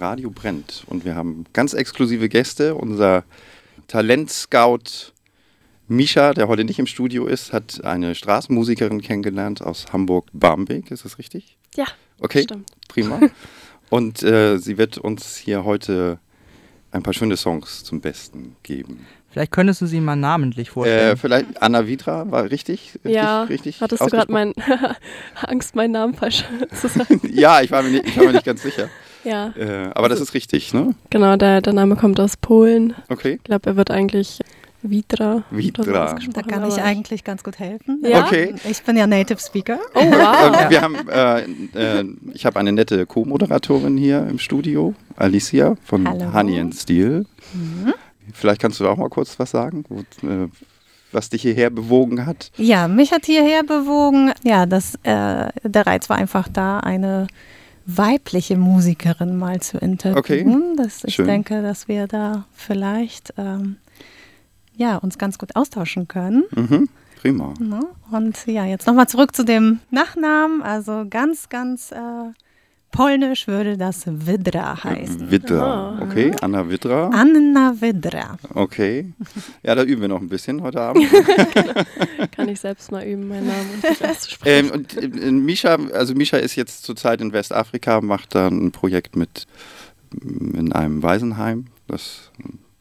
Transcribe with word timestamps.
Radio 0.00 0.30
brennt 0.30 0.84
und 0.86 1.04
wir 1.04 1.14
haben 1.14 1.44
ganz 1.52 1.74
exklusive 1.74 2.28
Gäste. 2.28 2.74
Unser 2.74 3.24
Talentscout 3.88 5.12
Misha, 5.88 6.32
der 6.34 6.48
heute 6.48 6.64
nicht 6.64 6.78
im 6.78 6.86
Studio 6.86 7.26
ist, 7.26 7.52
hat 7.52 7.84
eine 7.84 8.14
Straßenmusikerin 8.14 9.02
kennengelernt 9.02 9.62
aus 9.62 9.92
Hamburg-Barmbek. 9.92 10.90
Ist 10.90 11.04
das 11.04 11.18
richtig? 11.18 11.56
Ja. 11.74 11.86
Okay, 12.20 12.42
stimmt. 12.42 12.70
prima. 12.88 13.20
Und 13.90 14.22
äh, 14.22 14.58
sie 14.58 14.78
wird 14.78 14.98
uns 14.98 15.36
hier 15.36 15.64
heute 15.64 16.20
ein 16.92 17.02
paar 17.02 17.12
schöne 17.12 17.36
Songs 17.36 17.82
zum 17.82 18.00
Besten 18.00 18.56
geben. 18.62 19.06
Vielleicht 19.30 19.52
könntest 19.52 19.80
du 19.80 19.86
sie 19.86 20.00
mal 20.00 20.16
namentlich 20.16 20.70
vorstellen. 20.70 21.12
Äh, 21.12 21.16
vielleicht 21.16 21.62
Anna 21.62 21.86
Vidra 21.86 22.30
war 22.30 22.44
richtig? 22.44 22.94
richtig 23.04 23.14
ja, 23.14 23.44
richtig 23.44 23.80
hattest 23.80 24.02
du 24.02 24.06
gerade 24.06 24.32
mein 24.32 24.52
Angst, 25.46 25.76
meinen 25.76 25.92
Namen 25.92 26.14
falsch 26.14 26.44
zu 26.80 26.88
sagen? 26.88 27.20
ja, 27.32 27.60
ich 27.60 27.70
war, 27.70 27.82
mir 27.82 27.90
nicht, 27.90 28.06
ich 28.06 28.16
war 28.16 28.24
mir 28.24 28.32
nicht 28.32 28.44
ganz 28.44 28.62
sicher. 28.62 28.88
Ja. 29.22 29.52
Äh, 29.56 29.90
aber 29.94 30.08
das 30.08 30.20
ist 30.20 30.34
richtig, 30.34 30.74
ne? 30.74 30.94
Genau, 31.10 31.36
der, 31.36 31.60
der 31.60 31.72
Name 31.72 31.94
kommt 31.94 32.18
aus 32.18 32.36
Polen. 32.36 32.94
Okay. 33.08 33.34
Ich 33.34 33.44
glaube, 33.44 33.70
er 33.70 33.76
wird 33.76 33.90
eigentlich 33.90 34.40
Vidra. 34.82 35.44
Vidra. 35.50 36.16
Da 36.32 36.42
kann 36.42 36.66
ich 36.66 36.80
eigentlich 36.80 37.22
ganz 37.22 37.44
gut 37.44 37.58
helfen. 37.58 38.02
Ja? 38.02 38.24
Okay. 38.24 38.54
Ich 38.68 38.82
bin 38.82 38.96
ja 38.96 39.06
Native 39.06 39.38
Speaker. 39.38 39.78
Oh, 39.94 40.00
wow. 40.00 40.56
Äh, 40.58 40.70
wir 40.70 40.80
haben, 40.80 40.96
äh, 41.08 42.00
äh, 42.00 42.04
ich 42.32 42.46
habe 42.46 42.58
eine 42.58 42.72
nette 42.72 43.04
Co-Moderatorin 43.04 43.98
hier 43.98 44.26
im 44.26 44.38
Studio, 44.38 44.94
Alicia 45.16 45.76
von 45.84 46.08
Hallo. 46.08 46.32
Honey 46.32 46.58
and 46.58 46.74
Steel. 46.74 47.26
Vielleicht 48.34 48.60
kannst 48.60 48.80
du 48.80 48.88
auch 48.88 48.96
mal 48.96 49.08
kurz 49.08 49.38
was 49.38 49.50
sagen, 49.50 49.84
äh, 50.22 50.48
was 51.12 51.30
dich 51.30 51.42
hierher 51.42 51.70
bewogen 51.70 52.26
hat. 52.26 52.52
Ja, 52.56 52.88
mich 52.88 53.12
hat 53.12 53.26
hierher 53.26 53.62
bewogen. 53.62 54.32
Ja, 54.44 54.66
das, 54.66 54.94
äh, 55.02 55.48
der 55.62 55.86
Reiz 55.86 56.08
war 56.08 56.16
einfach 56.16 56.48
da, 56.48 56.80
eine 56.80 57.26
weibliche 57.86 58.56
Musikerin 58.56 59.36
mal 59.36 59.60
zu 59.60 59.78
interviewen. 59.78 60.76
Das, 60.76 61.02
ich 61.04 61.14
schön. 61.16 61.26
denke, 61.26 61.62
dass 61.62 61.88
wir 61.88 62.06
da 62.06 62.44
vielleicht 62.52 63.34
ähm, 63.36 63.76
ja, 64.76 64.96
uns 64.96 65.18
ganz 65.18 65.38
gut 65.38 65.56
austauschen 65.56 66.08
können. 66.08 66.44
Mhm. 66.54 66.88
Prima. 67.20 67.52
Ne? 67.58 67.80
Und 68.10 68.46
ja, 68.46 68.64
jetzt 68.64 68.86
nochmal 68.86 69.08
zurück 69.08 69.36
zu 69.36 69.44
dem 69.44 69.80
Nachnamen. 69.90 70.62
Also 70.62 71.04
ganz, 71.08 71.48
ganz 71.50 71.92
äh, 71.92 72.32
polnisch 72.90 73.46
würde 73.46 73.76
das 73.76 74.04
Widra 74.06 74.82
heißen. 74.82 75.30
Widra. 75.30 75.98
Ah. 75.98 76.02
Okay, 76.02 76.32
Anna 76.40 76.68
Widra. 76.68 77.10
Anna 77.12 77.74
Widra. 77.80 78.36
Okay. 78.54 79.12
Ja, 79.62 79.74
da 79.74 79.82
üben 79.84 80.02
wir 80.02 80.08
noch 80.08 80.20
ein 80.20 80.28
bisschen 80.28 80.62
heute 80.62 80.80
Abend. 80.80 81.06
Kann 82.32 82.48
ich 82.48 82.60
selbst 82.60 82.90
mal 82.90 83.04
üben, 83.04 83.28
meinen 83.28 83.46
Namen 83.46 83.70
richtig 83.82 84.06
auszusprechen. 84.08 84.66
ähm, 84.66 84.72
und 84.72 84.96
äh, 84.96 85.30
Misha, 85.30 85.76
also 85.92 86.14
Misha 86.14 86.36
ist 86.38 86.56
jetzt 86.56 86.84
zurzeit 86.84 87.20
in 87.20 87.32
Westafrika, 87.32 88.00
macht 88.00 88.34
da 88.34 88.48
ein 88.48 88.72
Projekt 88.72 89.16
mit 89.16 89.46
in 90.22 90.72
einem 90.72 91.02
Waisenheim. 91.02 91.66
Das 91.86 92.30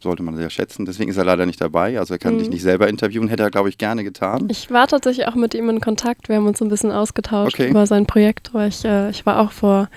sollte 0.02 0.24
man 0.24 0.36
sehr 0.36 0.50
schätzen. 0.50 0.86
Deswegen 0.86 1.10
ist 1.10 1.18
er 1.18 1.26
leider 1.26 1.46
nicht 1.46 1.60
dabei. 1.62 2.00
Also 2.00 2.14
er 2.14 2.18
kann 2.20 2.36
Mhm. 2.36 2.40
dich 2.40 2.50
nicht 2.50 2.62
selber 2.62 2.88
interviewen. 2.88 3.28
Hätte 3.28 3.44
er, 3.44 3.52
glaube 3.52 3.70
ich, 3.70 3.78
gerne 3.78 4.04
getan. 4.04 4.48
Ich 4.50 4.72
war 4.72 4.88
tatsächlich 4.88 5.28
auch 5.28 5.36
mit 5.36 5.54
ihm 5.54 5.70
in 5.70 5.82
Kontakt. 5.82 6.30
Wir 6.30 6.38
haben 6.38 6.48
uns 6.48 6.62
ein 6.62 6.70
bisschen 6.70 6.92
ausgetauscht 6.92 7.56
Okay. 7.56 7.70
über 7.70 7.86
sein 7.86 8.06
Projekt. 8.06 8.54
Weil 8.54 8.70
ich, 8.70 8.84
äh, 8.86 9.10
ich 9.10 9.26
war 9.26 9.40
auch 9.40 9.52
vor 9.52 9.90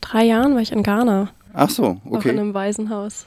drei 0.00 0.24
Jahren 0.24 0.54
war 0.54 0.60
ich 0.60 0.72
in 0.72 0.82
Ghana, 0.82 1.30
Ach 1.54 1.70
so, 1.70 1.84
auch 2.04 2.04
in 2.06 2.16
okay. 2.16 2.30
einem 2.30 2.54
Waisenhaus. 2.54 3.26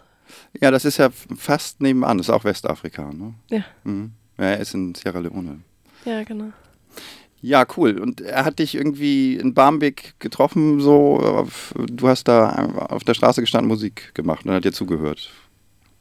Ja, 0.61 0.69
das 0.72 0.85
ist 0.85 0.97
ja 0.97 1.09
fast 1.35 1.81
nebenan. 1.81 2.17
Das 2.19 2.27
ist 2.27 2.33
auch 2.33 2.44
Westafrika. 2.44 3.11
Ne? 3.11 3.33
Ja. 3.50 3.63
Mhm. 3.83 4.11
Ja, 4.38 4.45
er 4.45 4.59
ist 4.59 4.73
in 4.75 4.94
Sierra 4.95 5.19
Leone. 5.19 5.59
Ja, 6.05 6.23
genau. 6.23 6.45
Ja, 7.41 7.66
cool. 7.77 7.97
Und 8.00 8.19
er 8.22 8.44
hat 8.45 8.59
dich 8.59 8.75
irgendwie 8.75 9.35
in 9.38 9.53
Barmbek 9.53 10.13
getroffen, 10.19 10.81
so, 10.81 11.47
du 11.88 12.07
hast 12.09 12.25
da 12.27 12.67
auf 12.89 13.03
der 13.05 13.13
Straße 13.13 13.39
gestanden, 13.41 13.69
Musik 13.69 14.13
gemacht 14.13 14.44
und 14.45 14.52
er 14.52 14.57
hat 14.57 14.66
dir 14.66 14.73
zugehört. 14.73 15.30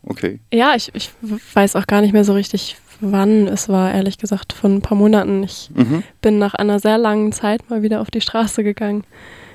Okay. 0.04 0.41
Ja, 0.52 0.74
ich, 0.77 0.91
ich 0.94 1.10
weiß 1.54 1.77
auch 1.77 1.86
gar 1.86 2.00
nicht 2.00 2.12
mehr 2.12 2.24
so 2.24 2.32
richtig, 2.32 2.77
wann 3.00 3.46
es 3.48 3.68
war, 3.68 3.92
ehrlich 3.92 4.18
gesagt, 4.18 4.52
von 4.52 4.77
ein 4.77 4.82
paar 4.82 4.96
Monaten. 4.96 5.42
Ich 5.42 5.70
Mhm. 5.74 6.02
bin 6.23 6.39
nach 6.39 6.55
einer 6.55 6.78
sehr 6.80 6.98
langen 6.98 7.33
Zeit 7.33 7.68
mal 7.70 7.83
wieder 7.83 8.00
auf 8.00 8.11
die 8.11 8.20
Straße 8.20 8.62
gegangen. 8.64 9.05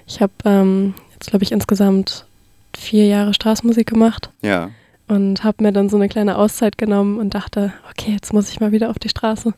Ich 0.07 0.21
habe 0.21 0.33
ähm, 0.45 0.93
jetzt, 1.13 1.29
glaube 1.29 1.43
ich, 1.43 1.51
insgesamt 1.51 2.25
vier 2.75 3.05
Jahre 3.07 3.33
Straßenmusik 3.33 3.87
gemacht 3.87 4.29
Ja. 4.41 4.69
und 5.07 5.43
habe 5.43 5.63
mir 5.63 5.71
dann 5.71 5.89
so 5.89 5.95
eine 5.97 6.09
kleine 6.09 6.37
Auszeit 6.37 6.77
genommen 6.77 7.19
und 7.19 7.33
dachte, 7.35 7.71
okay, 7.89 8.11
jetzt 8.11 8.33
muss 8.33 8.49
ich 8.49 8.59
mal 8.59 8.71
wieder 8.71 8.89
auf 8.89 8.99
die 8.99 9.09
Straße. 9.09 9.53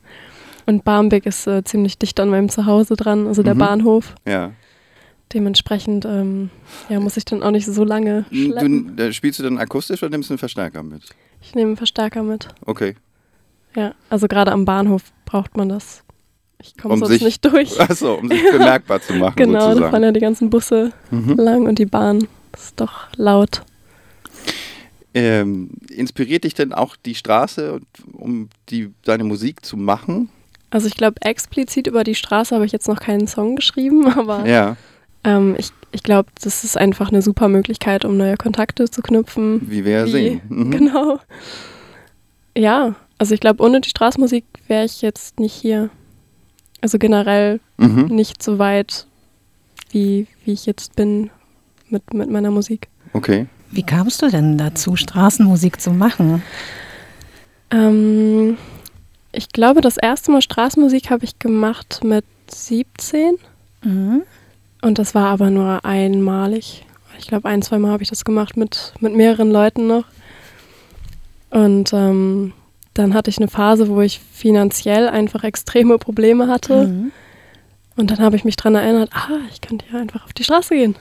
Und 0.68 0.84
Barmbek 0.84 1.26
ist 1.26 1.46
äh, 1.48 1.64
ziemlich 1.64 1.98
dicht 1.98 2.20
an 2.20 2.30
meinem 2.30 2.50
Zuhause 2.50 2.96
dran, 2.96 3.28
also 3.28 3.44
der 3.44 3.54
Mhm. 3.56 3.60
Bahnhof. 3.60 4.16
Ja. 4.28 4.52
Dementsprechend 5.34 6.06
ähm, 6.06 6.50
ja, 6.90 7.00
muss 7.00 7.18
ich 7.18 7.26
dann 7.26 7.42
auch 7.44 7.52
nicht 7.52 7.66
so 7.66 7.84
lange 7.84 8.26
schleppen. 8.32 8.96
Du, 8.96 9.04
äh, 9.08 9.14
spielst 9.14 9.40
du 9.40 9.44
dann 9.44 9.58
akustisch 9.58 10.02
oder 10.04 10.12
nimmst 10.12 10.30
du 10.30 10.34
einen 10.34 10.38
Verstärker 10.40 10.84
mit? 10.84 11.02
Ich 11.42 11.56
nehme 11.56 11.70
einen 11.70 11.78
Verstärker 11.78 12.24
mit. 12.24 12.48
Okay. 12.66 12.96
Ja, 13.76 13.94
also 14.10 14.28
gerade 14.28 14.52
am 14.52 14.66
Bahnhof 14.66 15.04
braucht 15.26 15.58
man 15.58 15.70
das. 15.70 16.04
Ich 16.62 16.78
komme 16.78 16.94
Um 16.94 17.00
sonst 17.00 17.12
sich- 17.14 17.24
nicht 17.24 17.44
durch. 17.44 17.80
Achso, 17.82 18.14
um 18.16 18.30
sich 18.30 18.42
bemerkbar 18.52 19.02
zu 19.02 19.14
machen, 19.14 19.36
Genau, 19.36 19.54
da 19.54 19.60
fahren 19.60 19.74
sozusagen. 19.78 20.04
ja 20.04 20.12
die 20.12 20.20
ganzen 20.20 20.50
Busse 20.50 20.94
Mhm. 21.12 21.36
lang 21.36 21.66
und 21.68 21.80
die 21.80 21.86
Bahn. 21.86 22.28
Das 22.52 22.64
ist 22.66 22.80
doch 22.80 23.08
laut. 23.18 23.64
Ähm, 25.14 25.70
inspiriert 25.90 26.44
dich 26.44 26.54
denn 26.56 26.74
auch 26.74 26.96
die 26.98 27.16
Straße, 27.16 27.80
um 28.14 28.50
die, 28.70 28.92
deine 29.04 29.24
Musik 29.24 29.66
zu 29.66 29.78
machen? 29.78 30.30
Also 30.72 30.88
ich 30.88 30.96
glaube, 30.96 31.22
explizit 31.22 31.88
über 31.88 32.04
die 32.04 32.16
Straße 32.16 32.54
habe 32.54 32.66
ich 32.66 32.74
jetzt 32.74 32.88
noch 32.90 33.00
keinen 33.00 33.28
Song 33.28 33.56
geschrieben, 33.56 34.08
aber 34.18 34.46
Ja. 34.48 34.76
Ähm, 35.26 35.56
ich, 35.58 35.72
ich 35.92 36.04
glaube, 36.04 36.30
das 36.42 36.64
ist 36.64 36.78
einfach 36.78 37.10
eine 37.10 37.22
super 37.22 37.48
Möglichkeit, 37.50 38.06
um 38.06 38.16
neue 38.18 38.38
Kontakte 38.38 38.90
zu 38.90 39.02
knüpfen. 39.02 39.62
Wie 39.70 39.84
wir 39.84 39.92
ja 39.92 40.08
sehen. 40.08 40.42
Mhm. 40.50 40.72
Genau. 40.72 41.20
Ja, 42.58 42.96
also 43.18 43.34
ich 43.34 43.42
glaube, 43.42 43.62
ohne 43.64 43.82
die 43.82 43.90
Straßenmusik 43.90 44.46
wäre 44.68 44.86
ich 44.86 45.02
jetzt 45.02 45.40
nicht 45.40 45.54
hier. 45.54 45.90
Also 46.82 46.98
generell 47.00 47.60
Mhm. 47.78 48.06
nicht 48.08 48.42
so 48.44 48.58
weit, 48.60 49.08
wie, 49.92 50.28
wie 50.46 50.54
ich 50.54 50.66
jetzt 50.66 50.96
bin 50.96 51.30
mit, 51.90 52.14
mit 52.14 52.30
meiner 52.30 52.52
Musik. 52.52 52.88
Okay. 53.14 53.48
Wie 53.72 53.84
kamst 53.84 54.22
du 54.22 54.30
denn 54.30 54.58
dazu, 54.58 54.96
Straßenmusik 54.96 55.82
zu 55.82 55.92
machen? 55.92 56.42
Ähm, 57.72 58.58
ich 59.32 59.50
glaube, 59.50 59.82
das 59.82 59.98
erste 59.98 60.32
Mal 60.32 60.42
Straßenmusik 60.42 61.10
habe 61.10 61.26
ich 61.26 61.40
gemacht 61.40 62.02
mit 62.04 62.26
17 62.50 63.38
Mhm. 63.84 64.24
Und 64.86 65.00
das 65.00 65.16
war 65.16 65.26
aber 65.26 65.50
nur 65.50 65.84
einmalig. 65.84 66.86
Ich 67.18 67.26
glaube, 67.26 67.50
ein, 67.50 67.64
zwei 67.64 67.80
Mal 67.80 67.92
habe 67.92 68.04
ich 68.04 68.10
das 68.10 68.24
gemacht 68.24 68.56
mit, 68.56 68.94
mit 69.00 69.16
mehreren 69.16 69.50
Leuten 69.50 69.88
noch. 69.88 70.06
Und 71.50 71.92
ähm, 71.92 72.54
dann 72.94 73.16
hatte 73.16 73.32
ich 73.32 73.40
eine 73.40 73.48
Phase, 73.48 73.90
wo 73.90 74.02
ich 74.02 74.20
finanziell 74.20 75.10
einfach 75.10 75.44
extreme 75.44 75.98
Probleme 75.98 76.48
hatte. 76.48 76.86
Mhm. 76.86 77.12
Und 77.96 78.12
dann 78.12 78.20
habe 78.20 78.36
ich 78.36 78.44
mich 78.44 78.58
daran 78.58 78.76
erinnert, 78.76 79.10
ah, 79.14 79.40
ich 79.52 79.62
könnte 79.62 79.86
ja 79.92 80.00
einfach 80.00 80.24
auf 80.24 80.34
die 80.34 80.44
Straße 80.44 80.76
gehen. 80.76 80.96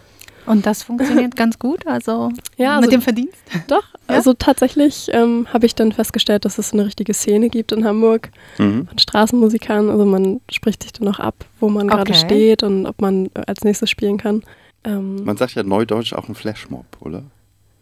Und 0.46 0.66
das 0.66 0.82
funktioniert 0.82 1.36
ganz 1.36 1.58
gut, 1.58 1.86
also 1.86 2.30
Ja, 2.56 2.74
mit 2.76 2.84
also- 2.84 2.90
dem 2.90 3.02
Verdienst? 3.02 3.36
Doch, 3.68 3.84
Ja? 4.08 4.16
also 4.16 4.34
tatsächlich 4.34 5.08
ähm, 5.12 5.46
habe 5.52 5.64
ich 5.66 5.74
dann 5.74 5.92
festgestellt, 5.92 6.44
dass 6.44 6.58
es 6.58 6.72
eine 6.72 6.84
richtige 6.84 7.14
Szene 7.14 7.48
gibt 7.48 7.72
in 7.72 7.84
Hamburg 7.84 8.30
Mhm. 8.58 8.86
von 8.88 8.98
Straßenmusikern. 8.98 9.88
Also 9.90 10.04
man 10.04 10.40
spricht 10.50 10.82
sich 10.82 10.92
dann 10.92 11.08
auch 11.08 11.18
ab, 11.20 11.34
wo 11.60 11.68
man 11.68 11.88
gerade 11.88 12.10
Okay. 12.12 12.14
steht 12.26 12.62
und 12.62 12.86
ob 12.86 13.00
man 13.00 13.26
äh, 13.34 13.42
als 13.46 13.64
nächstes 13.64 13.88
spielen 13.90 14.18
kann. 14.18 14.42
Ähm, 14.84 15.24
Man 15.24 15.36
sagt 15.38 15.54
ja 15.54 15.62
neudeutsch 15.62 16.12
auch 16.12 16.28
ein 16.28 16.34
Flashmob, 16.34 16.84
oder? 17.00 17.22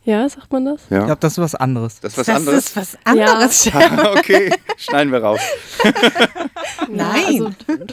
ja, 0.04 0.28
sagt 0.28 0.52
man 0.52 0.64
das? 0.64 0.80
Ich 0.86 0.90
Ja. 0.90 1.04
glaube, 1.04 1.20
das 1.20 1.32
ist 1.34 1.38
was 1.38 1.54
anderes. 1.54 2.00
Das 2.00 2.12
ist 2.12 2.18
was 2.18 2.26
das 2.26 2.36
anderes. 2.36 2.58
ist 2.66 2.76
was 2.76 2.98
anderes. 3.04 3.70
okay, 4.18 4.52
schneiden 4.76 5.12
wir 5.12 5.22
raus. 5.22 5.40
Nein. 6.88 7.22
Ja, 7.28 7.46
also 7.48 7.50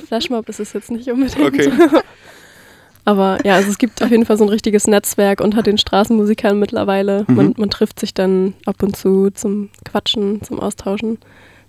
Flashmob 0.08 0.50
ist 0.50 0.60
es 0.60 0.74
jetzt 0.74 0.92
nicht 0.92 1.08
unbedingt. 1.10 1.40
Okay. 1.40 1.72
Aber 3.06 3.44
ja, 3.46 3.56
also 3.56 3.70
es 3.70 3.78
gibt 3.78 4.04
auf 4.04 4.12
jeden 4.12 4.26
Fall 4.26 4.38
so 4.38 4.44
ein 4.44 4.50
richtiges 4.50 4.88
Netzwerk 4.88 5.42
unter 5.42 5.64
den 5.64 5.78
Straßenmusikern 5.78 6.60
mittlerweile. 6.60 7.26
Mhm. 7.28 7.36
Man, 7.36 7.54
man 7.58 7.70
trifft 7.70 8.00
sich 8.00 8.14
dann 8.14 8.54
ab 8.66 8.84
und 8.84 8.96
zu 8.96 9.30
zum 9.32 9.70
Quatschen, 9.86 10.42
zum 10.44 10.60
Austauschen, 10.60 11.18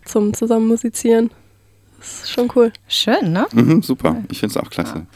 zum 0.04 0.34
Zusammenmusizieren. 0.34 1.30
Das 1.98 2.24
ist 2.24 2.32
schon 2.32 2.50
cool. 2.54 2.72
Schön, 2.88 3.32
ne? 3.32 3.46
Mhm, 3.52 3.82
super, 3.82 4.16
ich 4.30 4.40
finde 4.40 4.58
es 4.58 4.64
auch 4.64 4.70
klasse. 4.70 5.06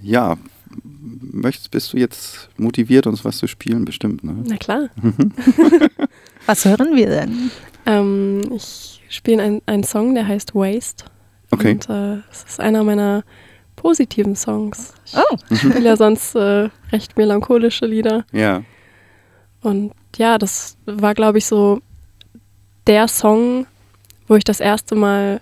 Ja, 0.00 0.36
möchtest, 1.32 1.70
bist 1.70 1.92
du 1.92 1.96
jetzt 1.96 2.48
motiviert, 2.56 3.06
uns 3.06 3.24
was 3.24 3.38
zu 3.38 3.46
spielen? 3.46 3.84
Bestimmt, 3.84 4.24
ne? 4.24 4.36
Na 4.46 4.56
klar. 4.56 4.88
Was 6.46 6.64
hören 6.64 6.96
wir 6.96 7.08
denn? 7.08 7.50
Ähm, 7.86 8.40
ich 8.54 9.02
spiele 9.08 9.42
einen, 9.42 9.62
einen 9.66 9.84
Song, 9.84 10.14
der 10.14 10.26
heißt 10.26 10.54
Waste. 10.54 11.04
Okay. 11.50 11.72
Und 11.72 11.88
äh, 11.88 12.18
es 12.30 12.44
ist 12.48 12.60
einer 12.60 12.84
meiner 12.84 13.24
positiven 13.80 14.36
Songs. 14.36 14.92
Ich 15.06 15.16
Oh, 15.16 15.54
spiele 15.54 15.80
ja 15.80 15.96
sonst 15.96 16.34
äh, 16.34 16.68
recht 16.92 17.16
melancholische 17.16 17.86
Lieder. 17.86 18.24
Ja. 18.30 18.62
Und 19.62 19.92
ja, 20.16 20.36
das 20.38 20.76
war, 20.86 21.14
glaube 21.14 21.38
ich, 21.38 21.46
so 21.46 21.80
der 22.86 23.08
Song, 23.08 23.66
wo 24.28 24.34
ich 24.36 24.44
das 24.44 24.60
erste 24.60 24.94
Mal 24.94 25.40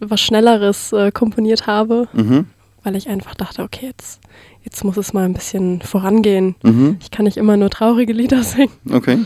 was 0.00 0.20
Schnelleres 0.20 0.92
äh, 0.92 1.10
komponiert 1.10 1.66
habe, 1.66 2.08
Mhm. 2.12 2.46
weil 2.84 2.94
ich 2.96 3.08
einfach 3.08 3.34
dachte, 3.34 3.62
okay, 3.62 3.86
jetzt, 3.86 4.20
jetzt 4.62 4.84
muss 4.84 4.96
es 4.96 5.12
mal 5.12 5.24
ein 5.24 5.34
bisschen 5.34 5.82
vorangehen. 5.82 6.54
Mhm. 6.62 6.96
Ich 7.00 7.10
kann 7.10 7.24
nicht 7.24 7.36
immer 7.36 7.56
nur 7.56 7.70
traurige 7.70 8.12
Lieder 8.12 8.42
singen. 8.44 8.72
Okay. 8.90 9.18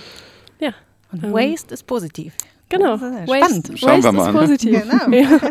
Ja. 0.58 0.70
Und 1.12 1.22
ähm, 1.22 1.32
Waste 1.32 1.74
ist 1.74 1.86
positiv. 1.86 2.32
Genau. 2.70 2.94
Ist 2.94 3.02
Waste, 3.02 3.76
Schauen 3.76 3.90
Waste 3.90 4.02
wir 4.04 4.12
mal 4.12 4.30
ist 4.34 4.40
positiv. 4.40 4.82
Genau. 4.82 5.16
Ja. 5.16 5.38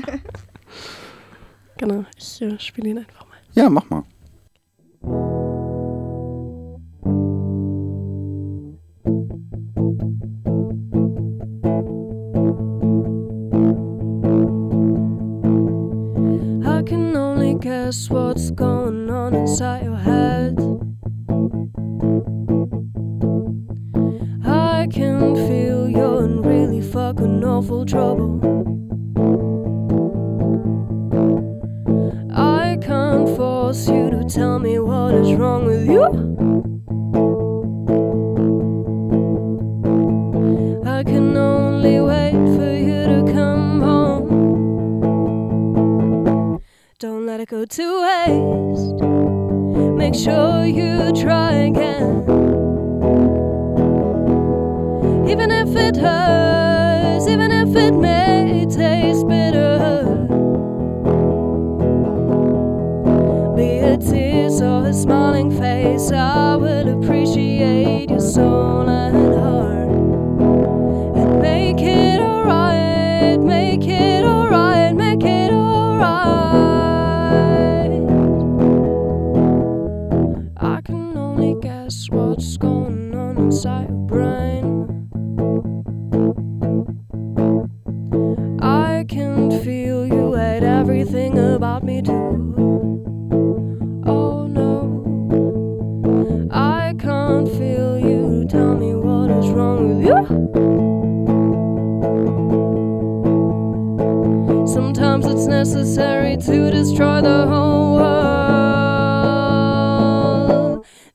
genau. 1.77 2.05
Ich 2.17 2.41
äh, 2.41 2.59
spiele 2.59 2.89
ihn 2.89 2.97
einfach 2.99 3.25
mal. 3.27 3.37
Ja, 3.53 3.69
mach 3.69 3.89
mal. 3.89 4.03
I 16.65 16.81
can 16.85 17.15
only 17.15 17.55
guess 17.55 18.09
what's 18.09 18.51
going 18.51 19.09
on 19.09 19.33
inside 19.35 19.83
your 19.85 19.97
head. 19.97 20.59
I 24.45 24.87
can 24.91 25.35
feel 25.35 25.89
you're 25.89 26.25
in 26.25 26.41
really 26.41 26.81
fucking 26.81 27.43
awful 27.43 27.85
trouble. 27.85 28.39
Force 33.73 33.87
you 33.87 34.11
to 34.11 34.23
tell 34.23 34.59
me 34.59 34.77
what 34.77 35.15
is 35.15 35.33
wrong 35.33 35.65
with 35.65 35.87
you. 35.87 36.03
I 40.85 41.03
can 41.03 41.35
only 41.35 41.99
wait 41.99 42.33
for 42.55 42.75
you 42.75 43.05
to 43.13 43.23
come 43.33 43.81
home. 43.81 44.27
Don't 46.99 47.25
let 47.25 47.39
it 47.39 47.49
go 47.49 47.65
to 47.65 48.01
waste. 48.03 49.01
Make 49.97 50.13
sure 50.13 50.65
you 50.65 51.11
try 51.13 51.53
again. 51.71 52.23
Even 55.27 55.49
if 55.49 55.75
it 55.75 55.95
hurts, 55.97 57.27
even 57.27 57.51
if 57.51 57.75
it 57.75 57.95
may 57.95 58.22
or 64.61 64.85
a 64.85 64.93
smiling 64.93 65.49
face, 65.49 66.11
I 66.11 66.55
will 66.55 66.87
appreciate 66.97 68.09
your 68.09 68.19
soul 68.19 68.87
and 68.87 69.35
heart. 69.35 69.89
And 71.17 71.41
make 71.41 71.81
it 71.81 72.19
alright, 72.19 73.39
make 73.39 73.87
it 73.87 74.23
alright, 74.23 74.95
make 74.95 75.23
it 75.23 75.51
alright. 75.51 75.93
I 80.57 80.81
can 80.81 81.17
only 81.17 81.55
guess 81.61 82.09
what's 82.09 82.57
going 82.57 83.15
on 83.15 83.37
inside 83.37 83.89
your 83.89 84.07
brain. 84.07 85.09
I 88.61 89.05
can 89.07 89.51
feel 89.63 90.05
you 90.05 90.33
hate 90.33 90.63
everything 90.63 91.37
about 91.37 91.83
me 91.83 92.01
too. 92.01 92.22
Necessary 105.63 106.35
to 106.35 106.69
destroy 106.71 107.21
the 107.21 107.47
whole 107.47 107.95
world. 107.95 108.43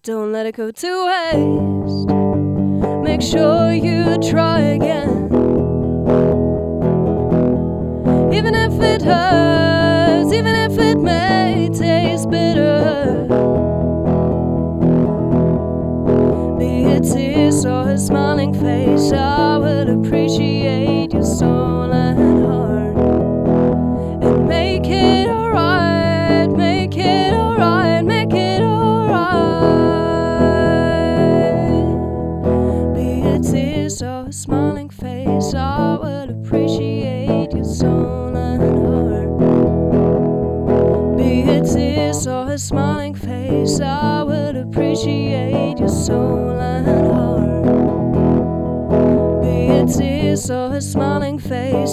Don't 0.02 0.32
let 0.32 0.46
it 0.46 0.56
go 0.56 0.70
to 0.70 1.06
waste. 1.06 2.08
Make 3.04 3.20
sure 3.20 3.74
you 3.74 4.16
try 4.30 4.60
again. 4.60 5.26
Even 8.32 8.54
if 8.54 8.72
it 8.80 9.02
hurts, 9.02 10.32
even 10.32 10.54
if 10.66 10.78
it 10.78 10.98
may 10.98 11.68
taste 11.70 12.30
bitter. 12.30 13.26
Be 16.58 16.84
it 16.94 17.02
tears 17.02 17.66
or 17.66 17.90
a 17.90 17.98
smiling 17.98 18.54
face, 18.54 19.12
I 19.12 19.58
would 19.58 19.90
appreciate 19.90 21.12
your 21.12 21.22
soul 21.22 21.97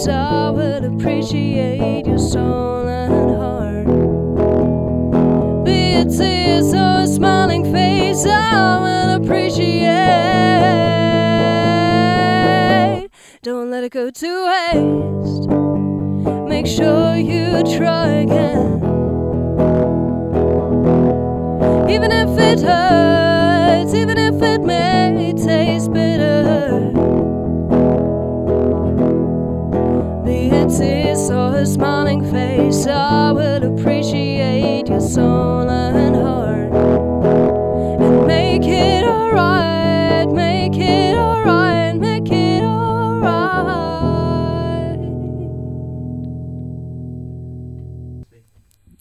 I 0.07 0.49
would 0.51 0.83
appreciate 0.83 2.05
your 2.05 2.17
soul 2.17 2.87
and 2.87 3.35
heart. 3.35 3.85
Be 5.65 5.93
it 5.93 6.09
tears 6.09 6.73
or 6.73 7.01
a 7.03 7.07
smiling 7.07 7.63
face, 7.71 8.25
I 8.25 8.79
will 8.79 9.15
appreciate. 9.23 9.89
Don't 13.41 13.69
let 13.71 13.83
it 13.83 13.91
go 13.91 14.09
to 14.09 14.45
waste. 14.47 15.49
Make 16.49 16.67
sure 16.67 17.15
you 17.15 17.63
try 17.77 18.07
again. 18.25 18.81
Even 21.89 22.11
if 22.11 22.37
it 22.39 22.61
hurts, 22.61 23.93
even 23.93 24.17
if 24.17 24.41
it 24.41 24.61
may 24.61 24.94
I 32.87 33.31
would 33.31 33.63
appreciate 33.63 34.87
your 34.87 35.01
soul 35.01 35.69
and 35.69 36.15
heart. 36.15 36.71
And 38.01 38.27
make 38.27 38.65
it 38.65 39.03
alright, 39.03 40.29
make 40.31 40.77
it 40.77 41.17
alright, 41.17 41.95
make 41.99 42.31
it 42.31 42.61
alright. 42.63 42.99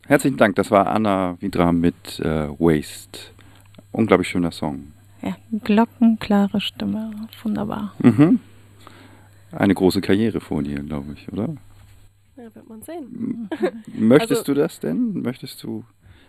Herzlichen 0.06 0.36
Dank, 0.36 0.56
das 0.56 0.70
war 0.70 0.86
Anna 0.86 1.36
Vidra 1.40 1.72
mit 1.72 2.20
äh, 2.20 2.48
Waste. 2.58 3.32
Unglaublich 3.92 4.28
schöner 4.28 4.50
Song. 4.52 4.92
Ja, 5.22 5.36
glockenklare 5.62 6.60
Stimme. 6.60 7.10
Wunderbar. 7.42 7.92
Mhm. 7.98 8.40
Eine 9.52 9.74
große 9.74 10.00
Karriere 10.00 10.40
vor 10.40 10.62
dir, 10.62 10.80
glaube 10.82 11.14
ich, 11.14 11.32
oder? 11.32 11.48
Ja, 12.44 12.54
wird 12.54 12.68
man 12.68 12.82
sehen. 12.82 13.48
Möchtest 13.94 14.40
Also- 14.40 14.52
du 14.52 14.60
das 14.60 14.78
denn? 14.78 15.22
Möchtest 15.22 15.62
du 15.62 15.82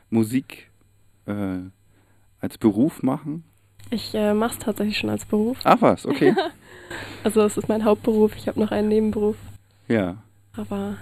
Musik 0.10 0.69
äh, 1.25 1.57
als 2.39 2.57
Beruf 2.57 3.03
machen? 3.03 3.43
Ich 3.89 4.15
äh, 4.15 4.34
mache 4.34 4.53
es 4.53 4.60
tatsächlich 4.60 4.98
schon 4.98 5.10
als 5.10 5.25
Beruf. 5.25 5.57
Ach 5.65 5.81
was, 5.81 6.05
okay. 6.05 6.34
Also 7.25 7.41
es 7.41 7.57
ist 7.57 7.67
mein 7.67 7.84
Hauptberuf. 7.84 8.34
Ich 8.38 8.48
habe 8.48 8.60
noch 8.62 8.72
einen 8.72 8.88
Nebenberuf. 8.88 9.36
ja, 9.89 10.17
Aber 10.55 10.95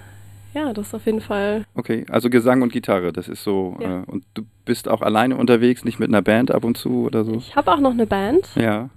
ja, 0.56 0.74
das 0.74 0.88
ist 0.88 0.94
auf 0.96 1.06
jeden 1.06 1.22
Fall. 1.22 1.66
okay. 1.76 2.06
Also 2.10 2.30
Gesang 2.32 2.64
und 2.64 2.72
Gitarre, 2.74 3.14
das 3.14 3.28
ist 3.28 3.44
so. 3.44 3.78
Ja. 3.82 4.00
Äh, 4.02 4.04
und 4.06 4.24
du 4.34 4.44
bist 4.66 4.88
auch 4.90 5.02
alleine 5.04 5.36
unterwegs, 5.38 5.84
nicht 5.86 6.00
mit 6.00 6.10
einer 6.10 6.22
Band 6.24 6.50
ab 6.50 6.64
und 6.64 6.76
zu 6.78 7.04
oder 7.06 7.24
so? 7.24 7.34
Ich 7.36 7.56
habe 7.56 7.72
auch 7.72 7.80
noch 7.82 7.92
eine 7.92 8.08
Band. 8.08 8.50
Ja. 8.56 8.90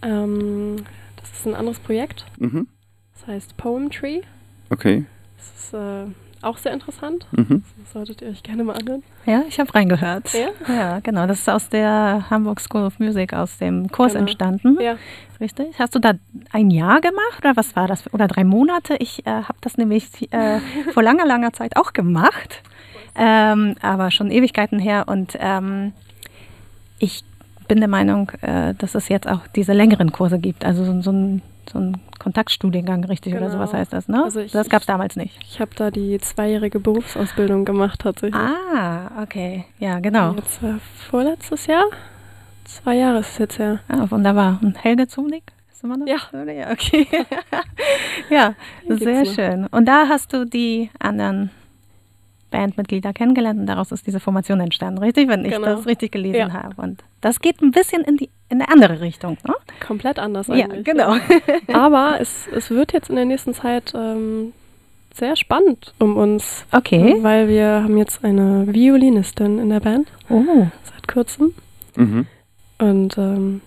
Ähm, 0.00 0.76
das 1.16 1.30
ist 1.32 1.46
ein 1.46 1.54
anderes 1.56 1.78
Projekt. 1.80 2.24
Mhm. 2.38 2.68
Das 3.12 3.26
heißt 3.26 3.56
Poem 3.58 3.90
Tree. 3.90 4.22
Okay. 4.70 5.04
Das 5.38 5.64
ist 5.64 5.74
äh, 5.74 6.04
auch 6.42 6.58
sehr 6.58 6.72
interessant. 6.72 7.26
Mhm. 7.32 7.64
Das 7.82 7.92
solltet 7.92 8.22
ihr 8.22 8.28
euch 8.28 8.42
gerne 8.42 8.62
mal 8.64 8.74
anhören. 8.76 9.02
Ja, 9.26 9.42
ich 9.48 9.58
habe 9.58 9.74
reingehört. 9.74 10.32
Ja? 10.34 10.48
Ja, 10.72 11.00
genau. 11.00 11.26
Das 11.26 11.38
ist 11.40 11.48
aus 11.48 11.68
der 11.68 12.26
Hamburg 12.30 12.60
School 12.60 12.82
of 12.84 12.98
Music, 12.98 13.32
aus 13.32 13.58
dem 13.58 13.88
Kurs 13.90 14.12
Genau. 14.12 14.22
entstanden. 14.24 14.78
Ja. 14.80 14.96
Richtig. 15.40 15.78
Hast 15.78 15.94
du 15.94 16.00
da 16.00 16.12
ein 16.52 16.70
Jahr 16.70 17.00
gemacht 17.00 17.38
oder 17.40 17.56
was 17.56 17.74
war 17.76 17.86
das? 17.86 18.12
Oder 18.12 18.26
drei 18.26 18.42
Monate? 18.44 18.96
Ich 18.98 19.24
äh, 19.26 19.30
habe 19.30 19.58
das 19.60 19.76
nämlich 19.78 20.32
äh, 20.32 20.58
vor 20.92 21.02
langer, 21.02 21.26
langer 21.26 21.52
Zeit 21.52 21.76
auch 21.76 21.92
gemacht. 21.92 22.62
Ähm, 23.16 23.74
aber 23.82 24.10
schon 24.10 24.30
Ewigkeiten 24.30 24.78
her. 24.78 25.04
Und 25.06 25.36
ähm, 25.40 25.92
ich 26.98 27.24
bin 27.68 27.78
der 27.78 27.88
Meinung, 27.88 28.30
äh, 28.40 28.74
dass 28.74 28.94
es 28.94 29.08
jetzt 29.08 29.28
auch 29.28 29.46
diese 29.54 29.72
längeren 29.72 30.10
Kurse 30.12 30.38
gibt. 30.38 30.64
Also 30.64 30.84
so, 30.84 31.00
so 31.02 31.12
ein 31.12 31.42
so 31.70 31.78
ein 31.78 32.00
Kontaktstudiengang, 32.18 33.04
richtig, 33.04 33.32
oder 33.34 33.42
Genau. 33.46 33.52
sowas 33.52 33.72
heißt 33.72 33.92
das, 33.92 34.08
ne? 34.08 34.24
Also 34.24 34.40
ich- 34.40 34.52
das 34.52 34.68
gab 34.68 34.80
es 34.82 34.86
damals 34.86 35.16
nicht. 35.16 35.38
Ich 35.42 35.60
habe 35.60 35.70
da 35.76 35.90
die 35.90 36.18
zweijährige 36.18 36.80
Berufsausbildung 36.80 37.64
gemacht 37.64 38.00
tatsächlich. 38.00 38.34
Ah, 38.40 39.22
okay. 39.22 39.64
Ja, 39.78 40.00
genau. 40.00 40.32
Jetzt 40.34 40.62
war 40.62 40.78
vorletztes 41.10 41.66
Jahr. 41.66 41.84
Zwei 42.64 42.96
Jahre 42.96 43.20
ist 43.20 43.30
es 43.30 43.38
jetzt 43.38 43.58
her. 43.58 43.80
Ah, 43.88 44.06
wunderbar. 44.10 44.58
Und 44.62 44.82
Helge 44.84 45.06
Zumnick? 45.08 45.44
Ist 45.72 45.84
immer 45.84 45.96
noch? 45.96 46.06
Ja. 46.06 46.16
Oder? 46.32 46.52
ja 46.52 46.70
okay. 46.70 47.06
ja, 48.30 48.54
gibt's 48.86 49.04
sehr 49.04 49.24
noch. 49.24 49.32
schön. 49.34 49.66
Und 49.68 49.86
da 49.86 50.08
hast 50.08 50.32
du 50.32 50.44
die 50.44 50.90
anderen 50.98 51.50
Bandmitglieder 52.50 53.12
kennengelernt 53.12 53.60
und 53.60 53.66
daraus 53.66 53.92
ist 53.92 54.06
diese 54.06 54.20
Formation 54.20 54.60
entstanden, 54.60 54.98
richtig? 54.98 55.28
Wenn 55.28 55.44
ich 55.44 55.52
Genau. 55.52 55.66
das 55.66 55.86
richtig 55.86 56.12
gelesen 56.12 56.36
Ja. 56.38 56.52
habe. 56.52 56.80
Und 56.80 57.04
das 57.20 57.40
geht 57.40 57.60
ein 57.60 57.70
bisschen 57.72 58.02
in 58.02 58.16
die 58.16 58.30
in 58.50 58.60
eine 58.62 58.68
andere 58.70 59.00
Richtung, 59.00 59.36
ne? 59.46 59.54
Komplett 59.86 60.18
anders 60.18 60.46
Ja, 60.48 60.64
eigentlich. 60.64 60.84
genau. 60.84 61.16
Aber 61.72 62.18
es, 62.20 62.46
es 62.54 62.70
wird 62.70 62.92
jetzt 62.92 63.10
in 63.10 63.16
der 63.16 63.24
nächsten 63.26 63.52
Zeit 63.54 63.92
ähm, 63.94 64.52
sehr 65.12 65.36
spannend 65.36 65.92
um 65.98 66.16
uns, 66.16 66.64
Okay. 66.72 67.16
weil 67.20 67.48
wir 67.48 67.82
haben 67.82 67.96
jetzt 67.98 68.24
eine 68.24 68.66
Violinistin 68.72 69.58
in 69.58 69.68
der 69.70 69.80
Band 69.80 70.08
Oh. 70.30 70.66
seit 70.84 71.08
kurzem. 71.08 71.52
Mhm. 71.96 72.26
Und 72.78 73.18
ähm, 73.18 73.60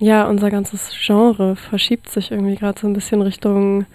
ja, 0.00 0.26
unser 0.28 0.50
ganzes 0.50 0.92
Genre 1.04 1.56
verschiebt 1.56 2.08
sich 2.10 2.30
irgendwie 2.30 2.56
gerade 2.56 2.78
so 2.80 2.86
ein 2.86 2.92
bisschen 2.92 3.22
Richtung 3.22 3.86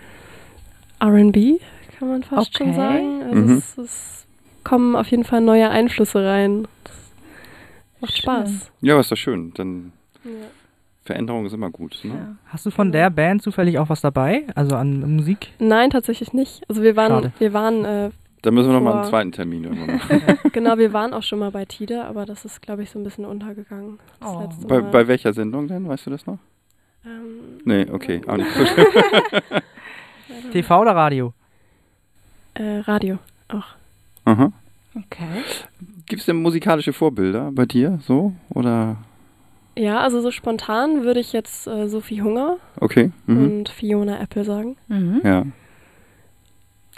RB, 1.02 1.60
kann 2.00 2.08
man 2.08 2.24
fast 2.24 2.58
schon 2.58 2.70
Okay. 2.70 2.76
sagen. 2.78 3.22
Also 3.24 3.36
Mhm. 3.36 3.58
es, 3.58 3.78
es 3.78 4.26
kommen 4.64 4.96
auf 4.96 5.08
jeden 5.08 5.26
Fall 5.26 5.42
neue 5.42 5.70
Einflüsse 5.70 6.26
rein. 6.26 6.68
Das 6.86 6.94
macht 8.02 8.12
Schön. 8.14 8.22
Spaß. 8.22 8.72
Ja, 8.82 9.00
ist 9.00 9.12
doch 9.12 9.18
schön. 9.18 9.54
Dann 9.56 9.92
Ja. 10.24 10.32
Veränderung 11.06 11.46
ist 11.46 11.54
immer 11.54 11.70
gut. 11.70 12.00
Ne? 12.04 12.14
Ja. 12.14 12.36
Hast 12.48 12.66
du 12.66 12.72
von 12.72 12.92
der 12.94 13.10
Band 13.10 13.42
zufällig 13.42 13.78
auch 13.78 13.90
was 13.90 14.00
dabei? 14.02 14.44
Also 14.56 14.76
an 14.78 15.16
Musik? 15.18 15.50
Nein, 15.60 15.90
tatsächlich 15.90 16.32
nicht. 16.32 16.64
Also 16.70 16.82
wir 16.82 16.96
waren, 16.96 17.10
Schade. 17.12 17.34
wir 17.40 17.52
waren, 17.54 17.84
äh, 17.84 18.10
Da 18.42 18.52
müssen 18.52 18.70
wir 18.70 18.74
nochmal 18.76 19.00
einen 19.02 19.10
zweiten 19.10 19.32
Termin 19.34 19.66
irgendwann 19.66 19.96
machen. 19.98 20.22
genau, 20.54 20.78
wir 20.78 20.94
waren 20.94 21.14
auch 21.14 21.24
schon 21.24 21.40
mal 21.40 21.52
bei 21.52 21.66
Tide, 21.66 22.06
aber 22.06 22.26
das 22.26 22.46
ist, 22.46 22.62
glaube 22.62 22.84
ich, 22.84 22.90
so 22.92 23.00
ein 23.00 23.04
bisschen 23.04 23.26
untergegangen. 23.26 24.00
Das 24.22 24.30
Oh. 24.30 24.42
letzte 24.44 24.68
bei, 24.68 24.82
Mal. 24.82 24.92
bei 24.92 25.08
welcher 25.10 25.34
Sendung 25.34 25.68
denn? 25.68 25.88
Weißt 25.90 26.06
du 26.06 26.12
das 26.12 26.26
noch? 26.26 26.38
ähm, 27.06 27.60
Nee, 27.66 27.86
okay. 27.92 28.22
Auch 28.26 28.38
nicht 28.38 28.52
so 28.54 28.66
schlimm. 28.66 28.86
TV 30.54 30.82
oder 30.82 30.96
Radio? 30.96 31.34
äh, 32.56 32.80
Radio 32.80 33.18
auch. 33.50 33.66
Aha. 34.26 34.52
Okay. 34.96 35.42
Gibt 36.06 36.20
es 36.22 36.26
denn 36.28 36.38
musikalische 36.42 36.94
Vorbilder 36.94 37.52
bei 37.52 37.66
dir 37.66 38.00
so? 38.04 38.34
Oder? 38.50 38.98
Ja, 39.76 40.02
also 40.02 40.22
so 40.22 40.30
spontan 40.32 41.04
würde 41.04 41.20
ich 41.20 41.34
jetzt 41.34 41.68
äh, 41.68 41.88
Sophie 41.88 42.22
Hunger 42.22 42.58
Okay. 42.80 43.12
Mhm. 43.26 43.38
und 43.46 43.70
Fiona 43.70 44.20
Apple 44.22 44.44
sagen. 44.44 44.78
Mhm. 44.88 45.22
Ja. 45.24 45.46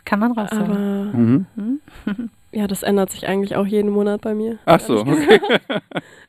Kann 0.04 0.20
man 0.20 0.34
raus 0.34 0.50
sagen. 0.50 0.64
Aber 0.64 1.18
Mhm. 1.18 1.46
Mhm. 1.56 1.80
ja, 2.52 2.68
das 2.68 2.84
ändert 2.84 3.12
sich 3.12 3.28
eigentlich 3.28 3.56
auch 3.56 3.66
jeden 3.66 3.90
Monat 3.92 4.22
bei 4.22 4.36
mir. 4.36 4.60
Ach 4.66 4.80
so, 4.80 5.00
okay. 5.00 5.40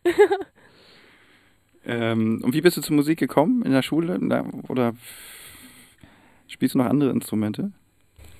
ähm, 1.86 2.40
und 2.42 2.54
wie 2.54 2.60
bist 2.60 2.76
du 2.76 2.80
zur 2.80 2.96
Musik 2.96 3.18
gekommen? 3.18 3.62
In 3.62 3.72
der 3.72 3.82
Schule? 3.82 4.18
Oder 4.68 4.94
spielst 6.46 6.74
du 6.74 6.78
noch 6.78 6.86
andere 6.86 7.10
Instrumente? 7.10 7.72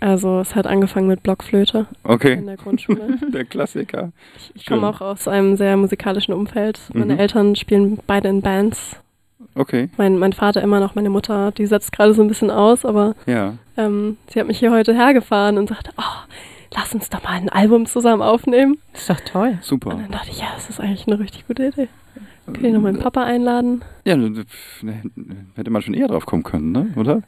Also 0.01 0.41
es 0.41 0.55
hat 0.55 0.67
angefangen 0.67 1.09
mit 1.09 1.23
Blockflöte 1.23 1.87
in 2.05 2.11
Okay. 2.11 2.43
der 2.45 2.57
Grundschule. 2.57 3.19
Der 3.33 3.45
Klassiker. 3.45 4.13
Ich, 4.37 4.53
ich 4.55 4.67
komme 4.67 4.87
auch 4.89 5.01
aus 5.01 5.27
einem 5.27 5.57
sehr 5.57 5.77
musikalischen 5.77 6.35
Umfeld. 6.35 6.81
Meine 6.93 7.15
Mhm. 7.15 7.21
Eltern 7.21 7.57
spielen 7.57 7.99
beide 8.07 8.29
in 8.29 8.43
Bands. 8.43 8.97
Okay. 9.55 9.89
Mein, 9.97 10.19
mein 10.19 10.33
Vater 10.35 10.63
immer 10.63 10.81
noch, 10.81 10.95
meine 10.95 11.09
Mutter, 11.11 11.51
die 11.53 11.67
setzt 11.67 11.93
gerade 11.93 12.13
so 12.13 12.23
ein 12.23 12.29
bisschen 12.29 12.51
aus, 12.51 12.85
aber 12.85 13.15
Ja. 13.27 13.55
ähm, 13.79 14.19
sie 14.29 14.39
hat 14.41 14.47
mich 14.47 14.59
hier 14.59 14.71
heute 14.71 14.95
hergefahren 14.95 15.57
und 15.57 15.69
sagte, 15.71 15.93
oh, 15.97 16.03
lass 16.75 16.95
uns 16.95 17.09
doch 17.09 17.23
mal 17.23 17.31
ein 17.31 17.49
Album 17.49 17.87
zusammen 17.87 18.21
aufnehmen. 18.23 18.77
Ist 18.93 19.09
doch 19.09 19.21
toll. 19.21 19.49
Und 19.53 19.65
Super. 19.65 19.91
dann 19.91 20.11
dachte 20.11 20.31
ich, 20.31 20.41
ja, 20.41 20.49
das 20.55 20.69
ist 20.69 20.79
eigentlich 20.79 21.07
eine 21.07 21.19
richtig 21.19 21.47
gute 21.47 21.69
Idee. 21.69 21.89
Kann 22.53 22.65
ich 22.65 22.73
noch 22.73 22.81
meinen 22.83 22.99
Papa 23.01 23.25
einladen? 23.25 23.83
Ja, 24.05 24.17
ne, 24.17 24.45
ne, 24.83 25.03
hätte 25.57 25.71
man 25.71 25.83
schon 25.83 25.95
eher 25.95 26.07
drauf 26.09 26.27
kommen 26.27 26.43
können, 26.45 26.71
ne? 26.73 26.89
oder? 26.97 27.23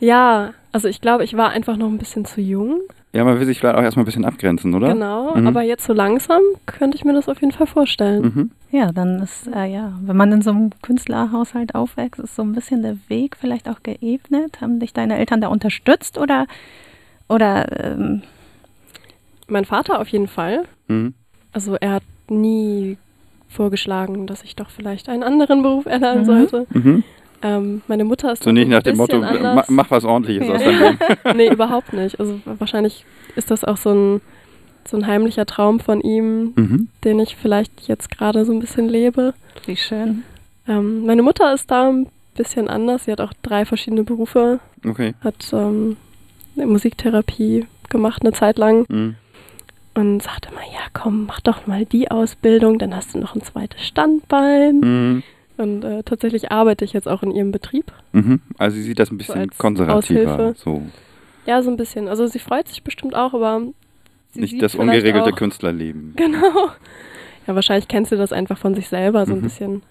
Ja, 0.00 0.52
also 0.72 0.88
ich 0.88 1.00
glaube, 1.00 1.24
ich 1.24 1.36
war 1.36 1.50
einfach 1.50 1.76
noch 1.76 1.88
ein 1.88 1.98
bisschen 1.98 2.24
zu 2.24 2.40
jung. 2.40 2.80
Ja, 3.12 3.24
man 3.24 3.38
will 3.40 3.46
sich 3.46 3.58
vielleicht 3.58 3.76
auch 3.76 3.82
erstmal 3.82 4.04
ein 4.04 4.06
bisschen 4.06 4.24
abgrenzen, 4.26 4.74
oder? 4.74 4.92
Genau, 4.92 5.34
Mhm. 5.34 5.46
aber 5.46 5.62
jetzt 5.62 5.84
so 5.86 5.92
langsam 5.94 6.40
könnte 6.66 6.96
ich 6.96 7.04
mir 7.04 7.14
das 7.14 7.28
auf 7.28 7.40
jeden 7.40 7.52
Fall 7.52 7.66
vorstellen. 7.66 8.22
Mhm. 8.22 8.50
Ja, 8.70 8.92
dann 8.92 9.20
ist, 9.22 9.48
äh, 9.48 9.64
ja, 9.64 9.92
wenn 10.02 10.16
man 10.16 10.30
in 10.30 10.42
so 10.42 10.50
einem 10.50 10.70
Künstlerhaushalt 10.82 11.74
aufwächst, 11.74 12.20
ist 12.20 12.36
so 12.36 12.42
ein 12.42 12.52
bisschen 12.52 12.82
der 12.82 12.96
Weg 13.08 13.36
vielleicht 13.40 13.68
auch 13.68 13.82
geebnet. 13.82 14.60
Haben 14.60 14.78
dich 14.78 14.92
deine 14.92 15.16
Eltern 15.18 15.40
da 15.40 15.48
unterstützt 15.48 16.18
oder, 16.18 16.46
oder 17.28 17.82
ähm, 17.84 18.22
Mein 19.48 19.64
Vater 19.64 19.98
auf 20.00 20.08
jeden 20.08 20.28
Fall. 20.28 20.64
Mhm. 20.88 21.14
Also 21.52 21.76
er 21.80 21.92
hat 21.92 22.02
nie 22.28 22.98
vorgeschlagen, 23.48 24.26
dass 24.26 24.42
ich 24.42 24.54
doch 24.54 24.68
vielleicht 24.68 25.08
einen 25.08 25.22
anderen 25.22 25.62
Beruf 25.62 25.86
erlernen 25.86 26.20
Mhm. 26.22 26.26
sollte. 26.26 26.66
Ähm, 27.42 27.82
meine 27.86 28.04
Mutter 28.04 28.32
ist 28.32 28.42
So 28.42 28.50
da 28.50 28.52
nicht 28.54 28.64
ein 28.66 28.70
nach 28.70 28.82
dem 28.82 28.96
Motto, 28.96 29.20
anders. 29.20 29.68
mach 29.68 29.90
was 29.90 30.04
ordentliches 30.04 30.48
aus 30.48 30.60
Ja. 30.62 30.66
deinem 30.72 30.80
Leben. 31.24 31.36
nee, 31.36 31.48
überhaupt 31.52 31.92
nicht. 31.92 32.18
Also 32.18 32.40
wahrscheinlich 32.44 33.04
ist 33.36 33.50
das 33.50 33.64
auch 33.64 33.76
so 33.76 33.90
ein, 33.90 34.20
so 34.88 34.96
ein 34.96 35.06
heimlicher 35.06 35.46
Traum 35.46 35.78
von 35.80 36.00
ihm, 36.00 36.52
Mhm. 36.56 36.88
den 37.04 37.20
ich 37.20 37.36
vielleicht 37.36 37.86
jetzt 37.88 38.10
gerade 38.10 38.44
so 38.44 38.52
ein 38.52 38.60
bisschen 38.60 38.88
lebe. 38.88 39.34
wie 39.66 39.76
schön. 39.76 40.22
Ähm, 40.66 41.04
meine 41.06 41.22
Mutter 41.22 41.52
ist 41.54 41.70
da 41.70 41.88
ein 41.90 42.06
bisschen 42.36 42.68
anders. 42.68 43.04
Sie 43.04 43.12
hat 43.12 43.20
auch 43.20 43.32
drei 43.42 43.64
verschiedene 43.64 44.02
Berufe, 44.04 44.60
Okay. 44.86 45.14
hat 45.20 45.36
ähm, 45.52 45.96
eine 46.56 46.66
Musiktherapie 46.66 47.66
gemacht 47.88 48.22
eine 48.22 48.32
Zeit 48.32 48.58
lang 48.58 48.84
Mhm. 48.88 49.14
und 49.94 50.22
sagte 50.22 50.48
immer, 50.50 50.60
ja 50.62 50.80
komm, 50.92 51.26
mach 51.26 51.40
doch 51.40 51.66
mal 51.66 51.84
die 51.84 52.10
Ausbildung, 52.10 52.78
dann 52.78 52.94
hast 52.94 53.14
du 53.14 53.18
noch 53.18 53.34
ein 53.34 53.42
zweites 53.42 53.84
Standbein. 53.86 54.80
Mhm. 54.80 55.22
Und 55.58 55.84
äh, 55.84 56.02
tatsächlich 56.04 56.50
arbeite 56.52 56.84
ich 56.84 56.92
jetzt 56.92 57.08
auch 57.08 57.22
in 57.22 57.30
ihrem 57.32 57.50
Betrieb. 57.52 57.92
Mhm. 58.12 58.40
Also 58.58 58.76
sie 58.76 58.82
sieht 58.84 58.98
das 58.98 59.10
ein 59.10 59.18
bisschen 59.18 59.40
als 59.40 59.58
konservativer. 59.58 60.32
Aushilfe. 60.34 60.54
So. 60.58 60.82
Ja, 61.46 61.62
so 61.62 61.70
ein 61.70 61.76
bisschen. 61.76 62.08
Also 62.08 62.26
sie 62.26 62.38
freut 62.38 62.68
sich 62.68 62.82
bestimmt 62.82 63.14
auch, 63.14 63.34
aber 63.34 63.62
sie 64.32 64.40
Nicht 64.40 64.52
sieht 64.52 64.62
das 64.62 64.74
ungeregelte 64.74 65.32
auch, 65.32 65.36
Künstlerleben. 65.36 66.14
Genau. 66.16 66.70
Ja, 67.46 67.54
wahrscheinlich 67.54 67.88
kennst 67.88 68.12
du 68.12 68.16
das 68.16 68.32
einfach 68.32 68.58
von 68.58 68.74
sich 68.74 68.88
selber 68.88 69.26
so 69.26 69.32
ein 69.32 69.38
Mhm. 69.38 69.42
bisschen. 69.42 69.82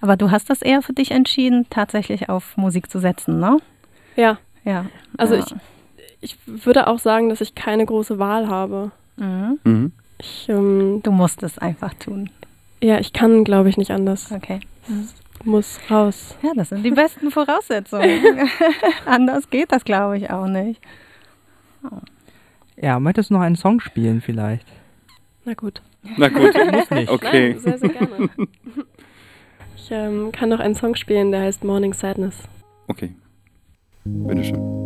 Aber 0.00 0.16
du 0.16 0.30
hast 0.30 0.48
das 0.50 0.62
eher 0.62 0.80
für 0.82 0.92
dich 0.92 1.10
entschieden, 1.10 1.66
tatsächlich 1.70 2.28
auf 2.28 2.56
Musik 2.56 2.90
zu 2.90 2.98
setzen, 2.98 3.40
ne? 3.40 3.58
Ja, 4.16 4.38
Ja. 4.64 4.86
also 5.18 5.34
ja. 5.34 5.44
ich, 6.20 6.36
ich 6.46 6.64
würde 6.66 6.86
auch 6.86 6.98
sagen, 6.98 7.28
dass 7.28 7.40
ich 7.40 7.54
keine 7.54 7.84
große 7.84 8.18
Wahl 8.18 8.48
habe. 8.48 8.90
Mhm. 9.16 9.58
Mhm. 9.64 9.92
Ich, 10.18 10.46
ähm, 10.48 11.00
Du 11.02 11.10
musst 11.10 11.42
es 11.42 11.58
einfach 11.58 11.92
tun. 11.94 12.30
Ja, 12.84 12.98
ich 12.98 13.12
kann, 13.12 13.44
glaube 13.44 13.68
ich, 13.68 13.76
nicht 13.76 13.90
anders. 13.90 14.30
Okay. 14.30 14.60
Muss 15.44 15.78
raus. 15.90 16.36
Ja, 16.42 16.52
das 16.54 16.68
sind 16.68 16.82
die 16.82 16.90
besten 16.90 17.30
Voraussetzungen. 17.30 18.20
Anders 19.06 19.48
geht 19.50 19.72
das, 19.72 19.84
glaube 19.84 20.18
ich, 20.18 20.30
auch 20.30 20.46
nicht. 20.46 20.80
Ja, 22.76 23.00
möchtest 23.00 23.30
du 23.30 23.34
noch 23.34 23.40
einen 23.40 23.56
Song 23.56 23.80
spielen 23.80 24.20
vielleicht? 24.20 24.66
Na 25.44 25.54
gut. 25.54 25.82
Na 26.16 26.28
gut. 26.28 26.54
Muss 26.72 26.90
nicht. 26.90 27.10
Okay. 27.10 27.52
Nein, 27.52 27.60
sehr, 27.60 27.78
sehr 27.78 27.88
gerne. 27.88 28.30
Ich 29.76 29.90
ähm, 29.90 30.32
kann 30.32 30.48
noch 30.48 30.60
einen 30.60 30.74
Song 30.74 30.94
spielen, 30.94 31.30
der 31.30 31.42
heißt 31.42 31.64
Morning 31.64 31.92
Sadness. 31.92 32.36
Okay. 32.88 33.14
Bitteschön. 34.04 34.83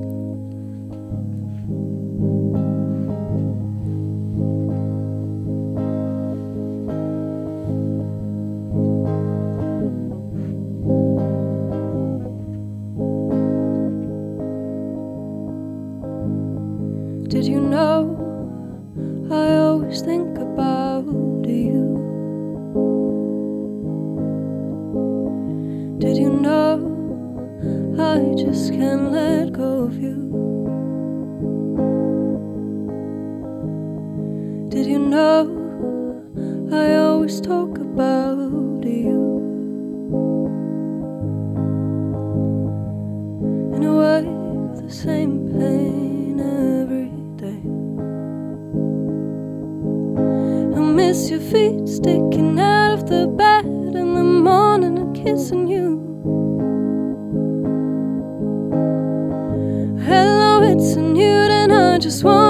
Did 17.38 17.46
you 17.46 17.60
know 17.60 19.28
I 19.30 19.54
always 19.58 20.00
think 20.02 20.36
about 20.38 21.06
you? 21.46 21.86
Did 26.00 26.16
you 26.16 26.30
know 26.30 26.74
I 27.96 28.34
just 28.34 28.72
can't 28.72 29.12
let 29.12 29.52
go 29.52 29.84
of 29.84 29.94
you? 30.02 30.18
Did 34.70 34.86
you 34.86 34.98
know 34.98 35.46
I 36.72 36.96
always 36.96 37.40
talk 37.40 37.78
about 37.78 38.82
you? 38.82 39.20
In 43.76 43.84
a 43.84 43.94
way, 43.96 44.82
the 44.82 44.92
same 44.92 45.52
pain 45.52 46.07
miss 50.98 51.30
your 51.30 51.38
feet 51.38 51.86
sticking 51.86 52.58
out 52.58 52.92
of 52.92 53.08
the 53.08 53.28
bed 53.28 53.64
in 53.64 54.14
the 54.18 54.24
morning 54.48 54.98
and 54.98 55.14
kissing 55.14 55.68
you. 55.68 55.88
Hello, 60.04 60.60
it's 60.64 60.96
a 60.96 61.00
new 61.00 61.38
and 61.60 61.72
I 61.72 61.98
just 61.98 62.24
want. 62.24 62.47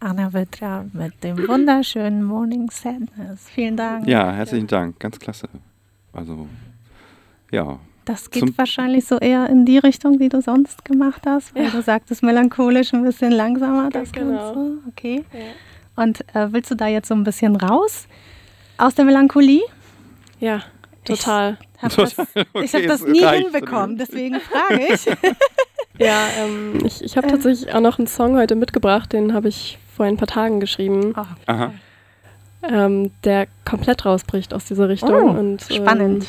Anna 0.00 0.32
Wittra 0.32 0.86
mit 0.94 1.22
dem 1.22 1.46
wunderschönen 1.46 2.24
Morning 2.24 2.70
Sadness. 2.70 3.48
Vielen 3.54 3.76
Dank. 3.76 4.08
Ja, 4.08 4.32
herzlichen 4.32 4.66
Dank. 4.66 4.98
Ganz 4.98 5.18
klasse. 5.18 5.48
Also, 6.12 6.46
ja. 7.50 7.78
Das 8.06 8.30
geht 8.30 8.56
wahrscheinlich 8.56 9.04
so 9.04 9.18
eher 9.18 9.48
in 9.50 9.66
die 9.66 9.76
Richtung, 9.78 10.18
die 10.18 10.30
du 10.30 10.40
sonst 10.40 10.84
gemacht 10.86 11.22
hast, 11.26 11.54
weil 11.54 11.64
Ja. 11.64 11.70
du 11.70 11.82
sagtest 11.82 12.22
melancholisch 12.22 12.94
ein 12.94 13.04
bisschen 13.04 13.30
langsamer. 13.32 13.90
Das 13.90 14.10
genau. 14.10 14.54
Ganze. 14.54 14.78
Okay. 14.88 15.24
Ja. 15.34 16.02
Und 16.02 16.20
äh, 16.34 16.50
willst 16.52 16.70
du 16.70 16.76
da 16.76 16.86
jetzt 16.86 17.08
so 17.08 17.14
ein 17.14 17.22
bisschen 17.24 17.56
raus 17.56 18.06
aus 18.78 18.94
der 18.94 19.04
Melancholie? 19.04 19.62
Ja, 20.40 20.62
total. 21.04 21.58
Hab 21.82 21.94
das, 21.94 22.14
Total. 22.16 22.26
ich 22.36 22.46
Okay, 22.54 22.68
habe 22.72 22.86
das 22.86 23.04
nie 23.06 23.24
hinbekommen, 23.26 23.98
deswegen 23.98 24.40
frage 24.40 24.94
ich. 24.94 25.06
Ja, 25.98 26.28
ähm, 26.38 26.78
ich, 26.86 27.04
ich 27.04 27.18
habe 27.18 27.26
tatsächlich 27.28 27.74
auch 27.74 27.80
noch 27.82 27.98
einen 27.98 28.06
Song 28.08 28.34
heute 28.38 28.54
mitgebracht, 28.54 29.12
den 29.12 29.34
habe 29.34 29.48
ich 29.48 29.76
vor 30.00 30.06
ein 30.06 30.16
paar 30.16 30.28
Tagen 30.28 30.60
geschrieben, 30.60 31.12
Oh, 31.14 31.26
Aha. 31.44 31.74
ähm, 32.62 33.10
der 33.22 33.48
komplett 33.66 34.06
rausbricht 34.06 34.54
aus 34.54 34.64
dieser 34.64 34.88
Richtung. 34.88 35.12
Oh, 35.12 35.38
und, 35.38 35.70
ähm, 35.70 35.76
spannend. 35.76 36.26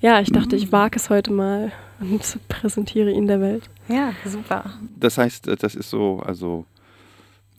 ja, 0.00 0.18
ich 0.18 0.32
dachte, 0.32 0.56
ich 0.56 0.72
wage 0.72 0.96
es 0.96 1.08
heute 1.08 1.30
mal 1.32 1.70
und 2.00 2.36
präsentiere 2.48 3.12
ihn 3.12 3.28
der 3.28 3.40
Welt. 3.40 3.70
Ja, 3.86 4.10
super. 4.24 4.64
Das 4.98 5.18
heißt, 5.18 5.46
äh, 5.46 5.54
das 5.54 5.76
ist 5.76 5.88
so, 5.88 6.20
also, 6.26 6.64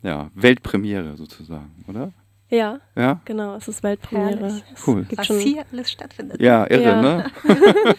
ja, 0.02 0.28
Weltpremiere 0.34 1.16
sozusagen, 1.16 1.72
oder? 1.88 2.12
Ja, 2.50 2.78
Ja? 2.94 3.20
genau, 3.24 3.54
es 3.56 3.68
ist 3.68 3.82
Weltpremiere. 3.82 4.38
Herrlich. 4.38 4.64
Es 4.74 4.86
Cool. 4.86 5.04
Gibt 5.06 5.16
Was 5.18 5.26
schon, 5.28 5.38
hier 5.38 5.64
alles 5.72 5.90
stattfindet. 5.90 6.42
Ja, 6.42 6.66
irre, 6.68 6.82
Ja. 6.82 7.00
ne? 7.00 7.24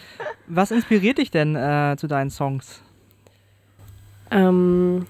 Was 0.46 0.70
inspiriert 0.70 1.18
dich 1.18 1.32
denn 1.32 1.56
äh, 1.56 1.96
zu 1.98 2.06
deinen 2.06 2.30
Songs? 2.30 2.80
Ähm, 4.30 5.06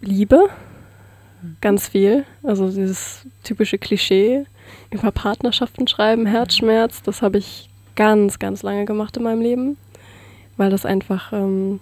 Liebe, 0.00 0.48
ganz 1.60 1.88
viel. 1.88 2.24
Also 2.42 2.70
dieses 2.70 3.26
typische 3.42 3.78
Klischee 3.78 4.44
über 4.90 5.10
Partnerschaften 5.10 5.88
schreiben, 5.88 6.26
Herzschmerz, 6.26 7.02
das 7.02 7.22
habe 7.22 7.38
ich 7.38 7.68
ganz, 7.96 8.38
ganz 8.38 8.62
lange 8.62 8.84
gemacht 8.84 9.16
in 9.16 9.24
meinem 9.24 9.42
Leben, 9.42 9.76
weil 10.56 10.70
das 10.70 10.86
einfach 10.86 11.32
ähm, 11.32 11.80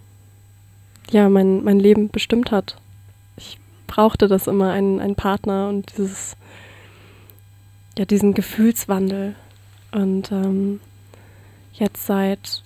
ja 1.11 1.29
mein, 1.29 1.63
mein 1.63 1.79
Leben 1.79 2.09
bestimmt 2.09 2.51
hat. 2.51 2.77
Ich 3.37 3.59
brauchte 3.87 4.29
das 4.29 4.47
immer, 4.47 4.73
einen, 4.73 5.01
einen 5.01 5.15
Partner 5.15 5.69
und 5.69 5.93
dieses 5.97 6.37
ja 7.99 8.05
diesen 8.05 8.35
Gefühlswandel. 8.35 9.35
Und 9.93 10.31
ähm, 10.33 10.81
jetzt 11.73 12.07
seit 12.07 12.63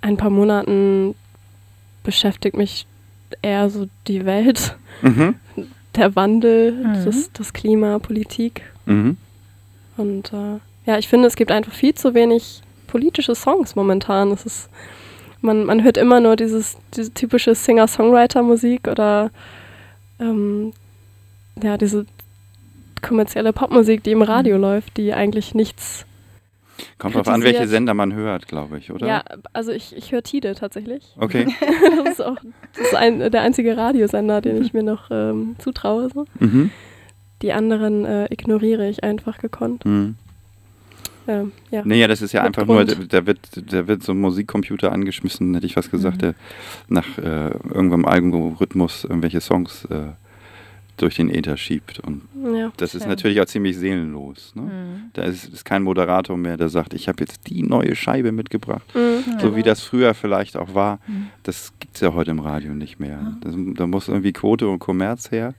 ein 0.00 0.16
paar 0.16 0.30
Monaten 0.30 1.14
beschäftigt 2.02 2.56
mich 2.56 2.86
eher 3.42 3.70
so 3.70 3.86
die 4.06 4.24
Welt, 4.24 4.76
Mhm. 5.02 5.34
der 5.94 6.14
Wandel, 6.16 6.72
Mhm. 6.72 7.04
das, 7.04 7.30
das 7.32 7.52
Klima, 7.52 7.98
Politik. 7.98 8.62
Mhm. 8.86 9.16
Und 9.96 10.32
äh, 10.32 10.58
ja, 10.86 10.98
ich 10.98 11.08
finde, 11.08 11.26
es 11.28 11.36
gibt 11.36 11.50
einfach 11.50 11.72
viel 11.72 11.94
zu 11.94 12.14
wenig 12.14 12.60
politische 12.86 13.34
Songs 13.34 13.74
momentan. 13.76 14.30
Es 14.30 14.46
ist, 14.46 14.68
man, 15.40 15.64
man 15.64 15.82
hört 15.82 15.96
immer 15.96 16.20
nur 16.20 16.36
dieses, 16.36 16.76
diese 16.94 17.12
typische 17.12 17.54
Singer-Songwriter-Musik 17.54 18.88
oder 18.88 19.30
ähm, 20.20 20.72
ja, 21.62 21.76
diese 21.76 22.06
kommerzielle 23.02 23.52
Popmusik, 23.52 24.02
die 24.02 24.12
im 24.12 24.22
Radio 24.22 24.56
läuft, 24.56 24.96
die 24.96 25.12
eigentlich 25.12 25.54
nichts. 25.54 26.04
Kommt 26.98 27.14
drauf 27.14 27.28
an, 27.28 27.42
welche. 27.42 27.66
Sender 27.68 27.94
man 27.94 28.12
hört, 28.14 28.48
glaube 28.48 28.78
ich, 28.78 28.92
oder? 28.92 29.06
Ja, 29.06 29.24
also 29.52 29.72
ich, 29.72 29.96
ich 29.96 30.12
höre 30.12 30.22
Tide 30.22 30.54
tatsächlich. 30.54 31.14
Okay. 31.18 31.46
das 32.04 32.12
ist 32.12 32.22
auch 32.22 32.36
das 32.76 32.86
ist 32.88 32.94
ein, 32.94 33.30
der 33.30 33.42
einzige 33.42 33.76
Radiosender, 33.76 34.40
den 34.40 34.62
ich 34.62 34.72
mir 34.72 34.82
noch 34.82 35.10
ähm, 35.10 35.56
zutraue. 35.58 36.08
So. 36.12 36.26
Mhm. 36.38 36.70
Die 37.42 37.52
anderen 37.52 38.04
äh, 38.04 38.26
ignoriere 38.32 38.88
ich 38.88 39.04
einfach 39.04 39.38
gekonnt. 39.38 39.84
Mhm. 39.84 40.16
Ähm, 41.28 41.52
ja. 41.70 41.82
Nee, 41.84 42.00
ja, 42.00 42.06
das 42.08 42.22
ist 42.22 42.32
ja 42.32 42.42
Mit 42.42 42.48
einfach 42.56 42.66
nur, 42.66 42.84
Grund. 42.84 43.12
da 43.12 43.26
wird, 43.26 43.40
da 43.54 43.88
wird 43.88 44.02
so 44.02 44.12
ein 44.12 44.20
Musikcomputer 44.20 44.92
angeschmissen, 44.92 45.54
hätte 45.54 45.66
ich 45.66 45.74
fast 45.74 45.90
gesagt, 45.90 46.16
Mhm. 46.16 46.20
der 46.20 46.34
nach 46.88 47.18
äh, 47.18 47.50
irgendeinem 47.74 48.04
Algorithmus 48.04 49.04
irgendwelche 49.04 49.40
Songs 49.40 49.86
äh, 49.86 50.12
durch 50.96 51.16
den 51.16 51.28
Äther 51.28 51.56
schiebt. 51.56 52.00
Und 52.00 52.22
ja. 52.54 52.72
das 52.76 52.94
ist 52.94 53.02
Schön. 53.02 53.10
natürlich 53.10 53.40
auch 53.40 53.46
ziemlich 53.46 53.76
seelenlos. 53.76 54.52
Ne? 54.54 54.62
Mhm. 54.62 55.10
Da 55.12 55.22
ist, 55.24 55.52
ist 55.52 55.64
kein 55.64 55.82
Moderator 55.82 56.36
mehr, 56.36 56.56
der 56.56 56.68
sagt, 56.68 56.94
ich 56.94 57.08
habe 57.08 57.20
jetzt 57.20 57.48
die 57.48 57.62
neue 57.62 57.94
Scheibe 57.94 58.32
mitgebracht. 58.32 58.84
Mhm. 58.94 59.38
So 59.40 59.56
wie 59.56 59.62
das 59.62 59.82
früher 59.82 60.14
vielleicht 60.14 60.56
auch 60.56 60.74
war, 60.74 60.98
Mhm. 61.06 61.28
das 61.42 61.72
gibt 61.78 61.94
es 61.96 62.00
ja 62.00 62.14
heute 62.14 62.30
im 62.30 62.40
Radio 62.40 62.72
nicht 62.74 62.98
mehr. 62.98 63.36
Das, 63.42 63.54
da 63.74 63.86
muss 63.86 64.08
irgendwie 64.08 64.32
Quote 64.32 64.68
und 64.68 64.78
Kommerz 64.78 65.30
her. 65.30 65.54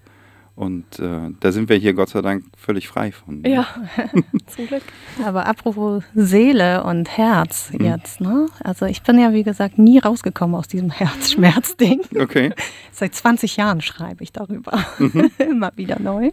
Und 0.57 0.97
äh, 0.97 1.29
da 1.39 1.51
sind 1.51 1.69
wir 1.69 1.75
hier 1.77 1.93
Gott 1.93 2.09
sei 2.09 2.21
Dank 2.23 2.43
völlig 2.57 2.87
frei 2.87 3.11
von. 3.11 3.41
ne? 3.41 3.49
Ja, 3.51 3.67
zum 4.47 4.65
Glück. 4.67 4.81
Aber 5.23 5.45
apropos 5.45 6.03
Seele 6.15 6.83
und 6.83 7.15
Herz 7.15 7.69
Mhm. 7.71 7.85
jetzt, 7.85 8.21
ne? 8.21 8.47
Also 8.63 8.87
ich 8.87 9.03
bin 9.03 9.19
ja, 9.19 9.33
wie 9.33 9.43
gesagt, 9.43 9.77
nie 9.77 9.99
rausgekommen 9.99 10.55
aus 10.55 10.67
diesem 10.67 10.89
Herzschmerzding. 10.89 12.01
Okay. 12.19 12.53
Seit 12.91 13.13
20 13.13 13.55
Jahren 13.57 13.81
schreibe 13.81 14.23
ich 14.23 14.31
darüber. 14.33 14.83
Mhm. 14.97 15.29
Immer 15.37 15.71
wieder 15.75 15.99
neu. 15.99 16.31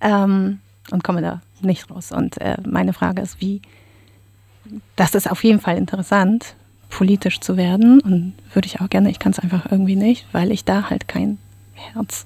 Ähm, 0.00 0.60
und 0.90 1.04
komme 1.04 1.20
da 1.20 1.42
nicht 1.60 1.90
raus. 1.90 2.10
Und 2.10 2.40
äh, 2.40 2.56
meine 2.66 2.94
Frage 2.94 3.20
ist, 3.20 3.42
wie, 3.42 3.60
das 4.96 5.14
ist 5.14 5.30
auf 5.30 5.44
jeden 5.44 5.60
Fall 5.60 5.76
interessant, 5.76 6.54
politisch 6.88 7.40
zu 7.40 7.58
werden. 7.58 8.00
Und 8.00 8.32
würde 8.54 8.64
ich 8.66 8.80
auch 8.80 8.88
gerne, 8.88 9.10
ich 9.10 9.18
kann 9.18 9.32
es 9.32 9.38
einfach 9.38 9.70
irgendwie 9.70 9.96
nicht, 9.96 10.26
weil 10.32 10.50
ich 10.52 10.64
da 10.64 10.88
halt 10.88 11.06
kein 11.06 11.36
Herz 11.74 12.24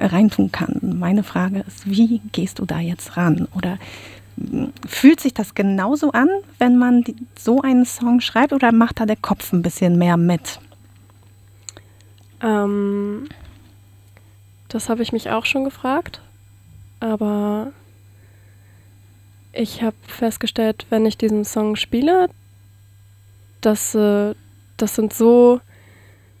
reintun 0.00 0.50
kann. 0.52 0.78
Meine 0.98 1.22
Frage 1.22 1.60
ist, 1.66 1.88
wie 1.88 2.20
gehst 2.32 2.58
du 2.58 2.64
da 2.64 2.80
jetzt 2.80 3.16
ran? 3.16 3.46
Oder 3.54 3.78
mh, 4.36 4.68
fühlt 4.88 5.20
sich 5.20 5.34
das 5.34 5.54
genauso 5.54 6.12
an, 6.12 6.28
wenn 6.58 6.78
man 6.78 7.04
so 7.38 7.60
einen 7.60 7.84
Song 7.84 8.20
schreibt 8.20 8.52
oder 8.52 8.72
macht 8.72 9.00
da 9.00 9.06
der 9.06 9.16
Kopf 9.16 9.52
ein 9.52 9.62
bisschen 9.62 9.98
mehr 9.98 10.16
mit? 10.16 10.58
Ähm, 12.42 13.28
das 14.68 14.88
habe 14.88 15.02
ich 15.02 15.12
mich 15.12 15.30
auch 15.30 15.44
schon 15.46 15.64
gefragt. 15.64 16.20
aber 17.00 17.72
ich 19.52 19.82
habe 19.82 19.96
festgestellt, 20.06 20.86
wenn 20.90 21.04
ich 21.06 21.18
diesen 21.18 21.44
Song 21.44 21.74
spiele, 21.74 22.28
dass 23.60 23.94
äh, 23.96 24.34
das 24.76 24.94
sind 24.94 25.12
so, 25.12 25.60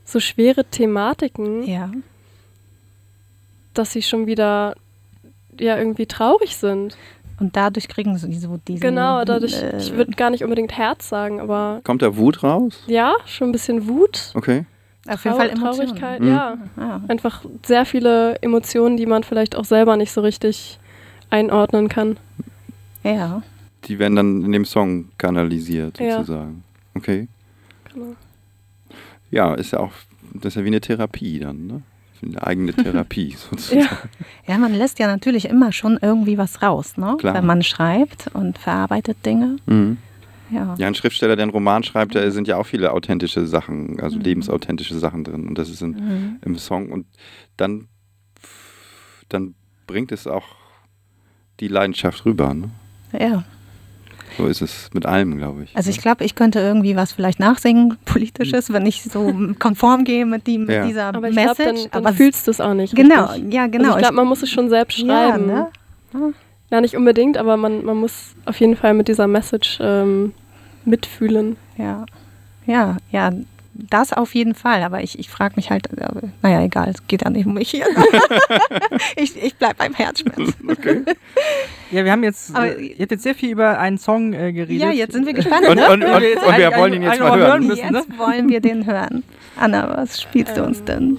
so 0.04 0.20
schwere 0.20 0.64
Thematiken, 0.64 1.64
Ja. 1.64 1.90
Dass 3.74 3.92
sie 3.92 4.02
schon 4.02 4.26
wieder 4.26 4.74
ja 5.58 5.76
irgendwie 5.76 6.06
traurig 6.06 6.56
sind. 6.56 6.96
Und 7.38 7.56
dadurch 7.56 7.88
kriegen 7.88 8.18
sie 8.18 8.32
so 8.34 8.58
diesen. 8.68 8.80
genau, 8.80 9.24
dadurch, 9.24 9.54
äh, 9.62 9.78
ich 9.78 9.94
würde 9.94 10.12
gar 10.12 10.28
nicht 10.28 10.44
unbedingt 10.44 10.76
Herz 10.76 11.08
sagen, 11.08 11.40
aber 11.40 11.80
Kommt 11.84 12.02
da 12.02 12.14
Wut 12.18 12.42
raus? 12.42 12.82
ja, 12.86 13.14
schon 13.24 13.48
ein 13.48 13.52
bisschen 13.52 13.88
Wut, 13.88 14.30
Okay. 14.34 14.66
auf 15.08 15.24
jeden 15.24 15.36
Fall 15.38 15.48
Trau- 15.48 15.56
Emotionen. 15.62 15.86
Traurigkeit, 15.96 16.20
Mhm. 16.20 16.28
ja. 16.28 16.58
Ja. 16.76 17.00
Einfach 17.08 17.42
sehr 17.64 17.86
viele 17.86 18.36
Emotionen, 18.42 18.98
die 18.98 19.06
man 19.06 19.22
vielleicht 19.24 19.56
auch 19.56 19.64
selber 19.64 19.96
nicht 19.96 20.12
so 20.12 20.20
richtig 20.20 20.78
einordnen 21.30 21.88
kann. 21.88 22.18
ja. 23.04 23.42
Die 23.86 23.98
werden 23.98 24.16
dann 24.16 24.44
in 24.44 24.52
dem 24.52 24.66
Song 24.66 25.08
kanalisiert, 25.16 25.98
Ja. 25.98 26.18
sozusagen. 26.18 26.62
Okay. 26.94 27.26
Genau. 27.94 28.14
Ja, 29.30 29.54
ist 29.54 29.70
ja 29.70 29.78
auch, 29.80 29.92
das 30.34 30.52
ist 30.52 30.56
ja 30.56 30.64
wie 30.64 30.66
eine 30.66 30.82
Therapie 30.82 31.38
dann, 31.38 31.66
ne? 31.66 31.82
Eine 32.22 32.42
eigene 32.46 32.72
Therapie 32.74 33.34
sozusagen. 33.50 33.80
Ja. 33.80 33.88
Ja, 34.46 34.58
man 34.58 34.74
lässt 34.74 34.98
ja 34.98 35.06
natürlich 35.06 35.46
immer 35.48 35.72
schon 35.72 35.98
irgendwie 36.00 36.36
was 36.38 36.62
raus, 36.62 36.96
ne? 36.96 37.16
Klar. 37.18 37.34
Wenn 37.34 37.46
man 37.46 37.62
schreibt 37.62 38.28
und 38.34 38.58
verarbeitet 38.58 39.24
Dinge. 39.24 39.56
Mhm. 39.66 39.96
Ja. 40.50 40.74
Ja, 40.78 40.86
ein 40.88 40.94
Schriftsteller, 40.96 41.36
der 41.36 41.44
einen 41.44 41.52
Roman 41.52 41.82
schreibt, 41.84 42.14
da 42.16 42.28
sind 42.30 42.48
ja 42.48 42.56
auch 42.56 42.66
viele 42.66 42.92
authentische 42.92 43.46
Sachen, 43.46 44.00
also 44.00 44.18
lebensauthentische 44.18 44.98
Sachen 44.98 45.22
drin. 45.24 45.46
Und 45.46 45.56
das 45.58 45.68
ist 45.70 45.80
in, 45.80 45.90
Mhm. 45.92 46.36
im 46.44 46.58
Song. 46.58 46.90
Und 46.90 47.06
dann, 47.56 47.86
dann 49.28 49.54
bringt 49.86 50.10
es 50.12 50.26
auch 50.26 50.44
die 51.60 51.68
Leidenschaft 51.68 52.24
rüber. 52.24 52.52
Ne? 52.54 52.70
ja. 53.18 53.44
So 54.40 54.46
ist 54.46 54.62
es 54.62 54.88
mit 54.94 55.04
allem, 55.06 55.36
glaube 55.36 55.64
ich. 55.64 55.76
Also 55.76 55.90
ich 55.90 55.98
glaube, 56.00 56.24
ich 56.24 56.34
könnte 56.34 56.60
irgendwie 56.60 56.96
was 56.96 57.12
vielleicht 57.12 57.40
nachsingen, 57.40 57.98
politisches, 58.06 58.72
wenn 58.72 58.86
ich 58.86 59.02
so 59.02 59.32
konform 59.58 60.04
gehe 60.04 60.24
mit, 60.24 60.46
die, 60.46 60.58
mit 60.58 60.70
Ja. 60.70 60.86
dieser 60.86 61.14
Aber 61.14 61.28
ich 61.28 61.34
Message. 61.34 61.56
glaube, 61.56 61.74
dann, 61.82 61.90
dann 61.92 62.06
aber 62.06 62.14
fühlst 62.16 62.46
du 62.46 62.50
es 62.50 62.60
auch 62.60 62.72
nicht. 62.74 62.94
genau, 62.96 63.26
richtig. 63.26 63.52
ja, 63.52 63.66
genau. 63.66 63.88
Also 63.88 63.96
ich 63.98 64.02
glaube, 64.02 64.16
man 64.16 64.26
muss 64.28 64.42
es 64.42 64.50
schon 64.50 64.68
selbst 64.70 64.98
ja, 64.98 65.04
schreiben. 65.06 65.46
ne? 65.46 65.68
Ja, 66.70 66.80
nicht 66.80 66.96
unbedingt, 66.96 67.36
aber 67.36 67.56
man, 67.56 67.84
man 67.84 67.96
muss 67.98 68.34
auf 68.46 68.58
jeden 68.60 68.76
Fall 68.76 68.94
mit 68.94 69.08
dieser 69.08 69.26
Message 69.26 69.78
ähm, 69.82 70.32
mitfühlen. 70.84 71.56
ja, 71.76 72.06
ja, 72.66 72.96
ja, 73.10 73.30
das 73.74 74.12
auf 74.12 74.34
jeden 74.34 74.54
Fall. 74.54 74.82
Aber 74.82 75.02
ich, 75.02 75.18
ich 75.18 75.28
frage 75.30 75.54
mich 75.56 75.70
halt, 75.70 75.86
äh, 75.96 76.08
naja, 76.42 76.62
egal, 76.62 76.88
es 76.90 77.06
geht 77.06 77.22
ja 77.22 77.30
nicht 77.30 77.46
um 77.46 77.54
mich 77.54 77.70
hier. 77.70 77.86
ich 79.16 79.42
ich 79.42 79.54
bleibe 79.56 79.76
beim 79.76 79.94
Herzschmerz. 79.94 80.52
Okay. 80.68 81.02
Ja, 81.90 82.04
wir 82.04 82.12
haben 82.12 82.22
jetzt, 82.24 82.54
Aber- 82.54 82.66
äh, 82.76 82.82
ihr 82.86 83.00
habt 83.00 83.10
jetzt 83.12 83.22
sehr 83.22 83.34
viel 83.34 83.50
über 83.50 83.78
einen 83.78 83.98
Song 83.98 84.32
äh, 84.32 84.52
geredet. 84.52 84.80
Ja, 84.82 84.90
jetzt 84.90 85.12
sind 85.12 85.26
wir 85.26 85.32
gespannt. 85.32 85.66
Und, 85.68 85.76
ne? 85.76 85.90
und, 85.90 86.02
und, 86.04 86.10
und 86.14 86.22
jetzt 86.22 86.42
wir 86.58 86.76
wollen 86.76 86.92
ihn 86.94 87.02
jetzt 87.02 87.20
mal 87.20 87.30
hören. 87.30 87.40
hören 87.40 87.66
müssen, 87.66 87.94
Jetzt 87.94 88.18
wollen 88.18 88.48
wir 88.48 88.60
den 88.60 88.86
hören. 88.86 89.22
Anna, 89.56 89.96
was 89.96 90.20
spielst 90.22 90.56
du 90.56 90.64
uns 90.64 90.78
Ähm, 90.80 90.84
denn? 90.86 91.18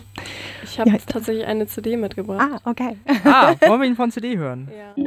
Ich 0.63 0.79
habe 0.79 0.89
Ja. 0.91 0.97
tatsächlich 1.05 1.45
eine 1.45 1.67
CD 1.67 1.97
mitgebracht. 1.97 2.49
Ah, 2.63 2.69
okay. 2.69 2.95
Ah, 3.25 3.53
wollen 3.67 3.81
wir 3.81 3.87
ihn 3.87 3.95
von 3.95 4.09
CD 4.11 4.37
hören? 4.37 4.69
Ja. 4.97 5.03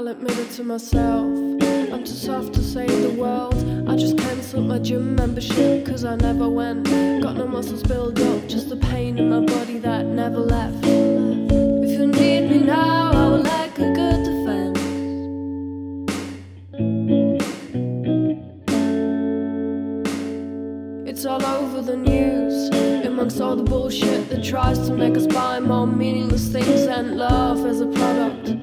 I'll 0.00 0.08
admit 0.08 0.38
it 0.38 0.50
to 0.52 0.64
myself. 0.64 1.26
I'm 1.92 2.04
too 2.04 2.06
soft 2.06 2.54
to 2.54 2.62
save 2.62 3.02
the 3.02 3.10
world. 3.10 3.54
I 3.86 3.96
just 3.96 4.16
cancelled 4.16 4.66
my 4.66 4.78
gym 4.78 5.14
membership 5.14 5.84
cause 5.84 6.06
I 6.06 6.16
never 6.16 6.48
went. 6.48 6.86
Got 7.22 7.36
no 7.36 7.46
muscles 7.46 7.82
built 7.82 8.18
up, 8.18 8.48
just 8.48 8.70
the 8.70 8.76
pain 8.76 9.18
in 9.18 9.28
my 9.28 9.40
body 9.44 9.78
that 9.80 10.06
never 10.06 10.38
left. 10.38 10.82
If 10.86 11.90
you 11.98 12.06
need 12.06 12.48
me 12.50 12.60
now, 12.60 13.10
I 13.12 13.28
would 13.28 13.44
like 13.44 13.78
a 13.78 13.92
good 13.92 14.24
defense. 14.24 14.78
It's 21.10 21.26
all 21.26 21.44
over 21.44 21.82
the 21.82 21.96
news, 21.98 22.70
amongst 23.04 23.38
all 23.42 23.54
the 23.54 23.64
bullshit 23.64 24.30
that 24.30 24.42
tries 24.42 24.78
to 24.88 24.94
make 24.94 25.18
us 25.18 25.26
buy 25.26 25.60
more 25.60 25.86
meaningless 25.86 26.48
things 26.48 26.86
and 26.86 27.18
love 27.18 27.66
as 27.66 27.82
a 27.82 27.86
product. 27.88 28.59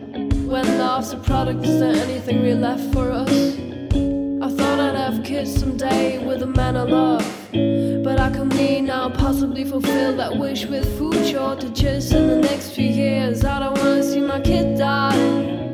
When 0.47 0.77
love's 0.77 1.12
a 1.12 1.17
product, 1.17 1.65
is 1.65 1.81
there 1.81 1.93
anything 1.93 2.41
real 2.41 2.60
left 2.60 2.93
for 2.93 3.12
us? 3.12 3.29
I 3.29 4.49
thought 4.49 4.79
I'd 4.79 4.95
have 4.95 5.21
kids 5.25 5.53
someday 5.53 6.25
with 6.25 6.41
a 6.41 6.47
man 6.47 6.77
I 6.77 6.83
love. 6.83 7.49
But 7.51 8.17
I 8.17 8.29
can 8.29 8.47
we 8.51 8.79
now 8.79 9.10
possibly 9.10 9.65
fulfill 9.65 10.15
that 10.15 10.38
wish 10.38 10.65
with 10.65 10.97
food 10.97 11.27
shortages 11.27 12.13
in 12.13 12.29
the 12.29 12.38
next 12.38 12.69
few 12.69 12.88
years? 12.88 13.43
I 13.43 13.60
don't 13.60 13.77
wanna 13.77 14.01
see 14.01 14.21
my 14.21 14.39
kid 14.39 14.77
die. 14.77 15.66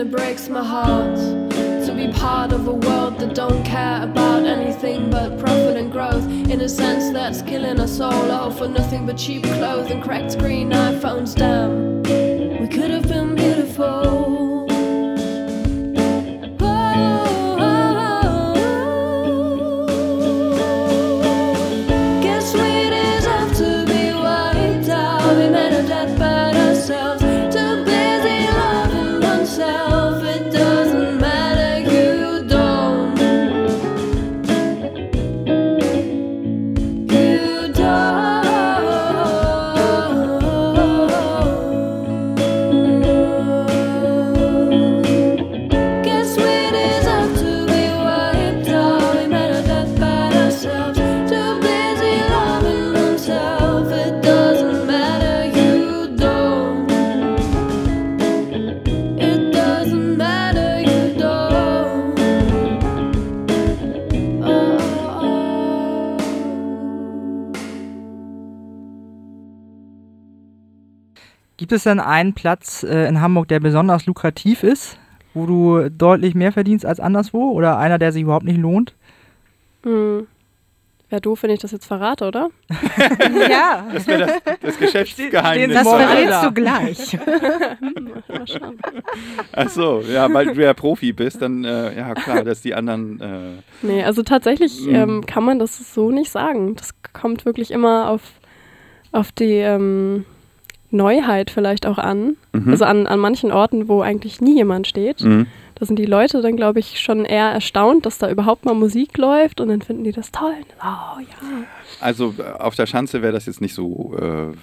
And 0.00 0.08
it 0.08 0.16
breaks 0.16 0.48
my 0.48 0.64
heart 0.64 1.14
to 1.16 1.92
be 1.94 2.10
part 2.10 2.52
of 2.52 2.66
a 2.66 2.72
world 2.72 3.18
that 3.18 3.34
don't 3.34 3.62
care 3.64 4.02
about 4.02 4.46
anything 4.46 5.10
but 5.10 5.38
profit 5.38 5.76
and 5.76 5.92
growth. 5.92 6.24
In 6.48 6.62
a 6.62 6.68
sense, 6.70 7.12
that's 7.12 7.42
killing 7.42 7.78
us 7.78 8.00
all. 8.00 8.30
All 8.30 8.50
for 8.50 8.66
nothing 8.66 9.04
but 9.04 9.18
cheap 9.18 9.42
clothes 9.42 9.90
and 9.90 10.02
cracked 10.02 10.32
screen 10.32 10.70
iPhones. 10.70 11.34
Damn, 11.34 12.02
Gibt 71.70 71.78
es 71.78 71.84
denn 71.84 72.00
einen 72.00 72.34
Platz 72.34 72.82
äh, 72.82 73.06
in 73.06 73.20
Hamburg, 73.20 73.46
der 73.46 73.60
besonders 73.60 74.04
lukrativ 74.04 74.64
ist, 74.64 74.98
wo 75.34 75.46
du 75.46 75.88
deutlich 75.88 76.34
mehr 76.34 76.50
verdienst 76.50 76.84
als 76.84 76.98
anderswo? 76.98 77.52
Oder 77.52 77.78
einer, 77.78 77.96
der 77.96 78.10
sich 78.10 78.22
überhaupt 78.22 78.44
nicht 78.44 78.58
lohnt? 78.58 78.96
Hm. 79.84 80.26
Wäre 81.10 81.20
doof, 81.20 81.44
wenn 81.44 81.50
ich 81.50 81.60
das 81.60 81.70
jetzt 81.70 81.86
verrate, 81.86 82.26
oder? 82.26 82.50
Ja, 83.48 83.86
Das 83.92 84.04
wäre 84.08 84.26
das, 84.44 84.58
das 84.60 84.78
Geschäftsgeheimnis. 84.80 85.76
das 85.76 85.88
verrätst 85.88 86.42
du 86.42 86.50
gleich. 86.52 87.18
Ach 89.52 89.68
so, 89.68 90.02
ja, 90.12 90.32
weil 90.34 90.46
du 90.52 90.60
ja 90.64 90.74
Profi 90.74 91.12
bist, 91.12 91.40
dann, 91.40 91.64
äh, 91.64 91.96
ja 91.96 92.14
klar, 92.14 92.42
dass 92.42 92.62
die 92.62 92.74
anderen, 92.74 93.20
äh, 93.20 93.62
Nee, 93.86 94.02
also 94.02 94.24
tatsächlich 94.24 94.86
Mhm. 94.86 94.94
ähm, 94.96 95.24
kann 95.24 95.44
man 95.44 95.60
das 95.60 95.94
so 95.94 96.10
nicht 96.10 96.32
sagen. 96.32 96.74
Das 96.74 96.90
kommt 97.12 97.44
wirklich 97.44 97.70
immer 97.70 98.08
auf, 98.10 98.22
auf 99.12 99.30
die, 99.30 99.54
ähm, 99.58 100.24
Neuheit 100.90 101.50
vielleicht 101.50 101.86
auch 101.86 101.98
an. 101.98 102.36
Mhm. 102.52 102.70
Also 102.70 102.84
an, 102.84 103.06
an 103.06 103.18
manchen 103.20 103.52
Orten, 103.52 103.88
wo 103.88 104.02
eigentlich 104.02 104.40
nie 104.40 104.56
jemand 104.56 104.86
steht. 104.86 105.20
Mhm. 105.22 105.46
Da 105.76 105.86
sind 105.86 105.98
die 105.98 106.04
Leute 106.06 106.42
dann, 106.42 106.56
glaube 106.56 106.78
ich, 106.80 107.00
schon 107.00 107.24
eher 107.24 107.46
erstaunt, 107.50 108.04
dass 108.04 108.18
da 108.18 108.30
überhaupt 108.30 108.64
mal 108.66 108.74
Musik 108.74 109.16
läuft 109.16 109.60
und 109.60 109.68
dann 109.68 109.80
finden 109.82 110.04
die 110.04 110.12
das 110.12 110.30
toll. 110.30 110.52
Oh 110.82 111.18
ja. 111.20 111.64
Also 112.00 112.34
äh, 112.38 112.42
auf 112.58 112.74
der 112.74 112.86
Schanze 112.86 113.22
wäre 113.22 113.32
das 113.32 113.46
jetzt 113.46 113.60
nicht 113.62 113.74
so. 113.74 114.14
Äh, 114.20 114.54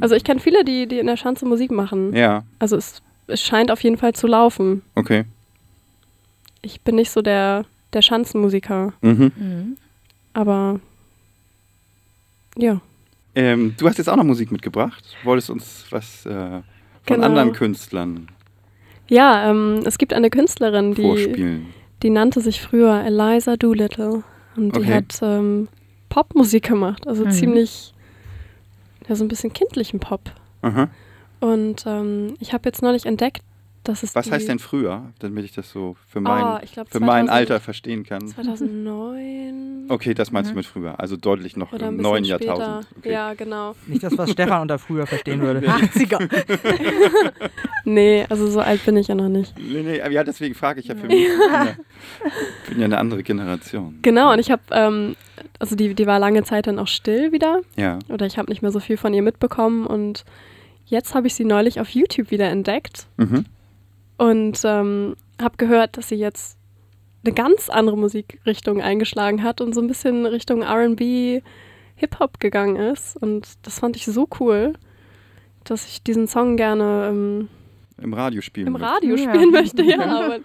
Also 0.00 0.14
ich 0.14 0.24
kenne 0.24 0.40
viele, 0.40 0.64
die, 0.64 0.86
die 0.86 0.98
in 0.98 1.06
der 1.06 1.16
Schanze 1.16 1.46
Musik 1.46 1.70
machen. 1.70 2.14
ja, 2.14 2.44
Also 2.58 2.76
es, 2.76 3.00
es 3.28 3.40
scheint 3.40 3.70
auf 3.70 3.82
jeden 3.82 3.96
Fall 3.96 4.12
zu 4.14 4.26
laufen. 4.26 4.82
okay. 4.94 5.24
Ich 6.62 6.82
bin 6.82 6.96
nicht 6.96 7.10
so 7.10 7.22
der, 7.22 7.64
der 7.94 8.02
Schanzenmusiker, 8.02 8.92
Mhm. 9.00 9.32
Mhm. 9.36 9.76
aber 10.34 10.78
ja. 12.58 12.80
Ähm, 13.34 13.74
du 13.78 13.86
hast 13.88 13.98
jetzt 13.98 14.08
auch 14.08 14.16
noch 14.16 14.24
Musik 14.24 14.50
mitgebracht. 14.50 15.16
Wolltest 15.22 15.50
uns 15.50 15.86
was 15.90 16.26
äh, 16.26 16.30
von 16.30 16.62
Genau. 17.06 17.24
anderen 17.26 17.52
Künstlern 17.52 18.28
Ja, 19.08 19.50
ähm, 19.50 19.80
es 19.84 19.98
gibt 19.98 20.12
eine 20.12 20.30
Künstlerin, 20.30 20.94
die, 20.94 21.62
die 22.02 22.10
nannte 22.10 22.40
sich 22.40 22.60
früher 22.60 23.02
Eliza 23.04 23.56
Doolittle 23.56 24.22
und 24.56 24.74
die 24.76 24.80
Okay. 24.80 24.94
hat 24.94 25.18
ähm, 25.22 25.68
Popmusik 26.08 26.68
gemacht, 26.68 27.06
also 27.06 27.24
Mhm. 27.24 27.30
ziemlich, 27.30 27.92
ja, 29.08 29.14
so 29.16 29.24
ein 29.24 29.28
bisschen 29.28 29.52
kindlichen 29.52 30.00
Pop. 30.00 30.32
Aha. 30.62 30.88
Und 31.40 31.84
ähm, 31.86 32.34
ich 32.40 32.52
habe 32.52 32.68
jetzt 32.68 32.82
neulich 32.82 33.06
entdeckt, 33.06 33.42
Was 33.84 34.00
die, 34.02 34.30
heißt 34.30 34.46
denn 34.48 34.58
früher, 34.58 35.04
damit 35.20 35.44
ich 35.44 35.52
das 35.52 35.70
so 35.70 35.96
für 36.06 36.20
mein, 36.20 36.42
Ah, 36.44 36.60
ich 36.62 36.72
glaub, 36.72 36.88
für 36.90 37.00
mein 37.00 37.26
2000 37.26 37.30
Alter 37.30 37.60
verstehen 37.60 38.04
kann? 38.04 38.28
2009 38.28 39.86
Okay, 39.88 40.14
das 40.14 40.30
meinst 40.30 40.50
Mhm. 40.50 40.54
du 40.54 40.58
mit 40.58 40.66
früher, 40.66 41.00
also 41.00 41.16
deutlich 41.16 41.56
noch 41.56 41.72
im 41.72 41.96
neuen 41.96 42.24
später. 42.24 42.44
Jahrtausend. 42.44 42.86
Okay. 42.98 43.12
Ja, 43.12 43.34
genau. 43.34 43.74
Nicht 43.86 44.02
das, 44.02 44.16
was 44.16 44.30
Stefan 44.30 44.62
unter 44.62 44.78
früher 44.78 45.06
verstehen 45.06 45.40
würde. 45.40 45.66
80er. 45.68 46.28
Nee, 47.84 48.26
also 48.28 48.46
so 48.50 48.60
alt 48.60 48.84
bin 48.84 48.96
ich 48.98 49.08
ja 49.08 49.14
noch 49.14 49.28
nicht. 49.30 49.54
Nee, 49.58 49.82
nee, 49.82 50.00
aber 50.02 50.12
ja, 50.12 50.22
deswegen 50.22 50.54
frage 50.54 50.80
ich 50.80 50.86
ja 50.86 50.94
für 50.94 51.06
mich. 51.06 51.16
Ich 51.22 51.28
bin 51.28 51.40
ja, 51.50 51.74
bin 52.68 52.78
ja 52.78 52.84
eine 52.84 52.98
andere 52.98 53.22
Generation. 53.22 53.98
Genau, 54.02 54.32
und 54.32 54.38
ich 54.38 54.50
habe, 54.50 54.62
ähm, 54.70 55.16
also 55.58 55.74
die, 55.76 55.94
die 55.94 56.06
war 56.06 56.18
lange 56.18 56.44
Zeit 56.44 56.66
dann 56.66 56.78
auch 56.78 56.86
still 56.88 57.32
wieder. 57.32 57.62
Ja. 57.76 57.98
Oder 58.10 58.26
ich 58.26 58.36
habe 58.38 58.50
nicht 58.50 58.60
mehr 58.62 58.70
so 58.70 58.80
viel 58.80 58.98
von 58.98 59.14
ihr 59.14 59.22
mitbekommen. 59.22 59.86
Und 59.86 60.24
jetzt 60.86 61.14
habe 61.14 61.26
ich 61.26 61.34
sie 61.34 61.44
neulich 61.44 61.80
auf 61.80 61.88
YouTube 61.90 62.30
wieder 62.30 62.48
entdeckt 62.50 63.06
Mhm. 63.16 63.46
Und 64.20 64.60
ähm, 64.64 65.16
habe 65.40 65.56
gehört, 65.56 65.96
dass 65.96 66.08
sie 66.08 66.16
jetzt 66.16 66.58
eine 67.24 67.32
ganz 67.34 67.68
andere 67.70 67.96
Musikrichtung 67.96 68.80
eingeschlagen 68.82 69.42
hat 69.42 69.60
und 69.60 69.74
so 69.74 69.80
ein 69.80 69.86
bisschen 69.88 70.26
Richtung 70.26 70.62
RB, 70.62 71.42
Hip-Hop 71.96 72.38
gegangen 72.40 72.76
ist. 72.76 73.16
Und 73.16 73.48
das 73.62 73.78
fand 73.78 73.96
ich 73.96 74.04
so 74.06 74.28
cool, 74.38 74.74
dass 75.64 75.86
ich 75.86 76.02
diesen 76.02 76.26
Song 76.28 76.56
gerne 76.56 77.08
ähm, 77.10 77.48
Im 78.00 78.12
Radio 78.14 78.40
spielen. 78.42 78.66
im 78.68 78.72
möchte. 78.74 78.86
Radio 78.88 79.16
Ja. 79.16 79.34
spielen 79.34 79.50
möchte. 79.50 79.82
Ja, 79.82 80.00
aber 80.24 80.38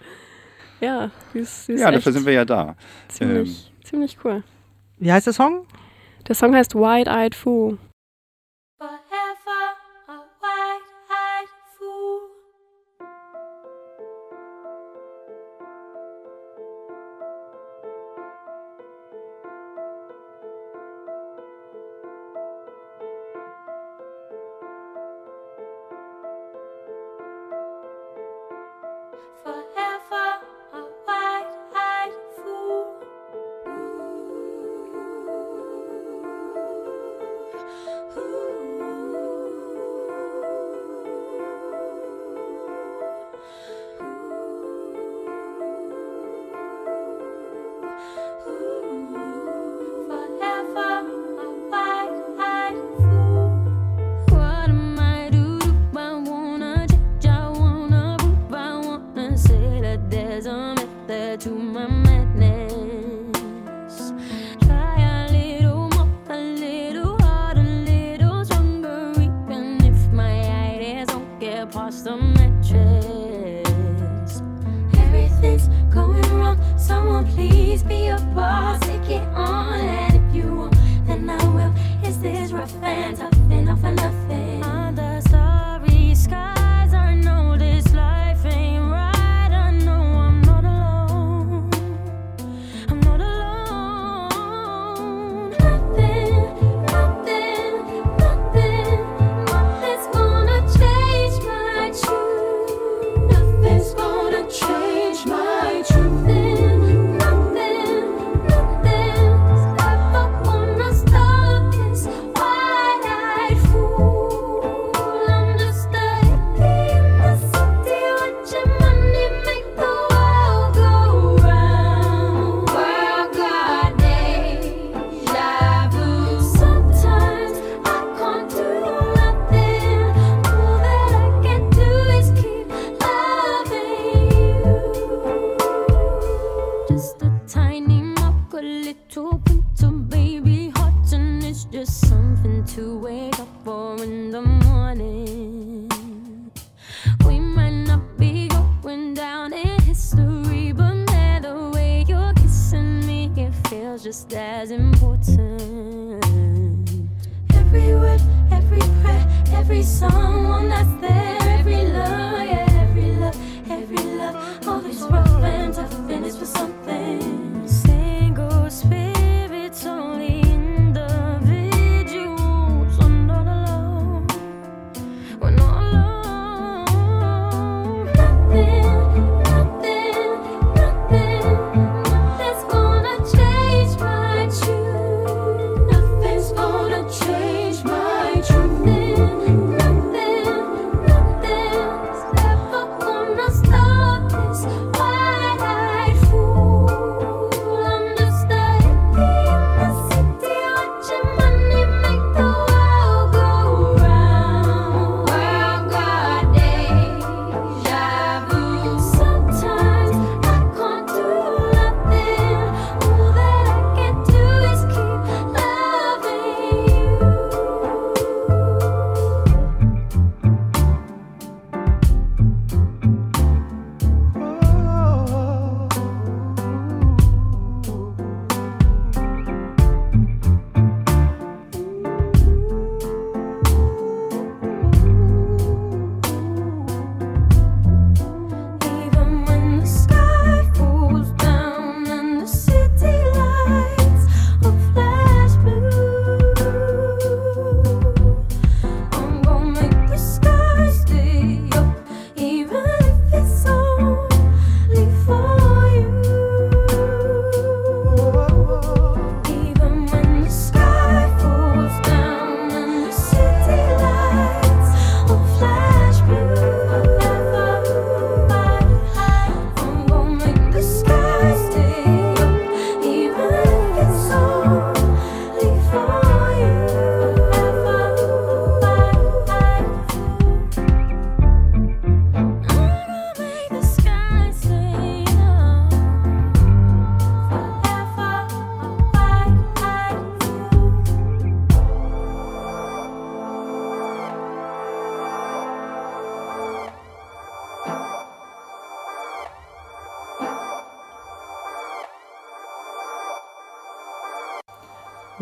ja, 0.80 1.10
sie 1.32 1.38
ist, 1.40 1.66
sie 1.66 1.72
ist 1.74 1.80
Ja, 1.82 1.90
dafür 1.90 2.12
sind 2.12 2.24
wir 2.26 2.32
ja 2.32 2.44
da. 2.44 2.76
ziemlich, 3.08 3.72
ziemlich 3.84 4.16
cool. 4.24 4.42
Wie 4.98 5.12
heißt 5.12 5.26
der 5.26 5.34
Song? 5.34 5.66
Der 6.28 6.34
Song 6.34 6.54
heißt 6.54 6.74
Wide-Eyed 6.74 7.34
Fool. 7.34 7.78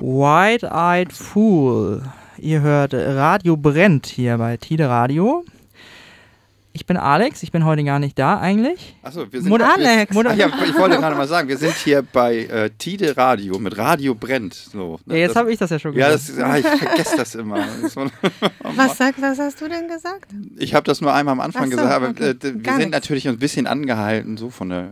Wide-Eyed 0.04 1.14
Fool. 1.14 2.02
Ihr 2.36 2.60
hört 2.60 2.92
Radio 2.92 3.56
brennt 3.56 4.04
hier 4.06 4.36
bei 4.36 4.58
Tide 4.58 4.86
Radio. 4.86 5.46
Ich 6.74 6.84
bin 6.84 6.98
Alex, 6.98 7.42
ich 7.42 7.50
bin 7.52 7.64
heute 7.64 7.84
gar 7.84 7.98
nicht 8.00 8.18
da 8.18 8.38
eigentlich. 8.38 8.96
Achso, 9.02 9.24
wir 9.32 9.40
sind 9.40 9.48
Mutter- 9.48 9.72
Alex. 9.72 10.14
Wir, 10.14 10.26
ach 10.26 10.36
ja, 10.36 10.48
ich 10.62 10.76
wollte 10.76 10.98
gerade 10.98 11.16
mal 11.16 11.26
sagen, 11.26 11.48
wir 11.48 11.56
sind 11.56 11.72
hier 11.76 12.02
bei 12.02 12.40
äh, 12.40 12.68
Tide 12.76 13.16
Radio 13.16 13.58
mit 13.58 13.78
Radio 13.78 14.14
brennt. 14.14 14.52
So, 14.52 14.98
Ja, 15.06 15.14
jetzt 15.14 15.36
habe 15.36 15.50
ich 15.50 15.58
das 15.58 15.70
ja 15.70 15.78
schon 15.78 15.94
Ja, 15.94 16.10
gesagt. 16.12 16.38
das, 16.38 16.44
ah, 16.44 16.58
ich 16.58 16.66
vergesse 16.66 17.16
das 17.16 17.34
immer. 17.36 17.64
Was, 18.76 18.98
sag, 18.98 19.14
was 19.22 19.38
hast 19.38 19.58
du 19.62 19.68
denn 19.68 19.88
gesagt? 19.88 20.32
Ich 20.58 20.74
habe 20.74 20.84
das 20.84 21.00
nur 21.00 21.14
einmal 21.14 21.32
am 21.32 21.40
Anfang 21.40 21.70
so, 21.70 21.76
gesagt, 21.78 21.90
aber 21.92 22.08
okay. 22.10 22.30
äh, 22.30 22.36
wir 22.42 22.52
Gar 22.56 22.74
sind 22.74 22.90
nichts. 22.90 22.92
natürlich 22.92 23.26
ein 23.28 23.38
bisschen 23.38 23.66
angehalten, 23.66 24.36
so 24.36 24.50
von 24.50 24.68
der 24.68 24.90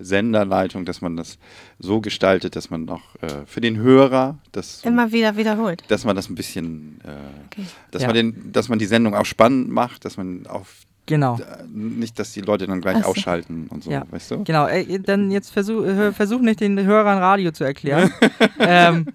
Senderleitung, 0.00 0.84
dass 0.84 1.00
man 1.00 1.16
das 1.16 1.38
so 1.78 2.00
gestaltet, 2.00 2.56
dass 2.56 2.70
man 2.70 2.88
auch 2.88 3.02
äh, 3.20 3.28
für 3.46 3.60
den 3.60 3.76
Hörer, 3.76 4.38
das, 4.52 4.84
Immer 4.84 5.12
wieder 5.12 5.36
wiederholt. 5.36 5.84
dass 5.88 6.04
man 6.04 6.16
das 6.16 6.28
ein 6.28 6.34
bisschen, 6.34 7.00
äh, 7.04 7.10
Okay. 7.46 7.62
dass 7.90 8.02
Ja. 8.02 8.08
man 8.08 8.14
den, 8.16 8.52
dass 8.52 8.68
man 8.68 8.78
die 8.78 8.86
Sendung 8.86 9.14
auch 9.14 9.26
spannend 9.26 9.68
macht, 9.70 10.04
dass 10.04 10.16
man 10.16 10.46
auf 10.46 10.82
Genau. 11.06 11.36
äh, 11.38 11.64
nicht, 11.72 12.18
dass 12.18 12.32
die 12.32 12.40
Leute 12.40 12.66
dann 12.66 12.80
gleich 12.80 12.98
so. 12.98 13.10
ausschalten 13.10 13.66
und 13.70 13.82
so, 13.82 13.90
Ja. 13.90 14.04
weißt 14.10 14.30
du? 14.30 14.44
Genau, 14.44 14.66
äh, 14.68 14.98
dann 15.00 15.30
jetzt 15.30 15.50
versuch, 15.50 15.84
äh, 15.84 16.12
versuch 16.12 16.40
nicht 16.40 16.60
den 16.60 16.80
Hörern 16.84 17.18
Radio 17.18 17.50
zu 17.50 17.64
erklären. 17.64 18.12
ähm, 18.60 19.06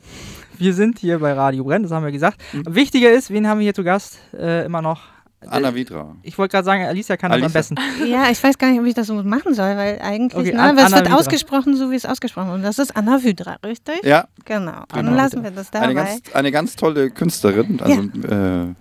wir 0.57 0.73
sind 0.73 0.99
hier 0.99 1.19
bei 1.19 1.33
Radio 1.33 1.63
Brennt, 1.63 1.85
das 1.85 1.91
haben 1.91 2.03
wir 2.05 2.11
gesagt. 2.11 2.41
Mhm. 2.53 2.75
Wichtiger 2.75 3.11
ist, 3.11 3.29
wen 3.31 3.47
haben 3.47 3.59
wir 3.59 3.63
hier 3.65 3.73
zu 3.73 3.83
Gast? 3.83 4.19
Äh, 4.33 4.65
immer 4.65 4.81
noch. 4.81 5.01
Anna 5.47 5.75
Vidra. 5.75 6.15
Ich 6.23 6.37
wollte 6.37 6.53
gerade 6.53 6.65
sagen, 6.65 6.83
Alicia 6.85 7.17
kann 7.17 7.29
das 7.31 7.37
am 7.37 7.43
Alicia. 7.43 7.59
besten. 7.59 7.75
Ja, 8.07 8.29
ich 8.31 8.43
weiß 8.43 8.57
gar 8.57 8.71
nicht, 8.71 8.79
ob 8.79 8.85
ich 8.87 8.93
das 8.95 9.07
so 9.07 9.13
machen 9.23 9.53
soll, 9.53 9.75
weil 9.77 9.99
eigentlich, 10.01 10.33
Okay, 10.35 10.53
ne, 10.53 10.61
An- 10.61 10.69
aber 10.77 10.87
es 10.87 10.91
wird 10.93 11.05
Vidra. 11.05 11.17
ausgesprochen, 11.17 11.75
so 11.77 11.91
wie 11.91 11.95
es 11.95 12.05
ausgesprochen 12.05 12.47
wird. 12.47 12.57
Und 12.57 12.63
das 12.63 12.79
ist 12.79 12.95
Anna 12.97 13.21
Vidra, 13.23 13.57
richtig? 13.63 14.03
Ja, 14.03 14.27
Genau. 14.45 14.83
Dann 14.89 15.05
Genau. 15.05 15.17
lassen 15.17 15.43
wir 15.43 15.51
das 15.51 15.69
dabei. 15.69 15.85
eine 15.85 15.95
ganz, 15.95 16.21
eine 16.33 16.51
ganz 16.51 16.75
tolle 16.75 17.11
Künstlerin. 17.11 17.79
Also 17.79 18.01
äh, 18.27 18.73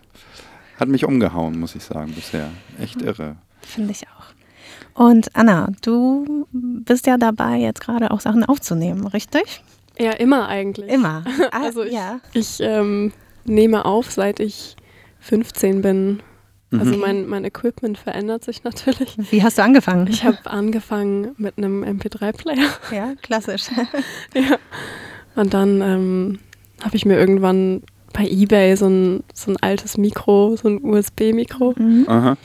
hat 0.80 0.88
mich 0.88 1.04
umgehauen, 1.04 1.58
muss 1.58 1.74
ich 1.74 1.82
sagen, 1.84 2.12
bisher. 2.12 2.48
Echt 2.80 3.02
irre. 3.02 3.36
Finde 3.60 3.90
ich 3.92 4.04
auch. 4.08 4.24
Und 5.02 5.34
Anna, 5.36 5.68
du 5.82 6.46
bist 6.52 7.06
ja 7.06 7.16
dabei, 7.18 7.56
jetzt 7.56 7.80
gerade 7.80 8.10
auch 8.10 8.20
Sachen 8.20 8.44
aufzunehmen, 8.44 9.06
richtig? 9.06 9.62
Ja, 9.98 10.12
immer 10.12 10.48
eigentlich. 10.48 10.88
Immer. 10.90 11.24
Ah, 11.52 11.62
Also 11.64 11.82
ich, 11.82 11.92
ja. 11.92 12.20
ich 12.32 12.58
ähm, 12.60 13.12
nehme 13.44 13.84
auf, 13.84 14.10
seit 14.12 14.40
ich 14.40 14.76
15 15.20 15.82
bin. 15.82 16.22
Also 16.78 16.94
Mhm. 16.94 17.00
mein, 17.00 17.28
mein 17.28 17.44
Equipment 17.44 17.98
verändert 17.98 18.44
sich 18.44 18.64
natürlich. 18.64 19.16
Wie 19.30 19.42
hast 19.42 19.58
du 19.58 19.62
angefangen? 19.62 20.06
Ich 20.08 20.24
habe 20.24 20.38
angefangen 20.50 21.28
mit 21.36 21.58
einem 21.58 21.82
MP3-Player. 21.84 22.68
ja, 22.92 23.14
klassisch. 23.22 23.64
ja. 24.34 24.56
Und 25.36 25.52
dann 25.54 25.80
ähm, 25.80 26.38
habe 26.82 26.96
ich 26.96 27.04
mir 27.04 27.18
irgendwann 27.18 27.82
bei 28.12 28.26
Ebay 28.28 28.76
so 28.76 28.86
ein, 28.86 29.24
so 29.34 29.50
ein 29.50 29.56
altes 29.60 29.98
Mikro, 29.98 30.56
so 30.56 30.68
ein 30.68 30.82
USB-Mikro 30.84 31.74
Mhm. 31.76 32.36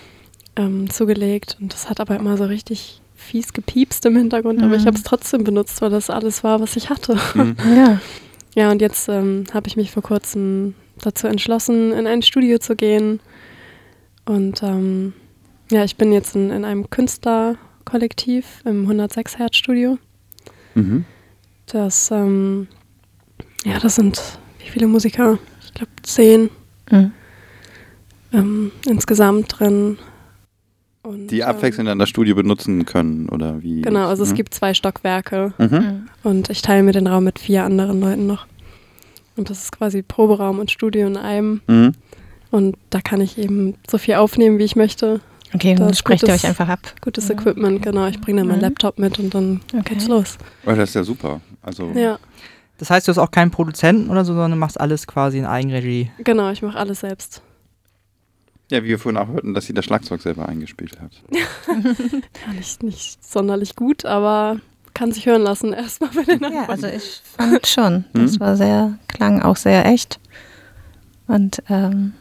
Ähm, 0.56 0.89
zugelegt. 0.89 1.58
Und 1.62 1.74
das 1.74 1.89
hat 1.89 2.00
aber 2.02 2.15
immer 2.18 2.36
so 2.36 2.44
richtig 2.46 3.02
fies 3.15 3.54
gepiepst 3.54 4.06
im 4.06 4.15
Hintergrund. 4.18 4.62
Aber 4.63 4.76
ich 4.76 4.82
Mhm. 4.84 4.88
habe 4.88 4.98
es 4.98 5.04
trotzdem 5.04 5.44
benutzt, 5.44 5.82
weil 5.82 5.89
das 5.92 6.10
alles 6.10 6.44
war, 6.44 6.60
was 6.60 6.76
ich 6.76 6.89
hatte. 6.89 7.18
Mhm. 7.36 7.56
Ja. 7.76 8.00
Ja, 8.56 8.72
und 8.72 8.82
jetzt 8.82 9.08
ähm, 9.10 9.44
habe 9.54 9.68
ich 9.68 9.78
mich 9.78 9.92
vor 9.92 10.02
kurzem 10.04 10.74
dazu 11.02 11.28
entschlossen, 11.28 11.94
in 11.94 12.08
ein 12.08 12.24
Studio 12.24 12.58
zu 12.58 12.76
gehen. 12.76 13.20
Und 14.30 14.62
ähm, 14.62 15.13
ja, 15.72 15.84
ich 15.84 15.96
bin 15.96 16.12
jetzt 16.13 16.36
in, 16.36 16.52
in 16.52 16.63
einem 16.63 16.88
Künstlerkollektiv 16.92 18.62
im 18.63 18.84
106 18.84 19.39
Hertz 19.39 19.56
Studio. 19.58 19.98
Mhm. 20.76 21.04
Das, 21.65 22.12
ähm, 22.12 22.68
ja, 23.65 23.80
das 23.80 23.96
sind 23.96 24.22
wie 24.60 24.70
viele 24.70 24.86
Musiker? 24.86 25.39
Ich 25.65 25.74
glaube 25.74 25.92
zehn 26.04 26.52
Mhm. 26.92 27.12
ähm, 28.34 28.72
insgesamt 28.88 29.60
drin. 29.60 29.98
Und, 31.02 31.28
Die 31.30 31.44
abwechselnd 31.44 31.89
dann 31.89 31.98
das 31.98 32.10
Studio 32.10 32.36
benutzen 32.36 32.86
können, 32.86 33.30
oder 33.30 33.63
wie? 33.63 33.78
Ähm, 33.78 33.82
genau, 33.82 34.08
also 34.10 34.22
es 34.22 34.32
Mhm. 34.32 34.36
gibt 34.36 34.54
zwei 34.54 34.76
Stockwerke 34.76 35.54
Mhm. 35.58 35.65
Mhm. 35.72 36.10
und 36.22 36.50
ich 36.52 36.62
teile 36.62 36.84
mir 36.84 36.92
den 36.92 37.08
Raum 37.08 37.24
mit 37.24 37.39
vier 37.39 37.63
anderen 37.63 38.00
Leuten 38.00 38.28
noch. 38.28 38.46
Und 39.36 39.50
das 39.50 39.63
ist 39.63 39.72
quasi 39.72 40.04
Proberaum 40.04 40.60
und 40.60 40.70
Studio 40.70 41.08
in 41.08 41.18
einem. 41.18 41.62
Und 42.52 42.78
da 42.90 43.02
kann 43.02 43.22
ich 43.22 43.38
eben 43.38 43.76
so 43.90 43.98
viel 43.98 44.16
aufnehmen, 44.16 44.58
wie 44.60 44.64
ich 44.64 44.76
möchte. 44.76 45.22
Okay, 45.54 45.76
dann 45.76 45.94
sprecht 45.94 46.28
ihr 46.28 46.34
euch 46.34 46.46
einfach 46.46 46.70
ab. 46.70 46.80
Gutes 47.02 47.28
Ja. 47.28 47.36
Equipment, 47.36 47.82
genau. 47.82 48.06
Ich 48.08 48.20
bringe 48.22 48.42
dann 48.42 48.48
meinen 48.48 48.58
Mhm. 48.58 48.64
Laptop 48.64 49.00
mit 49.00 49.18
und 49.20 49.34
dann 49.34 49.62
Okay. 49.74 49.94
geht's 49.94 50.08
los. 50.08 50.38
Oh, 50.66 50.72
das 50.74 50.90
ist 50.90 50.96
ja 50.96 51.04
super. 51.04 51.42
Also, 51.62 51.92
Ja, 51.96 52.20
Das 52.78 52.90
heißt, 52.90 53.08
du 53.08 53.12
hast 53.12 53.18
auch 53.18 53.32
keinen 53.32 53.52
Produzenten 53.52 54.10
oder 54.10 54.24
so, 54.24 54.34
sondern 54.34 54.58
machst 54.58 54.80
alles 54.80 55.06
quasi 55.06 55.38
in 55.40 55.46
Eigenregie. 55.46 56.12
genau, 56.24 56.50
ich 56.52 56.62
mache 56.62 56.78
alles 56.78 57.02
selbst. 57.02 57.42
ja, 58.72 58.84
wie 58.84 58.90
wir 58.90 59.00
vorhin 59.00 59.18
auch 59.18 59.28
hörten, 59.28 59.54
dass 59.56 59.66
sie 59.66 59.74
das 59.74 59.84
Schlagzeug 59.86 60.22
selber 60.22 60.48
eingespielt 60.48 60.98
hat. 61.02 61.12
Ja, 61.68 62.54
nicht, 62.54 62.84
nicht 62.84 63.24
sonderlich 63.24 63.76
gut, 63.76 64.06
aber 64.06 64.60
kann 64.93 65.12
sich 65.12 65.26
hören 65.26 65.41
lassen 65.41 65.74
erstmal 65.74 66.12
bei 66.12 66.24
den 66.24 66.41
Ja, 66.54 66.66
also 66.68 66.88
ich 66.88 67.22
fand 67.36 67.66
schon. 67.68 68.06
Das 68.14 68.34
Mhm. 68.36 68.39
war 68.39 68.56
sehr, 68.56 68.97
klang 69.08 69.41
auch 69.41 69.58
sehr 69.58 69.86
echt. 69.88 70.20
Und 71.28 71.62
ähm, 71.70 72.14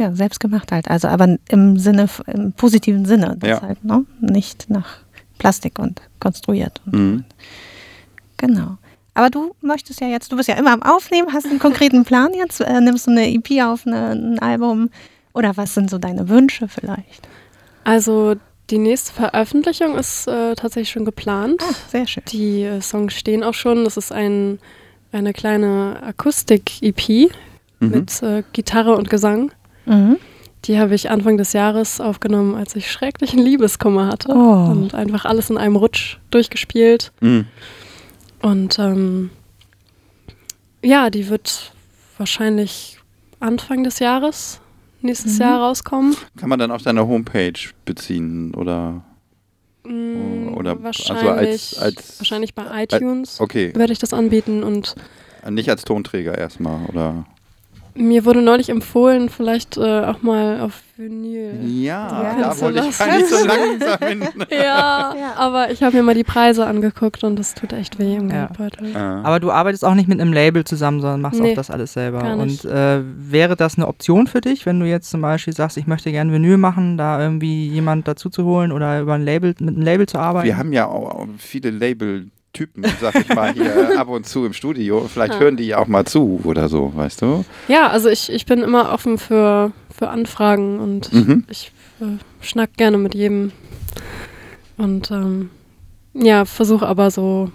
ja, 0.00 0.12
selbst 0.14 0.40
gemacht 0.40 0.72
halt. 0.72 0.88
Also 0.90 1.08
aber 1.08 1.36
im 1.48 1.78
Sinne, 1.78 2.08
im 2.26 2.52
positiven 2.52 3.04
Sinne. 3.04 3.36
Das 3.38 3.50
Ja. 3.50 3.62
halt, 3.62 3.84
ne? 3.84 4.04
Nicht 4.20 4.68
nach 4.70 4.98
Plastik 5.38 5.78
und 5.78 6.00
konstruiert. 6.18 6.80
Und 6.86 6.92
Mhm. 6.94 7.24
Genau. 8.36 8.78
Aber 9.14 9.28
du 9.30 9.54
möchtest 9.60 10.00
ja 10.00 10.06
jetzt, 10.06 10.30
du 10.32 10.36
bist 10.36 10.48
ja 10.48 10.54
immer 10.54 10.72
am 10.72 10.82
Aufnehmen, 10.82 11.32
hast 11.32 11.46
einen 11.46 11.58
konkreten 11.58 12.04
Plan 12.04 12.32
jetzt, 12.34 12.60
äh, 12.60 12.80
nimmst 12.80 13.06
du 13.06 13.10
eine 13.10 13.28
EP 13.32 13.60
auf, 13.62 13.86
eine, 13.86 14.10
ein 14.12 14.38
Album 14.38 14.88
oder 15.34 15.56
was 15.56 15.74
sind 15.74 15.90
so 15.90 15.98
deine 15.98 16.28
Wünsche 16.28 16.68
vielleicht? 16.68 17.28
Also 17.84 18.36
die 18.70 18.78
nächste 18.78 19.12
Veröffentlichung 19.12 19.96
ist 19.96 20.26
äh, 20.28 20.54
tatsächlich 20.54 20.90
schon 20.90 21.04
geplant. 21.04 21.60
Ah, 21.62 21.74
sehr 21.90 22.06
schön. 22.06 22.22
Die 22.28 22.62
äh, 22.62 22.80
Songs 22.80 23.14
stehen 23.14 23.42
auch 23.42 23.54
schon. 23.54 23.84
Das 23.84 23.96
ist 23.96 24.12
ein, 24.12 24.58
eine 25.12 25.32
kleine 25.32 26.00
Akustik-EP 26.02 27.30
Mhm. 27.82 27.88
mit 27.90 28.22
äh, 28.22 28.42
Gitarre 28.52 28.94
und 28.94 29.08
Gesang. 29.08 29.52
Mhm. 29.86 30.16
Die 30.66 30.78
habe 30.78 30.94
ich 30.94 31.10
Anfang 31.10 31.38
des 31.38 31.54
Jahres 31.54 32.00
aufgenommen, 32.00 32.54
als 32.54 32.76
ich 32.76 32.90
schrecklichen 32.92 33.38
Liebeskummer 33.40 34.08
hatte. 34.08 34.28
Oh. 34.30 34.66
Und 34.70 34.94
einfach 34.94 35.24
alles 35.24 35.48
in 35.50 35.56
einem 35.56 35.76
Rutsch 35.76 36.18
durchgespielt. 36.30 37.12
Mhm. 37.20 37.46
Und 38.42 38.78
ähm, 38.78 39.30
ja, 40.82 41.10
die 41.10 41.28
wird 41.28 41.72
wahrscheinlich 42.18 42.98
Anfang 43.38 43.84
des 43.84 43.98
Jahres, 44.00 44.60
nächstes 45.00 45.34
Mhm. 45.36 45.40
Jahr 45.40 45.60
rauskommen. 45.62 46.16
Kann 46.36 46.48
man 46.50 46.58
dann 46.58 46.70
auf 46.70 46.82
deine 46.82 47.06
Homepage 47.06 47.52
beziehen 47.86 48.54
oder? 48.54 49.02
Mm, 49.84 50.48
Oder- 50.54 50.72
also 50.72 50.84
wahrscheinlich, 50.84 51.26
als- 51.30 51.78
als- 51.78 52.20
wahrscheinlich 52.20 52.54
bei 52.54 52.84
iTunes 52.84 53.40
Okay, 53.40 53.72
werde 53.74 53.94
ich 53.94 53.98
das 53.98 54.12
anbieten. 54.12 54.62
Und 54.62 54.94
nicht 55.48 55.70
als 55.70 55.84
Tonträger 55.84 56.36
erstmal, 56.36 56.84
oder? 56.86 57.24
Mir 57.94 58.24
wurde 58.24 58.42
neulich 58.42 58.68
empfohlen, 58.68 59.28
vielleicht 59.28 59.76
äh, 59.76 60.00
auch 60.04 60.22
mal 60.22 60.60
auf 60.60 60.80
Vinyl. 60.96 61.54
Ja, 61.66 62.22
Ja, 62.22 62.36
da 62.40 62.60
wollte 62.60 62.84
ich 62.88 62.98
gar 62.98 63.16
nicht 63.16 63.26
so 63.28 63.36
langsam 63.46 63.98
hin. 64.08 64.28
Ja, 64.50 65.14
Ja. 65.14 65.32
aber 65.36 65.70
ich 65.70 65.82
habe 65.82 65.96
mir 65.96 66.02
mal 66.02 66.14
die 66.14 66.24
Preise 66.24 66.66
angeguckt 66.66 67.24
und 67.24 67.38
das 67.38 67.54
tut 67.54 67.72
echt 67.72 67.98
weh 67.98 68.16
im 68.16 68.28
Ja. 68.30 68.46
Geldbeutel. 68.46 68.94
Ah. 68.96 69.22
Aber 69.22 69.40
du 69.40 69.50
arbeitest 69.50 69.84
auch 69.84 69.94
nicht 69.94 70.08
mit 70.08 70.20
einem 70.20 70.32
Label 70.32 70.64
zusammen, 70.64 71.00
sondern 71.00 71.20
machst 71.20 71.40
Nee, 71.40 71.52
auch 71.52 71.56
das 71.56 71.70
alles 71.70 71.92
selber. 71.94 72.20
gar 72.20 72.36
nicht. 72.36 72.64
Und 72.64 72.70
äh, 72.70 73.00
wäre 73.04 73.56
das 73.56 73.76
eine 73.76 73.86
Option 73.88 74.26
für 74.26 74.40
dich, 74.40 74.66
wenn 74.66 74.78
du 74.80 74.86
jetzt 74.86 75.10
zum 75.10 75.22
Beispiel 75.22 75.54
sagst, 75.54 75.76
ich 75.76 75.86
möchte 75.86 76.10
gerne 76.12 76.32
Vinyl 76.32 76.58
machen, 76.58 76.98
da 76.98 77.20
irgendwie 77.20 77.66
jemand 77.68 78.06
dazu 78.08 78.28
zu 78.28 78.44
holen 78.44 78.72
oder 78.72 79.00
über 79.00 79.14
ein 79.14 79.22
Label, 79.24 79.54
mit 79.60 79.68
einem 79.76 79.82
Label 79.82 80.06
zu 80.06 80.18
arbeiten? 80.18 80.46
Wir 80.46 80.58
haben 80.58 80.72
ja 80.72 80.86
auch 80.86 81.26
viele 81.38 81.70
Label-Typen, 82.52 82.84
sag 83.00 83.14
ich 83.16 83.28
mal, 83.34 83.52
hier 83.52 83.98
ab 83.98 84.08
und 84.08 84.26
zu 84.26 84.44
im 84.44 84.52
Studio. 84.52 85.06
Vielleicht 85.08 85.34
Ja. 85.34 85.40
hören 85.40 85.56
die 85.56 85.64
ja 85.66 85.78
auch 85.78 85.86
mal 85.86 86.04
zu 86.04 86.40
oder 86.44 86.68
so, 86.68 86.92
weißt 86.94 87.22
du? 87.22 87.44
Ja, 87.68 87.88
also 87.88 88.08
ich, 88.08 88.30
ich 88.30 88.46
bin 88.46 88.60
immer 88.62 88.92
offen 88.92 89.18
für, 89.18 89.72
für 89.96 90.08
Anfragen 90.08 90.80
und 90.80 91.12
Mhm. 91.12 91.44
ich 91.48 91.72
äh, 92.00 92.04
schnack 92.44 92.76
gerne 92.76 92.98
mit 92.98 93.14
jedem. 93.14 93.52
Und 94.76 95.10
ähm, 95.10 95.50
ja, 96.14 96.44
versuche 96.44 96.86
aber 96.86 97.10
so 97.10 97.50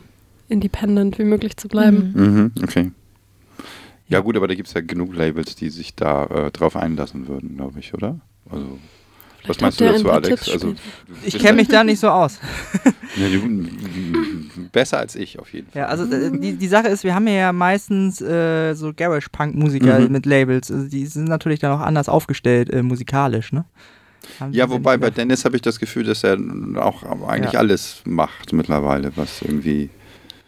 independent 0.48 1.18
wie 1.20 1.24
möglich 1.24 1.58
zu 1.58 1.68
bleiben. 1.68 2.12
Mhm. 2.16 2.24
Mhm, 2.24 2.52
okay. 2.64 2.92
Ja 4.08 4.20
gut, 4.20 4.38
aber 4.38 4.48
da 4.48 4.54
gibt 4.54 4.68
es 4.68 4.74
ja 4.76 4.82
genug 4.82 5.16
Labels, 5.16 5.56
die 5.56 5.70
sich 5.72 5.96
da 5.96 6.26
äh, 6.26 6.52
drauf 6.52 6.76
einlassen 6.76 7.28
würden, 7.28 7.56
glaube 7.58 7.80
ich, 7.80 7.94
oder? 7.96 8.20
Also, 8.52 8.78
was 9.48 9.60
meinst 9.60 9.80
du 9.80 9.86
dazu, 9.86 10.12
Alex? 10.12 10.50
Also, 10.50 10.76
Ich 11.24 11.38
kenne 11.40 11.58
mich 11.58 11.68
da 11.68 11.84
nicht 11.84 12.00
so 12.00 12.10
aus. 12.10 12.40
Besser 14.72 15.00
als 15.00 15.16
ich 15.16 15.40
auf 15.40 15.54
jeden 15.54 15.72
Fall. 15.72 15.82
Ja, 15.84 15.88
also 15.88 16.04
äh, 16.04 16.32
die, 16.32 16.54
die 16.58 16.68
Sache 16.68 16.88
ist, 16.88 17.04
wir 17.04 17.16
haben 17.16 17.28
ja 17.28 17.54
meistens 17.54 18.22
äh, 18.22 18.74
so 18.74 18.94
Garage-Punk-Musiker 18.94 20.00
Mhm. 20.00 20.12
mit 20.12 20.26
Labels. 20.26 20.72
Also 20.72 20.88
die 20.88 21.06
sind 21.06 21.26
natürlich 21.26 21.60
dann 21.60 21.72
auch 21.72 21.82
anders 21.82 22.10
aufgestellt 22.10 22.70
äh, 22.72 22.84
musikalisch, 22.84 23.52
ne? 23.54 23.66
Haben 24.40 24.54
Ja, 24.54 24.70
wobei 24.70 24.98
bei 24.98 25.12
Dennis 25.12 25.46
habe 25.46 25.56
ich 25.56 25.62
das 25.62 25.80
Gefühl, 25.80 26.04
dass 26.04 26.24
er 26.24 26.38
auch 26.78 27.04
eigentlich 27.28 27.54
Ja. 27.54 27.60
alles 27.60 28.02
macht 28.06 28.54
mittlerweile, 28.54 29.12
was 29.16 29.42
irgendwie. 29.42 29.90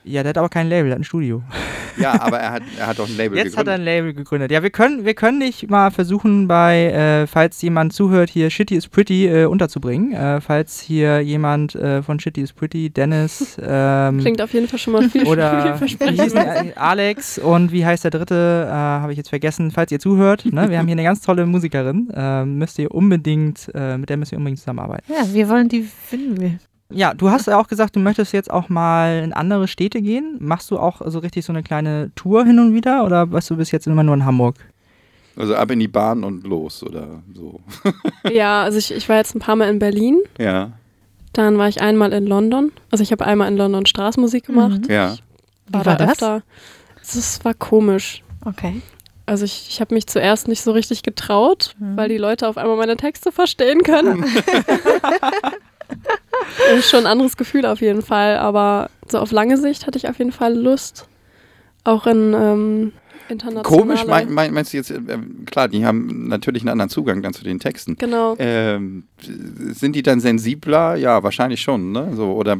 Ja, 0.07 0.23
der 0.23 0.29
hat 0.29 0.37
aber 0.37 0.49
kein 0.49 0.69
Label, 0.69 0.85
der 0.85 0.93
hat 0.93 1.01
ein 1.01 1.05
Studio. 1.05 1.43
Ja, 1.99 2.21
aber 2.21 2.37
er 2.37 2.51
hat, 2.51 2.61
er 2.77 2.85
hat 2.85 2.99
doch 2.99 3.09
ein 3.09 3.17
Label 3.17 3.39
Jetzt 3.39 3.57
hat 3.57 3.65
er 3.65 3.73
gegründet. 3.73 3.79
ein 3.79 3.83
Label 3.83 4.13
gegründet. 4.13 4.51
Ja, 4.51 4.61
wir 4.61 4.69
können, 4.69 5.03
wir 5.03 5.15
können 5.15 5.39
dich 5.39 5.67
mal 5.67 5.89
versuchen, 5.89 6.47
bei, 6.47 6.91
äh, 6.91 7.25
falls 7.25 7.59
jemand 7.63 7.91
zuhört, 7.91 8.29
hier 8.29 8.51
Shitty 8.51 8.75
is 8.75 8.87
Pretty 8.87 9.25
äh, 9.25 9.45
unterzubringen. 9.45 10.13
Äh, 10.13 10.39
falls 10.39 10.79
hier 10.79 11.21
jemand 11.21 11.73
äh, 11.73 12.03
von 12.03 12.19
Shitty 12.19 12.41
is 12.41 12.53
Pretty, 12.53 12.91
Dennis, 12.91 13.57
ähm, 13.67 14.19
Klingt 14.19 14.43
auf 14.43 14.53
jeden 14.53 14.67
Fall 14.67 14.77
schon 14.77 14.93
mal 14.93 15.09
viel, 15.09 15.25
oder 15.25 15.75
vielversprechend. 15.79 16.35
äh, 16.35 16.73
Alex 16.75 17.39
und 17.39 17.71
wie 17.71 17.83
heißt 17.83 18.03
der 18.03 18.11
dritte, 18.11 18.67
äh, 18.69 18.71
habe 18.71 19.11
ich 19.11 19.17
jetzt 19.17 19.29
vergessen, 19.29 19.71
falls 19.71 19.91
ihr 19.91 19.99
zuhört. 19.99 20.45
Ne? 20.45 20.69
Wir 20.69 20.77
haben 20.77 20.85
hier 20.85 20.93
eine 20.93 21.03
ganz 21.03 21.21
tolle 21.21 21.47
Musikerin, 21.47 22.11
äh, 22.15 22.45
müsst 22.45 22.77
ihr 22.77 22.91
unbedingt, 22.93 23.71
äh, 23.73 23.97
mit 23.97 24.11
der 24.11 24.17
müsst 24.17 24.31
ihr 24.33 24.37
unbedingt 24.37 24.59
zusammenarbeiten. 24.59 25.11
Ja, 25.11 25.33
wir 25.33 25.49
wollen 25.49 25.67
die 25.67 25.81
finden. 25.81 26.59
Ja, 26.89 27.13
du 27.13 27.29
hast 27.29 27.47
ja 27.47 27.59
auch 27.59 27.67
gesagt, 27.67 27.95
du 27.95 27.99
möchtest 27.99 28.31
jetzt 28.33 28.49
auch 28.49 28.69
mal 28.69 29.21
in 29.23 29.33
andere 29.33 29.67
Städte 29.67 30.01
gehen. 30.01 30.37
Machst 30.39 30.71
du 30.71 30.79
auch 30.79 31.01
so 31.05 31.19
richtig 31.19 31.43
so 31.45 31.51
eine 31.51 31.61
kleine 31.63 32.11
Tour 32.15 32.45
hin 32.45 32.59
und 32.59 32.73
wieder 32.73 33.03
oder 33.03 33.29
warst 33.31 33.49
du 33.49 33.57
bis 33.57 33.71
jetzt 33.71 33.87
immer 33.87 34.03
nur 34.03 34.15
in 34.15 34.23
Hamburg? 34.25 34.55
Also 35.35 35.53
ab 35.55 35.69
in 35.69 35.79
die 35.79 35.87
Bahn 35.89 36.23
und 36.23 36.45
los 36.47 36.81
oder 36.83 37.21
so. 37.35 37.59
Ja, 38.31 38.63
also 38.63 38.77
ich, 38.77 38.91
ich 38.93 39.07
war 39.09 39.17
jetzt 39.17 39.35
ein 39.35 39.39
paar 39.39 39.55
Mal 39.55 39.69
in 39.69 39.79
Berlin. 39.79 40.19
Ja, 40.39 40.71
Dann 41.33 41.57
war 41.57 41.67
ich 41.67 41.81
einmal 41.81 42.11
in 42.13 42.25
London. 42.25 42.71
Also 42.89 43.03
ich 43.03 43.11
habe 43.11 43.25
einmal 43.25 43.47
in 43.49 43.57
London 43.57 43.85
Straßenmusik 43.85 44.45
gemacht. 44.47 44.87
ja. 44.89 45.15
Wie 45.67 45.73
war 45.73 45.83
da 45.83 45.95
das? 45.95 46.11
öfter. 46.11 46.41
Es 47.01 47.43
war 47.43 47.53
komisch. 47.53 48.23
Okay. 48.45 48.81
Also 49.25 49.43
ich, 49.43 49.67
ich 49.69 49.81
habe 49.81 49.93
mich 49.93 50.07
zuerst 50.07 50.47
nicht 50.47 50.61
so 50.61 50.71
richtig 50.71 51.03
getraut, 51.03 51.75
Mhm. 51.79 51.97
weil 51.97 52.07
die 52.09 52.17
Leute 52.17 52.47
auf 52.47 52.57
einmal 52.57 52.77
meine 52.77 52.95
Texte 52.95 53.31
verstehen 53.33 53.83
können. 53.83 54.23
Das 55.89 56.79
ist 56.79 56.89
schon 56.89 57.01
ein 57.01 57.07
anderes 57.07 57.37
Gefühl 57.37 57.65
auf 57.65 57.81
jeden 57.81 58.01
Fall, 58.01 58.37
aber 58.37 58.89
so 59.07 59.19
auf 59.19 59.31
lange 59.31 59.57
Sicht 59.57 59.87
hatte 59.87 59.97
ich 59.97 60.07
auf 60.09 60.17
jeden 60.17 60.31
Fall 60.31 60.55
Lust, 60.55 61.07
auch 61.83 62.05
in 62.07 62.33
ähm, 62.33 62.91
internationale... 63.29 63.63
Komisch, 63.63 64.05
mein, 64.05 64.31
mein, 64.31 64.53
meinst 64.53 64.73
du 64.73 64.77
jetzt, 64.77 64.91
äh, 64.91 64.99
klar, 65.45 65.67
die 65.67 65.85
haben 65.85 66.27
natürlich 66.27 66.61
einen 66.61 66.69
anderen 66.69 66.89
Zugang 66.89 67.21
dann 67.21 67.33
zu 67.33 67.43
den 67.43 67.59
Texten. 67.59 67.95
Genau. 67.97 68.35
Ähm, 68.39 69.03
sind 69.21 69.95
die 69.95 70.03
dann 70.03 70.19
sensibler? 70.19 70.95
Ja, 70.95 71.23
wahrscheinlich 71.23 71.61
schon, 71.61 71.91
ne? 71.91 72.11
So, 72.15 72.31
oder 72.33 72.57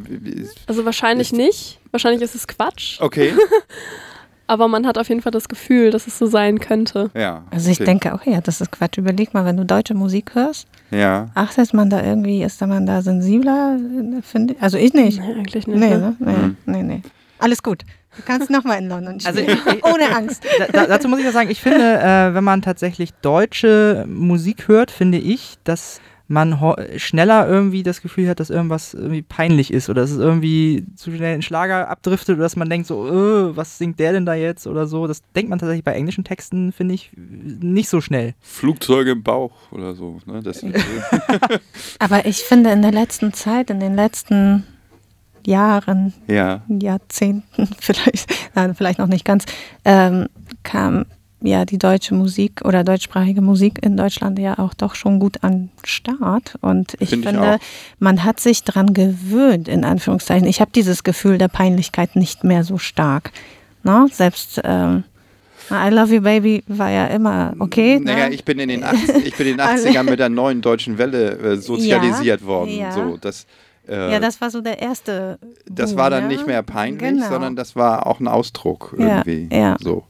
Also 0.66 0.86
wahrscheinlich 0.86 1.32
Ist- 1.32 1.38
nicht. 1.38 1.80
Wahrscheinlich 1.92 2.22
ist 2.22 2.36
es 2.36 2.48
Quatsch. 2.48 3.00
okay. 3.02 3.34
Aber 4.48 4.68
man 4.70 4.88
hat 4.88 4.98
auf 4.98 5.10
jeden 5.10 5.22
Fall 5.22 5.32
das 5.34 5.50
Gefühl, 5.50 5.92
dass 5.92 6.08
es 6.08 6.18
so 6.18 6.26
sein 6.26 6.60
könnte. 6.60 7.12
Ja. 7.14 7.44
Also 7.52 7.70
ich 7.70 7.78
okay. 7.78 7.86
denke 7.86 8.14
auch, 8.16 8.24
ja, 8.26 8.40
das 8.40 8.62
ist 8.62 8.72
Quatsch. 8.72 8.98
Überleg 8.98 9.34
mal, 9.34 9.44
wenn 9.46 9.58
du 9.58 9.66
deutsche 9.66 9.94
Musik 9.94 10.36
hörst, 10.36 10.68
Ja. 10.90 11.28
achtet 11.36 11.74
man 11.74 11.90
da 11.90 12.02
irgendwie, 12.02 12.42
ist 12.44 12.62
da 12.62 12.68
man 12.68 12.86
da 12.86 13.02
sensibler, 13.02 13.78
finde 14.24 14.54
ich? 14.54 14.62
Also 14.62 14.78
ich 14.78 14.94
nicht. 14.94 15.20
Nee, 15.20 15.34
eigentlich 15.36 15.68
nicht. 15.68 15.78
Nee, 15.80 15.90
ne? 15.90 15.98
ne? 15.98 16.16
Nee, 16.20 16.32
Mhm. 16.32 16.58
nee, 16.66 16.84
nee. 16.84 17.02
Alles 17.40 17.62
gut. 17.62 17.84
Du 18.16 18.24
kannst 18.26 18.50
nochmal 18.50 18.80
in 18.80 18.90
London 18.90 19.20
Also 19.24 19.40
spielen. 19.42 19.60
ich- 19.68 19.74
ich- 19.76 19.84
Ohne 19.86 20.16
Angst. 20.16 20.44
Da, 20.72 20.88
dazu 20.88 21.08
muss 21.08 21.20
ich 21.20 21.26
ja 21.26 21.32
sagen, 21.32 21.52
ich 21.52 21.62
finde, 21.62 22.00
äh, 22.00 22.34
wenn 22.34 22.44
man 22.44 22.62
tatsächlich 22.64 23.12
deutsche 23.22 24.06
Musik 24.08 24.68
hört, 24.70 24.90
finde 24.92 25.18
ich, 25.20 25.56
dass 25.66 26.00
man 26.28 26.60
ho- 26.60 26.76
schneller 26.98 27.48
irgendwie 27.48 27.84
das 27.84 28.02
Gefühl 28.02 28.28
hat, 28.28 28.40
dass 28.40 28.50
irgendwas 28.50 28.94
irgendwie 28.94 29.22
peinlich 29.22 29.72
ist 29.72 29.90
oder 29.90 30.02
dass 30.02 30.12
es 30.12 30.18
irgendwie 30.18 30.86
zu 30.96 31.12
schnell 31.12 31.36
in 31.36 31.42
Schlager 31.42 31.90
abdriftet 31.90 32.36
oder 32.36 32.44
dass 32.44 32.56
man 32.56 32.70
denkt 32.70 32.88
so, 32.88 33.08
äh, 33.08 33.56
was 33.56 33.78
singt 33.78 34.00
der 34.00 34.12
denn 34.12 34.26
da 34.26 34.34
jetzt 34.34 34.68
oder 34.68 34.88
so. 34.88 35.08
Das 35.08 35.22
denkt 35.36 35.50
man 35.50 35.60
tatsächlich 35.60 35.86
bei 35.86 35.94
englischen 35.94 36.24
Texten, 36.24 36.72
finde 36.72 36.96
ich, 36.96 37.12
nicht 37.16 37.90
so 37.90 38.02
schnell. 38.02 38.34
Flugzeuge 38.42 39.12
im 39.12 39.24
Bauch 39.24 39.54
oder 39.72 39.96
so. 39.96 40.20
Ne? 40.26 40.42
Das, 40.44 40.64
Aber 42.00 42.26
ich 42.26 42.44
finde 42.44 42.72
in 42.72 42.82
der 42.82 42.92
letzten 42.92 43.34
Zeit, 43.34 43.70
in 43.70 43.80
den 43.80 43.96
letzten 43.96 44.66
Jahren, 45.46 46.14
ja. 46.28 46.62
Jahrzehnten 46.68 47.70
vielleicht, 47.80 48.30
nein, 48.54 48.76
vielleicht 48.76 49.00
noch 49.00 49.08
nicht 49.08 49.24
ganz, 49.26 49.46
ähm, 49.86 50.28
kam 50.64 51.06
ja 51.42 51.66
die 51.66 51.78
deutsche 51.78 52.16
Musik 52.16 52.62
oder 52.66 52.84
deutschsprachige 52.84 53.42
Musik 53.42 53.80
in 53.84 53.96
Deutschland 53.98 54.40
ja 54.40 54.58
auch 54.60 54.74
doch 54.74 54.96
schon 54.96 55.20
gut 55.20 55.44
an 55.44 55.70
Start. 55.84 56.56
Und 56.62 56.94
ich 57.00 57.10
Finde 57.10 57.30
ich 57.30 57.36
finde, 57.36 57.56
auch. 57.56 57.60
man 58.00 58.24
hat 58.24 58.40
sich 58.40 58.64
dran 58.64 58.94
gewöhnt, 58.94 59.68
in 59.68 59.84
Anführungszeichen. 59.86 60.48
Ich 60.48 60.62
habe 60.62 60.72
dieses 60.74 61.04
Gefühl 61.04 61.38
der 61.38 61.48
Peinlichkeit 61.50 62.16
nicht 62.16 62.44
mehr 62.44 62.64
so 62.64 62.78
stark. 62.78 63.32
Ne? 63.84 64.08
Selbst 64.12 64.60
ähm, 64.64 65.04
I 65.70 65.90
Love 65.90 66.16
You 66.16 66.22
Baby 66.22 66.64
war 66.68 66.90
ja 66.90 67.06
immer 67.08 67.54
okay. 67.60 68.00
Naja, 68.00 68.30
ne? 68.30 68.36
ich 68.36 68.44
bin 68.46 68.58
in 68.60 68.70
den, 68.70 68.84
80, 68.84 69.26
ich 69.26 69.36
bin 69.36 69.48
in 69.48 69.58
den 69.58 69.66
80ern 69.68 70.04
mit 70.04 70.20
der 70.20 70.30
neuen 70.30 70.62
deutschen 70.62 70.98
Welle 70.98 71.38
äh, 71.38 71.58
sozialisiert 71.58 72.46
worden. 72.46 72.72
ja. 72.72 72.92
So, 72.92 73.18
das, 73.18 73.46
äh, 73.88 74.14
ja, 74.14 74.20
das 74.20 74.42
war 74.42 74.50
so 74.50 74.62
der 74.62 74.80
erste. 74.80 75.38
das 75.70 75.92
Boom, 75.92 76.00
war 76.00 76.10
dann 76.10 76.24
ja? 76.24 76.28
nicht 76.30 76.48
mehr 76.48 76.64
peinlich, 76.64 77.00
Genau. 77.12 77.28
sondern 77.30 77.56
das 77.56 77.76
war 77.76 78.08
auch 78.08 78.20
ein 78.20 78.28
Ausdruck 78.28 78.96
Ja, 78.98 79.24
irgendwie. 79.26 79.56
ja. 79.56 79.76
So. 79.80 80.04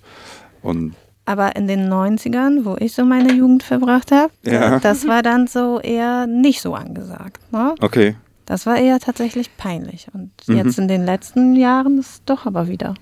Und 0.62 0.94
Aber 1.28 1.56
in 1.58 1.68
den 1.68 1.90
90ern, 1.92 2.64
wo 2.64 2.78
ich 2.80 2.94
so 2.94 3.04
meine 3.06 3.34
Jugend 3.34 3.62
verbracht 3.62 4.12
habe, 4.14 4.32
Ja. 4.44 4.80
das 4.80 5.06
war 5.08 5.22
dann 5.22 5.46
so 5.46 5.80
eher 5.80 6.26
nicht 6.26 6.62
so 6.62 6.74
angesagt. 6.74 7.42
Ne? 7.52 7.76
okay. 7.82 8.16
Das 8.46 8.66
war 8.66 8.78
eher 8.78 8.98
tatsächlich 9.02 9.56
peinlich. 9.58 10.08
Und 10.14 10.32
Mhm. 10.48 10.56
jetzt 10.56 10.80
in 10.80 10.88
den 10.88 11.06
letzten 11.06 11.56
Jahren 11.58 11.98
ist 12.00 12.10
es 12.10 12.24
doch 12.26 12.46
aber 12.46 12.70
wieder. 12.70 12.94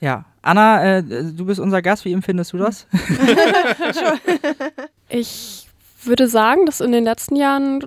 Ja. 0.00 0.24
Anna, 0.42 0.82
äh, 0.96 1.02
du 1.02 1.44
bist 1.44 1.60
unser 1.60 1.80
Gast, 1.80 2.04
wie 2.04 2.12
empfindest 2.12 2.52
du 2.52 2.58
das? 2.58 2.86
Ich 5.08 5.68
würde 6.04 6.28
sagen, 6.28 6.66
dass 6.66 6.80
in 6.80 6.92
den 6.92 7.04
letzten 7.04 7.36
Jahren 7.36 7.84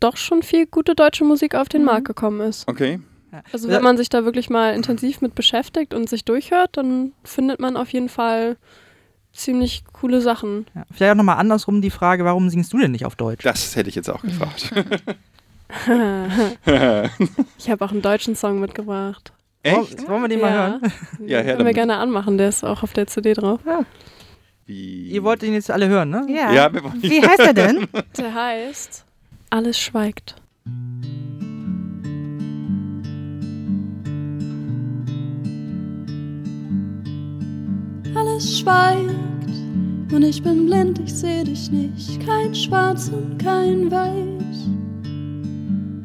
doch 0.00 0.16
schon 0.16 0.42
viel 0.42 0.66
gute 0.66 0.94
deutsche 0.94 1.24
Musik 1.24 1.54
auf 1.54 1.68
den 1.68 1.80
Mhm. 1.82 1.86
Markt 1.86 2.06
gekommen 2.06 2.40
ist. 2.40 2.68
Okay. 2.68 3.00
Also 3.52 3.68
wenn 3.68 3.82
man 3.82 3.96
sich 3.98 4.08
da 4.08 4.24
wirklich 4.24 4.48
mal 4.48 4.74
intensiv 4.74 5.20
mit 5.20 5.34
beschäftigt 5.34 5.92
und 5.92 6.08
sich 6.08 6.24
durchhört, 6.24 6.70
dann 6.78 7.12
findet 7.24 7.60
man 7.60 7.76
auf 7.76 7.90
jeden 7.92 8.08
Fall 8.08 8.56
ziemlich 9.38 9.84
coole 9.92 10.20
Sachen. 10.20 10.66
Ja. 10.74 10.84
Vielleicht 10.92 11.12
auch 11.12 11.16
nochmal 11.16 11.38
andersrum 11.38 11.80
die 11.80 11.90
Frage, 11.90 12.24
warum 12.24 12.50
singst 12.50 12.72
du 12.72 12.78
denn 12.78 12.92
nicht 12.92 13.06
auf 13.06 13.16
Deutsch? 13.16 13.44
Das 13.44 13.76
hätte 13.76 13.88
ich 13.88 13.94
jetzt 13.94 14.10
auch 14.10 14.22
gefragt. 14.22 14.72
Ich 17.58 17.68
habe 17.68 17.84
auch 17.84 17.90
einen 17.90 18.00
deutschen 18.00 18.34
Song 18.34 18.58
mitgebracht. 18.58 19.32
Echt? 19.62 20.08
Wollen 20.08 20.22
wir 20.22 20.28
den 20.28 20.40
mal 20.40 20.50
hören? 20.50 20.92
Ja, 21.26 21.40
her 21.40 21.56
können 21.56 21.66
wir 21.66 21.74
gerne 21.74 21.96
anmachen, 21.98 22.38
der 22.38 22.48
ist 22.48 22.64
auch 22.64 22.82
auf 22.82 22.94
der 22.94 23.06
CD 23.06 23.34
drauf. 23.34 23.60
Wie? 24.64 25.10
Ihr 25.10 25.22
wollt 25.24 25.42
ihn 25.42 25.52
jetzt 25.52 25.70
alle 25.70 25.88
hören, 25.88 26.08
ne? 26.10 26.26
Ja. 26.28 26.52
Ja, 26.52 26.72
wir 26.72 26.84
wollen 26.84 27.02
Wie 27.02 27.20
heißt 27.20 27.40
er 27.40 27.52
denn? 27.54 27.86
Der 28.16 28.34
heißt 28.34 29.04
Alles 29.50 29.78
schweigt. 29.78 30.36
Alles 38.38 38.60
schweigt 38.60 40.12
und 40.12 40.22
ich 40.22 40.40
bin 40.40 40.66
blind, 40.66 41.00
ich 41.00 41.12
seh 41.12 41.42
dich 41.42 41.72
nicht. 41.72 42.24
Kein 42.24 42.54
Schwarz 42.54 43.08
und 43.08 43.36
kein 43.36 43.90
Weiß. 43.90 44.68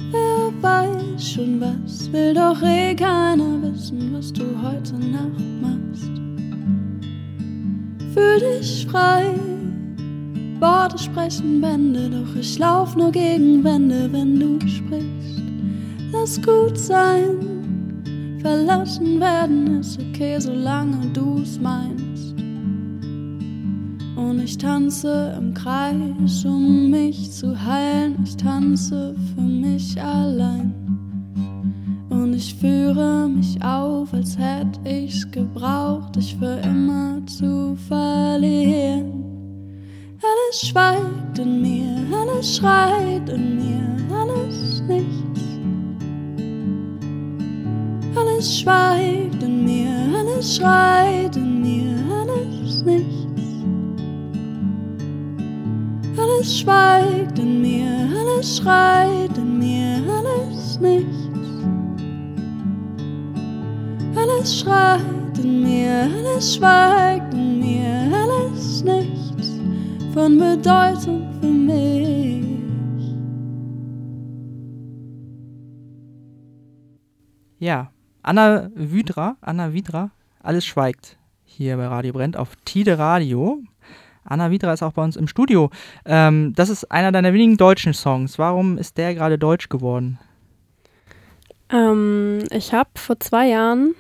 Wer 0.10 0.52
weiß 0.60 1.30
schon 1.32 1.62
was, 1.62 2.12
will 2.12 2.34
doch 2.34 2.60
eh 2.64 2.96
keiner 2.96 3.62
wissen, 3.62 4.14
was 4.14 4.34
du 4.34 4.46
heute 4.64 4.96
Nacht 4.96 5.44
machst. 5.62 6.10
Fühl 8.16 8.40
dich 8.40 8.88
frei, 8.90 9.26
Worte 10.60 10.98
sprechen 10.98 11.62
Bände, 11.62 12.10
doch 12.10 12.36
ich 12.36 12.58
lauf 12.58 12.96
nur 12.96 13.12
gegen 13.12 13.64
Wände, 13.64 14.10
wenn 14.12 14.40
du 14.40 14.60
sprichst. 14.68 15.44
Lass 16.12 16.42
gut 16.42 16.80
sein. 16.80 18.40
Verlassen 18.42 19.20
werden 19.20 19.82
ist 19.82 20.00
okay, 20.00 20.40
solange 20.40 20.98
du's 21.14 21.60
meinst. 21.62 22.03
Und 24.16 24.40
ich 24.44 24.58
tanze 24.58 25.36
im 25.38 25.54
Kreis, 25.54 26.46
um 26.46 26.92
mich 26.92 27.32
zu 27.32 27.60
heilen. 27.66 28.20
Ich 28.24 28.38
tanze 28.38 29.16
für 29.34 29.42
mich 29.42 30.02
allein. 30.02 30.74
Und 32.10 32.34
ich 32.34 32.54
führe 32.56 33.28
mich 33.28 33.62
auf, 33.64 34.14
als 34.14 34.38
hätte 34.38 34.80
ich's 34.88 35.30
gebraucht, 35.32 36.16
dich 36.16 36.36
für 36.38 36.60
immer 36.64 37.26
zu 37.26 37.76
verlieren. 37.88 39.24
Alles 40.22 40.70
schweigt 40.70 41.40
in 41.40 41.62
mir, 41.62 41.98
alles 42.16 42.58
schreit 42.58 43.28
in 43.30 43.56
mir, 43.56 44.16
alles 44.16 44.82
nichts. 44.88 45.42
Alles 48.16 48.60
schweigt 48.60 49.42
in 49.42 49.66
mir, 49.66 50.18
alles 50.18 50.56
schreit 50.56 51.36
in 51.36 51.62
mir, 51.62 51.96
alles 52.22 52.84
nichts. 52.86 53.23
Alles 56.18 56.60
schweigt 56.60 57.40
in 57.40 57.62
mir, 57.62 58.08
alles 58.18 58.58
schreit 58.58 59.38
in 59.38 59.58
mir, 59.58 60.02
alles 60.08 60.80
nichts. 60.80 61.30
Alles 64.16 64.60
schreit 64.60 65.38
in 65.40 65.64
mir, 65.64 66.10
alles 66.18 66.56
schweigt 66.56 67.34
in 67.34 67.60
mir, 67.60 68.12
alles 68.16 68.84
nichts 68.84 69.60
von 70.14 70.38
Bedeutung 70.38 71.28
für 71.40 71.48
mich. 71.48 72.44
Ja. 77.60 77.90
Anna 78.26 78.70
Wydra, 78.74 79.36
Anna 79.42 79.74
Widra, 79.74 80.12
alles 80.40 80.66
schweigt 80.66 81.18
hier 81.44 81.76
bei 81.76 81.88
Radio 81.88 82.14
Brennt 82.14 82.38
auf 82.38 82.56
Tide 82.64 82.98
Radio. 82.98 83.62
Anna 84.24 84.52
Widra 84.52 84.74
ist 84.74 84.84
auch 84.84 84.94
bei 84.94 85.04
uns 85.04 85.16
im 85.16 85.28
Studio. 85.28 85.70
Ähm, 86.06 86.54
das 86.56 86.70
ist 86.70 86.92
einer 86.92 87.12
deiner 87.12 87.34
wenigen 87.34 87.58
deutschen 87.58 87.94
Songs. 87.94 88.40
Warum 88.40 88.78
ist 88.78 88.98
der 88.98 89.14
gerade 89.14 89.38
deutsch 89.38 89.70
geworden? 89.70 90.20
Ähm, 91.70 92.44
ich 92.52 92.74
habe 92.74 92.90
vor 92.96 93.20
zwei 93.20 93.48
Jahren 93.48 93.96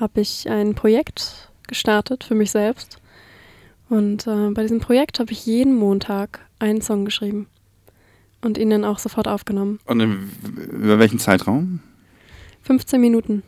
habe 0.00 0.20
ich 0.20 0.50
ein 0.50 0.74
Projekt 0.74 1.50
gestartet 1.68 2.24
für 2.24 2.34
mich 2.34 2.50
selbst. 2.50 2.98
Und 3.88 4.26
äh, 4.26 4.50
bei 4.50 4.62
diesem 4.62 4.80
Projekt 4.80 5.20
habe 5.20 5.32
ich 5.32 5.46
jeden 5.46 5.74
Montag 5.76 6.40
einen 6.58 6.80
Song 6.80 7.04
geschrieben 7.04 7.46
und 8.42 8.58
ihn 8.58 8.70
dann 8.70 8.84
auch 8.84 8.98
sofort 8.98 9.28
aufgenommen. 9.28 9.78
Und 9.86 10.00
in, 10.00 10.30
über 10.70 10.98
welchen 10.98 11.18
Zeitraum? 11.18 11.80
15 12.62 13.00
Minuten. 13.00 13.42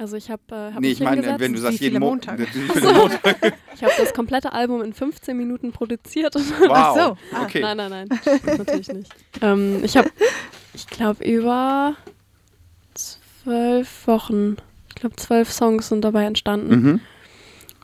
Also 0.00 0.16
ich 0.16 0.30
habe 0.30 0.42
äh, 0.50 0.54
hab 0.54 0.74
nee, 0.74 0.88
mich 0.88 0.92
ich 0.92 1.00
meine, 1.00 1.16
hingesetzt. 1.16 1.40
wenn 1.40 1.52
du 1.52 1.58
sagst 1.58 1.80
jeden 1.80 1.98
Mo 1.98 2.16
viele 2.72 2.92
Montage? 2.94 3.52
Ich 3.74 3.84
habe 3.84 3.92
das 3.96 4.12
komplette 4.14 4.52
Album 4.52 4.82
in 4.82 4.92
15 4.92 5.36
Minuten 5.36 5.72
produziert. 5.72 6.34
Wow. 6.34 6.68
Ach 6.70 6.94
so. 6.94 7.16
Ah. 7.32 7.42
Okay. 7.44 7.60
Nein, 7.60 7.76
nein, 7.76 7.90
nein, 7.90 8.08
natürlich 8.58 8.88
nicht. 8.92 9.12
Ähm, 9.40 9.80
ich 9.84 9.96
habe, 9.96 10.10
ich 10.74 10.86
glaube, 10.88 11.24
über 11.24 11.94
zwölf 12.94 14.06
Wochen, 14.06 14.56
ich 14.88 14.94
glaube, 14.96 15.16
zwölf 15.16 15.52
Songs 15.52 15.88
sind 15.88 16.02
dabei 16.02 16.24
entstanden. 16.24 16.70
Mhm. 16.70 17.00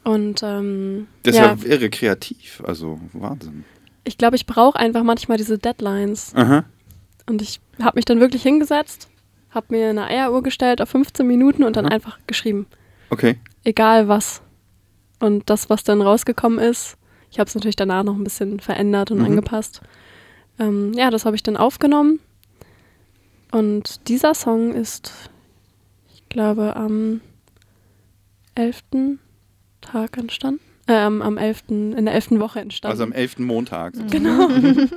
Und 0.04 0.42
ähm, 0.42 1.06
Das 1.22 1.34
ist 1.34 1.40
ja, 1.40 1.54
ja 1.54 1.64
irre 1.64 1.90
kreativ. 1.90 2.62
Also 2.66 3.00
Wahnsinn. 3.12 3.64
ich 4.04 4.18
glaube, 4.18 4.36
ich 4.36 4.46
brauche 4.46 4.78
einfach 4.78 5.02
manchmal 5.02 5.38
diese 5.38 5.58
Deadlines. 5.58 6.32
Aha. 6.34 6.64
Und 7.26 7.40
ich 7.40 7.60
habe 7.80 7.96
mich 7.98 8.04
dann 8.04 8.20
wirklich 8.20 8.42
hingesetzt, 8.42 9.08
habe 9.54 9.66
mir 9.70 9.90
eine 9.90 10.06
Eieruhr 10.06 10.42
gestellt 10.42 10.82
auf 10.82 10.88
15 10.90 11.26
Minuten 11.26 11.62
und 11.64 11.76
dann 11.76 11.84
Mhm. 11.86 11.92
einfach 11.92 12.18
geschrieben. 12.26 12.66
Okay. 13.10 13.38
Egal 13.64 14.08
was. 14.08 14.42
Und 15.20 15.48
das, 15.48 15.70
was 15.70 15.84
dann 15.84 16.02
rausgekommen 16.02 16.58
ist, 16.58 16.96
ich 17.30 17.38
habe 17.38 17.48
es 17.48 17.54
natürlich 17.54 17.76
danach 17.76 18.02
noch 18.04 18.14
ein 18.16 18.24
bisschen 18.24 18.60
verändert 18.60 19.10
und 19.10 19.18
Mhm. 19.18 19.24
angepasst. 19.26 19.80
Ähm, 20.58 20.92
ja, 20.94 21.10
das 21.10 21.24
habe 21.24 21.36
ich 21.36 21.42
dann 21.42 21.56
aufgenommen. 21.56 22.20
Und 23.52 24.08
dieser 24.08 24.34
Song 24.34 24.72
ist, 24.72 25.30
ich 26.12 26.28
glaube, 26.28 26.76
am 26.76 27.20
11. 28.54 29.18
Tag 29.80 30.16
entstanden. 30.18 30.60
Ähm, 30.86 31.22
am 31.22 31.38
11. 31.38 31.92
in 31.96 32.04
der 32.04 32.14
11. 32.14 32.40
Woche 32.40 32.60
entstanden. 32.60 32.92
Also 32.92 33.04
am 33.04 33.12
11. 33.12 33.38
Montag. 33.38 33.94
genau. 34.10 34.48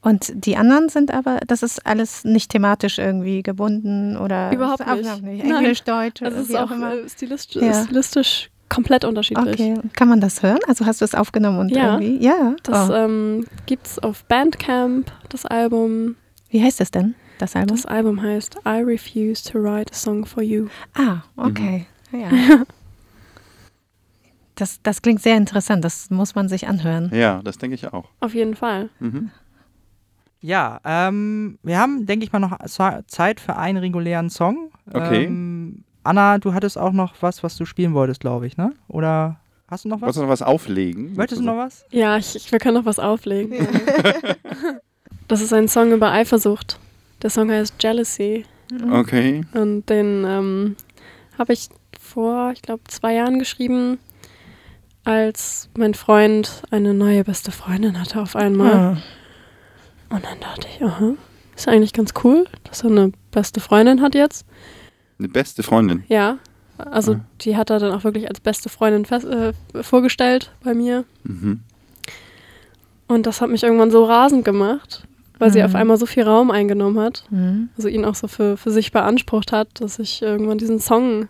Und 0.00 0.30
die 0.46 0.56
anderen 0.56 0.88
sind 0.88 1.12
aber, 1.12 1.40
das 1.46 1.62
ist 1.62 1.84
alles 1.84 2.24
nicht 2.24 2.50
thematisch 2.52 2.98
irgendwie 2.98 3.42
gebunden 3.42 4.16
oder 4.16 4.52
Überhaupt 4.52 4.86
nicht. 4.86 5.22
nicht. 5.22 5.44
Nein. 5.44 5.56
Englisch, 5.56 5.82
Deutsch, 5.82 6.22
Also 6.22 6.38
es 6.38 6.48
wie 6.48 6.52
ist 6.52 6.58
auch, 6.58 6.70
auch 6.70 6.74
immer. 6.74 6.94
äh, 6.94 7.08
stilistisch, 7.08 7.62
Ja. 7.62 7.82
stilistisch 7.84 8.50
komplett 8.68 9.04
unterschiedlich. 9.04 9.54
Okay, 9.54 9.74
kann 9.94 10.08
man 10.08 10.20
das 10.20 10.42
hören? 10.42 10.60
Also 10.68 10.86
hast 10.86 11.00
du 11.00 11.04
es 11.04 11.14
aufgenommen 11.14 11.58
und 11.58 11.70
Ja. 11.70 11.98
irgendwie? 11.98 12.24
Ja. 12.24 12.54
Das 12.62 12.90
oh. 12.90 12.92
ähm, 12.94 13.46
gibt's 13.66 13.98
auf 13.98 14.24
Bandcamp, 14.26 15.10
das 15.30 15.44
Album. 15.46 16.14
Wie 16.50 16.62
heißt 16.62 16.80
es 16.80 16.90
denn, 16.92 17.14
das 17.38 17.56
Album? 17.56 17.76
Das 17.76 17.86
Album 17.86 18.22
heißt 18.22 18.56
I 18.66 18.82
Refuse 18.82 19.50
to 19.50 19.58
Write 19.62 19.90
a 19.92 19.94
Song 19.96 20.24
for 20.26 20.42
You. 20.42 20.68
ah, 20.94 21.22
okay. 21.36 21.86
Mhm. 22.12 22.20
Ja. 22.20 22.28
Das, 24.54 24.80
das 24.82 25.02
klingt 25.02 25.22
sehr 25.22 25.36
interessant, 25.36 25.84
das 25.84 26.10
muss 26.10 26.34
man 26.34 26.48
sich 26.48 26.66
anhören. 26.66 27.12
Ja, 27.14 27.40
das 27.44 27.58
denke 27.58 27.76
ich 27.76 27.92
auch. 27.92 28.06
Auf 28.18 28.34
jeden 28.34 28.56
Fall. 28.56 28.88
Mhm. 28.98 29.30
Ja, 30.40 30.80
ähm, 30.84 31.58
wir 31.62 31.78
haben, 31.78 32.06
denke 32.06 32.24
ich 32.24 32.32
mal, 32.32 32.38
noch 32.38 32.56
Zeit 33.06 33.40
für 33.40 33.56
einen 33.56 33.78
regulären 33.78 34.30
Song. 34.30 34.70
Okay. 34.92 35.24
Ähm, 35.24 35.84
Anna, 36.04 36.38
du 36.38 36.54
hattest 36.54 36.78
auch 36.78 36.92
noch 36.92 37.14
was, 37.20 37.42
was 37.42 37.56
du 37.56 37.64
spielen 37.64 37.92
wolltest, 37.94 38.20
glaube 38.20 38.46
ich, 38.46 38.56
ne? 38.56 38.72
Oder 38.86 39.40
hast 39.68 39.84
du 39.84 39.88
noch 39.88 39.96
was? 39.96 40.02
Wolltest 40.02 40.18
du 40.18 40.22
noch 40.22 40.30
was 40.30 40.42
auflegen? 40.42 41.14
Möchtest 41.16 41.40
du 41.40 41.44
noch 41.44 41.56
was? 41.56 41.84
Ja, 41.90 42.16
ich, 42.16 42.36
ich 42.36 42.52
wir 42.52 42.58
können 42.58 42.76
noch 42.76 42.86
was 42.86 42.98
auflegen. 42.98 43.58
das 45.28 45.40
ist 45.40 45.52
ein 45.52 45.68
Song 45.68 45.92
über 45.92 46.12
Eifersucht. 46.12 46.78
Der 47.22 47.30
Song 47.30 47.50
heißt 47.50 47.74
Jealousy. 47.82 48.44
Okay. 48.92 49.42
Und 49.54 49.86
den 49.86 50.24
ähm, 50.26 50.76
habe 51.36 51.52
ich 51.52 51.68
vor, 52.00 52.52
ich 52.52 52.62
glaube, 52.62 52.82
zwei 52.86 53.14
Jahren 53.14 53.38
geschrieben, 53.38 53.98
als 55.04 55.68
mein 55.76 55.94
Freund 55.94 56.62
eine 56.70 56.94
neue 56.94 57.24
beste 57.24 57.50
Freundin 57.50 58.00
hatte 58.00 58.20
auf 58.20 58.36
einmal. 58.36 58.74
Ah. 58.74 58.96
Und 60.10 60.24
dann 60.24 60.40
dachte 60.40 60.66
ich, 60.74 60.82
aha, 60.82 61.14
ist 61.56 61.68
eigentlich 61.68 61.92
ganz 61.92 62.12
cool, 62.24 62.46
dass 62.64 62.82
er 62.84 62.90
eine 62.90 63.12
beste 63.30 63.60
Freundin 63.60 64.00
hat 64.02 64.14
jetzt. 64.14 64.46
Eine 65.18 65.28
beste 65.28 65.62
Freundin. 65.62 66.04
Ja, 66.08 66.38
also 66.78 67.14
Ah. 67.14 67.20
die 67.40 67.56
hat 67.56 67.70
er 67.70 67.78
dann 67.80 67.92
auch 67.92 68.04
wirklich 68.04 68.28
als 68.28 68.40
beste 68.40 68.68
Freundin 68.68 69.04
fest, 69.04 69.26
äh, 69.26 69.52
vorgestellt 69.82 70.52
bei 70.62 70.74
mir. 70.74 71.04
Mhm. 71.24 71.60
Und 73.06 73.26
das 73.26 73.40
hat 73.40 73.50
mich 73.50 73.62
irgendwann 73.62 73.90
so 73.90 74.04
rasend 74.04 74.44
gemacht, 74.44 75.02
weil 75.38 75.50
sie 75.52 75.58
Mhm. 75.60 75.64
auf 75.66 75.74
einmal 75.74 75.96
so 75.96 76.06
viel 76.06 76.22
Raum 76.24 76.50
eingenommen 76.50 77.00
hat. 77.00 77.24
Mhm. 77.30 77.70
Also 77.76 77.88
ihn 77.88 78.04
auch 78.04 78.14
so 78.14 78.28
für, 78.28 78.56
für 78.56 78.70
sich 78.70 78.92
beansprucht 78.92 79.50
hat, 79.52 79.68
dass 79.80 79.98
ich 79.98 80.22
irgendwann 80.22 80.58
diesen 80.58 80.78
Song 80.78 81.28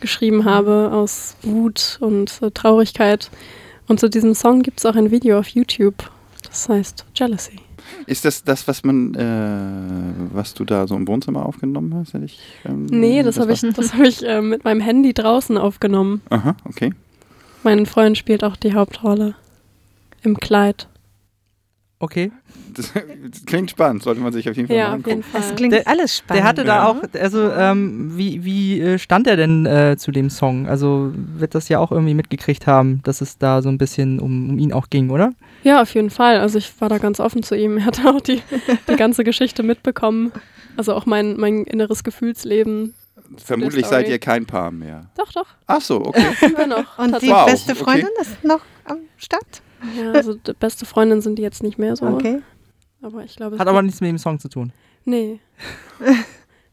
geschrieben 0.00 0.44
habe 0.44 0.90
aus 0.92 1.36
Wut 1.42 1.98
und 2.00 2.40
äh, 2.42 2.50
Traurigkeit. 2.50 3.30
Und 3.88 4.00
zu 4.00 4.08
diesem 4.08 4.34
Song 4.34 4.62
gibt 4.62 4.78
es 4.80 4.86
auch 4.86 4.94
ein 4.96 5.10
Video 5.10 5.38
auf 5.38 5.48
YouTube. 5.48 6.10
Das 6.42 6.68
heißt 6.68 7.04
Jealousy. 7.14 7.58
Ist 8.06 8.24
das 8.24 8.44
das, 8.44 8.66
was 8.68 8.84
man, 8.84 9.14
äh, 9.14 10.34
was 10.34 10.54
du 10.54 10.64
da 10.64 10.86
so 10.86 10.96
im 10.96 11.06
Wohnzimmer 11.08 11.46
aufgenommen 11.46 11.94
hast? 11.94 12.14
Hätte 12.14 12.24
ich, 12.24 12.40
ähm, 12.64 12.86
Nee, 12.86 13.22
das 13.22 13.38
habe 13.38 13.52
ich, 13.52 13.60
das 13.60 13.94
hab 13.94 14.02
ich 14.02 14.24
äh, 14.26 14.40
mit 14.40 14.64
meinem 14.64 14.80
Handy 14.80 15.14
draußen 15.14 15.58
aufgenommen. 15.58 16.22
Aha, 16.30 16.56
okay. 16.64 16.92
Mein 17.62 17.86
Freund 17.86 18.18
spielt 18.18 18.44
auch 18.44 18.56
die 18.56 18.74
Hauptrolle 18.74 19.34
im 20.22 20.36
Kleid. 20.36 20.88
Okay. 22.00 22.32
Das, 22.74 22.92
das 23.30 23.44
klingt 23.46 23.70
spannend, 23.70 24.02
sollte 24.02 24.20
man 24.20 24.32
sich 24.32 24.48
auf 24.50 24.56
jeden 24.56 24.68
Fall 24.68 24.76
Ja, 24.76 24.88
mal 24.90 24.98
auf 25.00 25.06
jeden 25.06 25.22
angucken. 25.22 25.44
Es 25.50 25.54
klingt 25.54 25.72
Der- 25.72 25.86
alles 25.88 26.16
spannend. 26.18 26.42
Der 26.42 26.48
hatte 26.48 26.64
da 26.64 26.76
Ja. 26.76 26.88
auch, 26.88 26.96
also 27.18 27.50
ähm, 27.52 28.16
wie, 28.18 28.44
wie 28.44 28.80
äh, 28.80 28.98
stand 28.98 29.26
er 29.26 29.36
denn 29.36 29.64
äh, 29.64 29.96
zu 29.96 30.10
dem 30.10 30.28
Song? 30.28 30.66
Also 30.66 31.12
wird 31.14 31.54
das 31.54 31.68
ja 31.68 31.78
auch 31.78 31.92
irgendwie 31.92 32.14
mitgekriegt 32.14 32.66
haben, 32.66 33.00
dass 33.04 33.20
es 33.20 33.38
da 33.38 33.62
so 33.62 33.68
ein 33.68 33.78
bisschen 33.78 34.18
um, 34.20 34.50
um 34.50 34.58
ihn 34.58 34.72
auch 34.72 34.90
ging, 34.90 35.10
oder? 35.10 35.32
Ja, 35.62 35.80
auf 35.80 35.94
jeden 35.94 36.10
Fall. 36.10 36.38
Also 36.40 36.58
ich 36.58 36.78
war 36.80 36.88
da 36.88 36.98
ganz 36.98 37.20
offen 37.20 37.42
zu 37.42 37.56
ihm. 37.56 37.78
Er 37.78 37.86
hat 37.86 38.04
auch 38.04 38.20
die, 38.20 38.42
die 38.88 38.96
ganze 38.96 39.24
Geschichte 39.24 39.62
mitbekommen. 39.62 40.32
Also 40.76 40.94
auch 40.94 41.06
mein, 41.06 41.36
mein 41.38 41.64
inneres 41.64 42.02
Gefühlsleben. 42.04 42.92
Vermutlich 43.36 43.86
seid 43.86 44.08
ihr 44.08 44.18
kein 44.18 44.44
Paar 44.44 44.70
mehr. 44.70 45.06
Doch, 45.16 45.32
doch, 45.32 45.46
Ach 45.66 45.80
so, 45.80 46.04
okay. 46.04 46.22
sind 46.40 46.58
wir 46.58 46.66
noch. 46.66 46.98
Und 46.98 47.22
die 47.22 47.28
Wow, 47.28 47.46
beste 47.46 47.72
okay. 47.72 47.82
Freundin 47.84 48.08
ist 48.20 48.44
noch 48.44 48.60
am 48.84 48.98
Start? 49.16 49.62
Ja, 49.96 50.12
also 50.14 50.34
die 50.34 50.52
beste 50.52 50.86
Freundin 50.86 51.20
sind 51.20 51.36
die 51.38 51.42
jetzt 51.42 51.62
nicht 51.62 51.78
mehr 51.78 51.96
so. 51.96 52.06
Okay. 52.06 52.42
Aber 53.02 53.24
ich 53.24 53.36
glaube, 53.36 53.56
es 53.56 53.60
Hat 53.60 53.68
aber 53.68 53.82
nichts 53.82 54.00
mit 54.00 54.08
dem 54.08 54.18
Song 54.18 54.38
zu 54.38 54.48
tun. 54.48 54.72
Nee. 55.04 55.40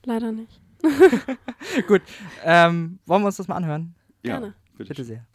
Leider 0.06 0.32
nicht. 0.32 0.60
Gut, 1.88 2.02
ähm, 2.44 3.00
wollen 3.06 3.22
wir 3.22 3.28
uns 3.28 3.38
das 3.38 3.48
mal 3.48 3.56
anhören? 3.56 3.94
Ja, 4.24 4.40
Gerne. 4.40 4.54
bitte. 4.78 4.90
Bitte 4.90 5.04
sehr. 5.04 5.26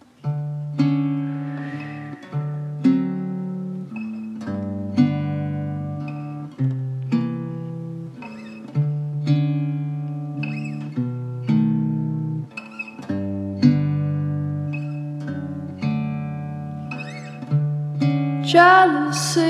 Jealousy, 18.47 19.43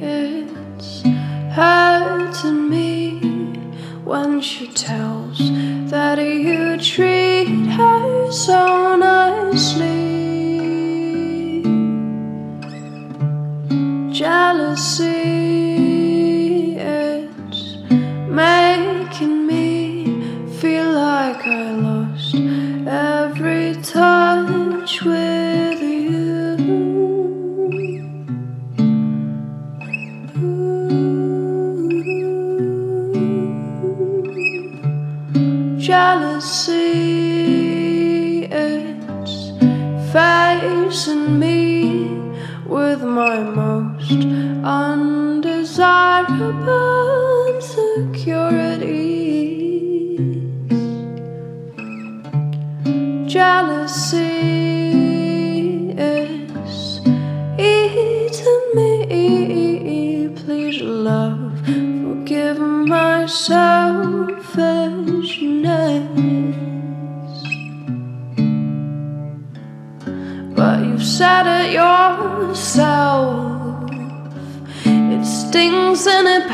it's 0.00 1.02
hurting 1.52 2.70
me 2.70 3.18
when 4.02 4.40
she 4.40 4.66
tells 4.68 5.36
that 5.90 6.16
you 6.18 6.78
treat 6.78 7.66
her 7.76 8.32
so 8.32 8.96
nicely. 8.96 9.92
Jealousy, 14.10 15.06
it's 16.78 17.76
making 18.26 19.46
me 19.46 20.48
feel 20.58 20.92
like 20.94 21.46
I 21.46 21.72
lost 21.72 22.34
Jealousy, 35.88 36.74
it's 38.44 39.52
facing 40.12 41.38
me 41.38 42.10
with 42.66 43.02
my 43.02 43.40
most 43.40 44.26
undesirable 44.62 46.97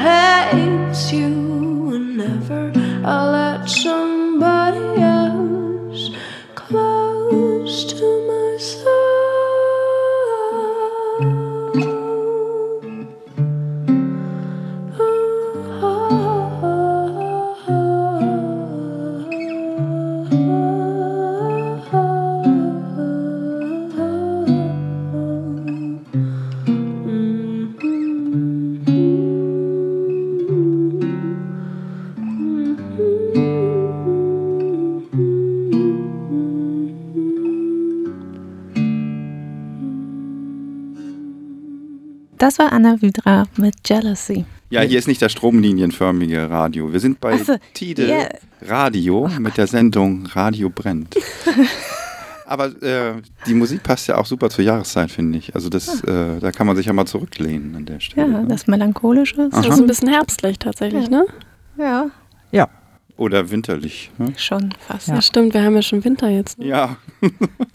and 0.07 0.34
Das 42.45 42.59
war 42.59 42.75
Anna 42.75 43.01
Vidra 43.01 43.45
mit 43.57 43.77
Jealousy. 43.87 44.45
Ja, 44.69 44.83
hier 44.83 44.99
ist 44.99 45.09
nicht 45.09 45.23
das 45.23 45.33
stromlinienförmige 45.33 46.51
Radio. 46.51 46.93
Wir 46.93 47.01
sind 47.01 47.19
bei 47.19 47.39
so, 47.39 47.57
Tide 47.73 48.07
ja. 48.07 48.29
Radio 48.69 49.31
mit 49.39 49.57
der 49.57 49.67
Sendung 49.67 50.27
Radio 50.27 50.69
brennt. 50.69 51.15
Aber 52.47 52.67
äh, 52.83 53.15
die 53.47 53.55
Musik 53.55 53.83
passt 53.83 54.09
ja 54.09 54.19
auch 54.19 54.27
super 54.27 54.51
zur 54.51 54.63
Jahreszeit, 54.63 55.11
finde 55.11 55.39
ich. 55.39 55.55
Also 55.55 55.71
das, 55.71 56.05
äh, 56.05 56.39
da 56.39 56.53
kann 56.53 56.67
man 56.67 56.77
sich 56.77 56.85
ja 56.85 56.93
mal 56.93 57.07
zurücklehnen 57.07 57.77
an 57.77 57.87
der 57.87 58.01
Stelle. 58.01 58.31
Ja, 58.31 58.41
ne? 58.43 58.47
das 58.47 58.67
Melancholische. 58.67 59.49
Das 59.51 59.67
ist 59.67 59.81
ein 59.81 59.87
bisschen 59.87 60.11
herbstlich 60.11 60.59
tatsächlich, 60.59 61.09
ne? 61.09 61.25
Ja, 61.79 62.11
Ja, 62.53 62.69
Oder 63.17 63.51
winterlich. 63.51 64.11
Ne? 64.19 64.33
schon 64.37 64.75
fast. 64.89 65.07
Ja, 65.09 65.23
stimmt, 65.23 65.55
wir 65.55 65.63
haben 65.63 65.77
ja 65.77 65.83
schon 65.83 66.05
Winter 66.05 66.29
jetzt. 66.29 66.59
Ne? 66.59 66.67
Ja. 66.67 66.97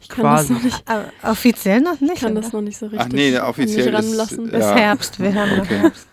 Ich 0.01 0.09
kann 0.09 0.21
quasi. 0.25 0.49
das 0.53 0.57
noch 0.57 0.63
nicht, 0.63 0.83
Aber 0.87 1.05
offiziell 1.23 1.79
noch 1.81 1.99
nicht. 2.01 2.15
kann 2.21 2.33
oder? 2.33 2.41
das 2.41 2.51
noch 2.51 2.61
nicht 2.61 2.77
so 2.77 2.87
richtig 2.87 3.01
Ach 3.01 3.07
nee, 3.13 3.37
offiziell 3.39 3.93
ist, 3.93 4.17
äh, 4.37 4.43
Ist 4.43 4.51
Ja. 4.53 4.75
Herbst, 4.75 5.19
wir 5.19 5.33
haben 5.33 5.51
noch 5.57 5.63
Okay. 5.63 5.77
Herbst. 5.79 6.07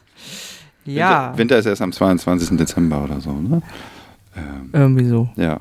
ja, 0.85 1.27
Winter, 1.31 1.39
Winter 1.39 1.59
ist 1.59 1.67
erst 1.67 1.83
am 1.83 1.93
22. 1.93 2.57
Dezember 2.57 3.03
oder 3.03 3.21
so, 3.21 3.33
ne? 3.33 3.63
Ähm, 4.37 4.71
irgendwie 4.73 5.07
so. 5.07 5.29
ja, 5.37 5.61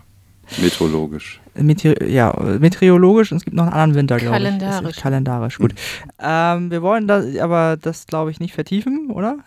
meteorologisch. 0.62 1.42
Meteor 1.58 2.04
ja, 2.04 2.34
meteorologisch 2.60 3.32
und 3.32 3.38
es 3.38 3.46
gibt 3.46 3.56
noch 3.56 3.64
einen 3.64 3.74
anderen 3.74 3.96
Winter, 3.96 4.18
glaube 4.18 4.38
ich. 4.38 4.44
Kalendarisch. 4.44 4.90
Ist- 4.98 5.02
Kalendarisch, 5.02 5.58
gut. 5.58 5.74
Ähm, 6.20 6.72
wir 6.72 6.82
wollen 6.82 7.08
das, 7.08 7.36
aber 7.38 7.78
das, 7.82 8.06
glaube 8.08 8.32
ich, 8.32 8.40
nicht 8.40 8.54
vertiefen, 8.54 9.10
oder? 9.12 9.38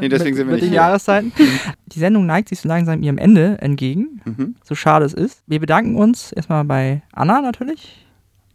Nee, 0.00 0.08
deswegen 0.08 0.36
sind 0.36 0.46
wir 0.46 0.52
Mit 0.52 0.62
nicht 0.62 0.64
den 0.64 0.70
hier. 0.70 0.76
Jahreszeiten. 0.76 1.32
Die 1.86 1.98
Sendung 1.98 2.26
neigt 2.26 2.48
sich 2.48 2.60
so 2.60 2.68
langsam 2.68 3.02
ihrem 3.02 3.18
Ende 3.18 3.58
entgegen, 3.60 4.20
Mhm. 4.24 4.54
so 4.64 4.74
schade 4.74 5.04
es 5.04 5.14
ist. 5.14 5.42
Wir 5.46 5.60
bedanken 5.60 5.96
uns 5.96 6.32
erstmal 6.32 6.64
bei 6.64 7.02
Anna 7.12 7.40
natürlich. 7.40 8.04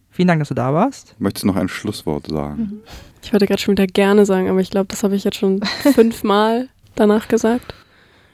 Vielen 0.10 0.28
Dank, 0.28 0.40
dass 0.42 0.50
du 0.50 0.54
da 0.54 0.74
warst. 0.74 1.16
Möchtest 1.20 1.44
du 1.44 1.48
noch 1.48 1.56
ein 1.56 1.68
Schlusswort 1.68 2.28
sagen? 2.28 2.82
Ich 3.24 3.32
würde 3.34 3.48
gerade 3.48 3.60
schon 3.62 3.72
wieder 3.72 3.88
gerne 3.88 4.26
sagen, 4.26 4.48
aber 4.50 4.60
ich 4.60 4.70
glaube, 4.70 4.88
das 4.88 5.04
habe 5.04 5.16
ich 5.16 5.24
jetzt 5.24 5.38
schon 5.38 5.62
fünfmal 5.94 6.70
danach 6.96 7.28
gesagt. 7.28 7.74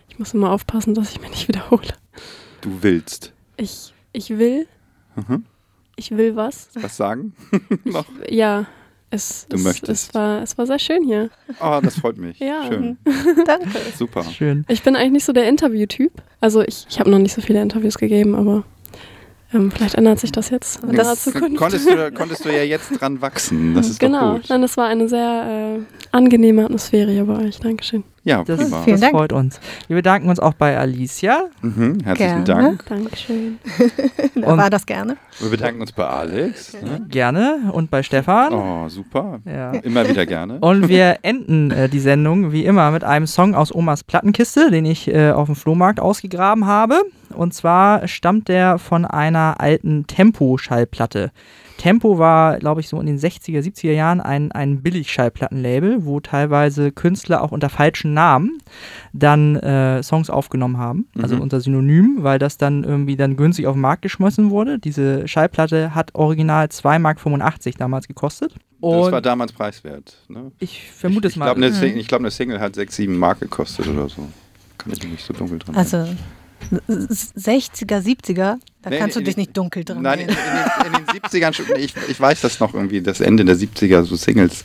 Ich 0.10 0.20
muss 0.20 0.34
immer 0.34 0.52
aufpassen, 0.52 0.94
dass 0.94 1.12
ich 1.12 1.22
mich 1.22 1.30
nicht 1.30 1.48
wiederhole. 1.48 1.88
Du 2.62 2.70
willst. 2.82 3.32
Ich, 3.56 3.94
ich 4.14 4.38
will, 4.38 4.68
Mhm. 5.16 5.46
ich 5.96 6.12
will 6.12 6.36
was. 6.36 6.70
Was 6.76 6.96
sagen? 6.98 7.34
noch? 7.84 8.06
Ja, 8.30 8.66
es, 9.12 9.48
Du 9.50 9.56
es, 9.58 9.64
möchtest. 9.64 10.10
es, 10.10 10.14
war, 10.14 10.42
es 10.44 10.58
war 10.58 10.68
sehr 10.68 10.80
schön 10.80 11.04
hier. 11.04 11.30
Oh, 11.60 11.80
das 11.82 12.00
freut 12.00 12.18
mich. 12.18 12.40
Ja. 12.40 12.68
Schön. 12.68 12.98
Danke. 13.46 13.70
Super. 13.98 14.24
Schön. 14.24 14.66
Ich 14.68 14.84
bin 14.84 14.96
eigentlich 14.96 15.12
nicht 15.14 15.26
so 15.26 15.34
der 15.34 15.50
Interviewtyp. 15.50 16.12
Also 16.42 16.62
ich, 16.62 16.86
ich 16.90 17.00
habe 17.00 17.10
noch 17.10 17.18
nicht 17.20 17.34
so 17.34 17.42
viele 17.42 17.62
Interviews 17.62 17.98
gegeben, 17.98 18.36
aber 18.36 18.64
ähm, 19.54 19.72
vielleicht 19.72 19.96
ändert 19.96 20.20
sich 20.20 20.32
das 20.32 20.50
jetzt 20.50 20.84
in 20.84 20.92
naher 20.92 21.16
Zukunft. 21.16 21.58
konntest, 21.58 21.90
du, 21.90 22.12
konntest 22.12 22.46
du 22.46 22.50
ja 22.50 22.64
jetzt 22.64 22.90
dran 23.02 23.22
wachsen. 23.22 23.74
Das 23.74 23.90
ist 23.90 24.00
genau, 24.00 24.34
doch 24.34 24.42
gut. 24.42 24.50
nein, 24.50 24.62
das 24.62 24.78
war 24.78 24.88
eine 24.88 25.08
sehr 25.10 25.78
äh, 25.80 26.16
angenehme 26.16 26.66
Atmosphäre 26.66 27.12
hier 27.12 27.26
bei 27.26 27.38
euch. 27.48 27.60
Dankeschön. 27.60 28.04
Ja, 28.26 28.44
Das, 28.44 28.60
prima. 28.60 28.82
Vielen 28.84 28.96
das 28.96 29.02
Dank. 29.02 29.16
freut 29.16 29.34
uns. 29.34 29.60
Wir 29.88 29.96
bedanken 29.96 30.30
uns 30.30 30.40
auch 30.40 30.54
bei 30.54 30.78
Alicia. 30.78 31.46
Mhm, 31.62 32.00
herzlichen 32.04 32.44
Gerne. 32.44 32.44
Dank. 32.44 32.86
Dankeschön. 32.88 33.58
Da 34.36 34.52
Und- 34.52 34.58
war 34.58 34.70
das 34.70 34.86
gerne. 34.86 35.18
Wir 35.40 35.50
bedanken 35.50 35.82
uns 35.82 35.92
bei 35.92 36.06
Alex. 36.08 36.74
Ne? 36.82 37.06
Gerne. 37.10 37.72
Und 37.74 37.90
bei 37.92 38.04
Stefan. 38.04 38.54
Oh, 38.54 38.88
super. 38.88 39.40
Ja. 39.46 39.72
Immer 39.72 40.08
wieder 40.08 40.26
gerne. 40.26 40.58
Und 40.62 40.88
wir 40.88 41.18
enden 41.24 41.72
äh, 41.72 41.90
die 41.90 42.00
Sendung 42.00 42.52
wie 42.54 42.64
immer 42.66 42.92
mit 42.92 43.04
einem 43.04 43.28
Song 43.28 43.54
aus 43.56 43.74
Omas 43.74 44.04
Plattenkiste, 44.04 44.70
den 44.72 44.86
ich 44.86 45.08
äh, 45.14 45.32
auf 45.32 45.48
dem 45.48 45.56
Flohmarkt 45.56 46.00
ausgegraben 46.00 46.68
habe. 46.68 47.02
Und 47.34 47.54
zwar 47.54 48.08
stammt 48.08 48.48
der 48.48 48.78
von 48.78 49.06
einer 49.06 49.56
alten 49.60 50.06
Tempo-Schallplatte. 50.08 51.32
Tempo 51.78 52.18
war, 52.18 52.58
glaube 52.60 52.82
ich, 52.82 52.90
so 52.90 53.00
in 53.00 53.06
den 53.06 53.18
60er, 53.18 53.62
70er 53.62 53.94
Jahren 53.94 54.20
ein, 54.20 54.52
ein 54.52 54.82
Billigschallplattenlabel, 54.82 56.04
wo 56.06 56.20
teilweise 56.20 56.92
Künstler 56.92 57.42
auch 57.42 57.52
unter 57.54 57.70
falschen 57.70 58.14
Namen 58.14 58.58
dann 59.14 59.56
äh, 59.56 60.04
Songs 60.04 60.30
aufgenommen 60.30 60.78
haben, 60.78 61.08
also 61.22 61.36
Mhm. 61.36 61.42
unter 61.42 61.62
Synonym, 61.62 62.18
weil 62.20 62.38
das 62.38 62.58
dann 62.58 62.84
irgendwie 62.84 63.16
dann 63.16 63.38
günstig 63.38 63.66
auf 63.68 63.76
den 63.76 63.82
Markt 63.82 64.02
geschmissen 64.02 64.50
wurde. 64.50 64.78
Diese 64.78 65.26
Schallplatte 65.30 65.96
hat 65.96 66.16
original 66.16 66.66
2,85 66.66 67.00
Mark 67.00 67.78
damals 67.78 68.08
gekostet. 68.10 68.52
Das 68.82 69.06
Und 69.06 69.12
war 69.14 69.22
damals 69.22 69.54
preiswert. 69.54 70.18
Ne? 70.28 70.52
ich 70.60 70.90
vermute 70.92 71.28
ich 71.28 71.34
es 71.34 71.38
mal. 71.38 71.46
glaube, 71.54 71.66
eine, 71.66 71.96
ich 71.96 72.08
glaub, 72.10 72.20
eine 72.20 72.32
Single 72.32 72.60
hat 72.60 72.76
6, 72.76 72.94
7 72.96 73.18
Mark 73.18 73.40
gekostet 73.40 73.88
oder 73.88 74.10
so. 74.10 74.28
Kann 74.78 74.92
ich 74.94 75.02
mich 75.04 75.12
nicht 75.12 75.26
so 75.26 75.34
dunkel 75.34 75.60
dran 75.60 75.76
Also 75.76 76.08
60er, 76.88 78.00
70er, 78.02 78.58
da 78.82 78.90
Nee, 78.90 78.98
kannst 78.98 79.16
du 79.16 79.20
in 79.20 79.26
dich 79.26 79.36
den- 79.36 79.42
nicht 79.42 79.58
dunkel 79.58 79.84
dran 79.84 80.02
Nein, 80.02 80.20
in, 80.20 80.30
in, 80.30 80.36
erinnern. 80.36 80.70
den, 80.86 80.94
in 81.02 81.06
den 81.06 81.22
70ern, 81.22 81.54
schon, 81.54 81.66
ich, 81.78 81.94
ich 82.08 82.20
weiß 82.20 82.42
das 82.42 82.60
noch 82.60 82.74
irgendwie, 82.74 83.02
das 83.02 83.20
Ende 83.20 83.44
der 83.44 83.56
70er, 83.58 84.04
so 84.04 84.16
Singles, 84.16 84.64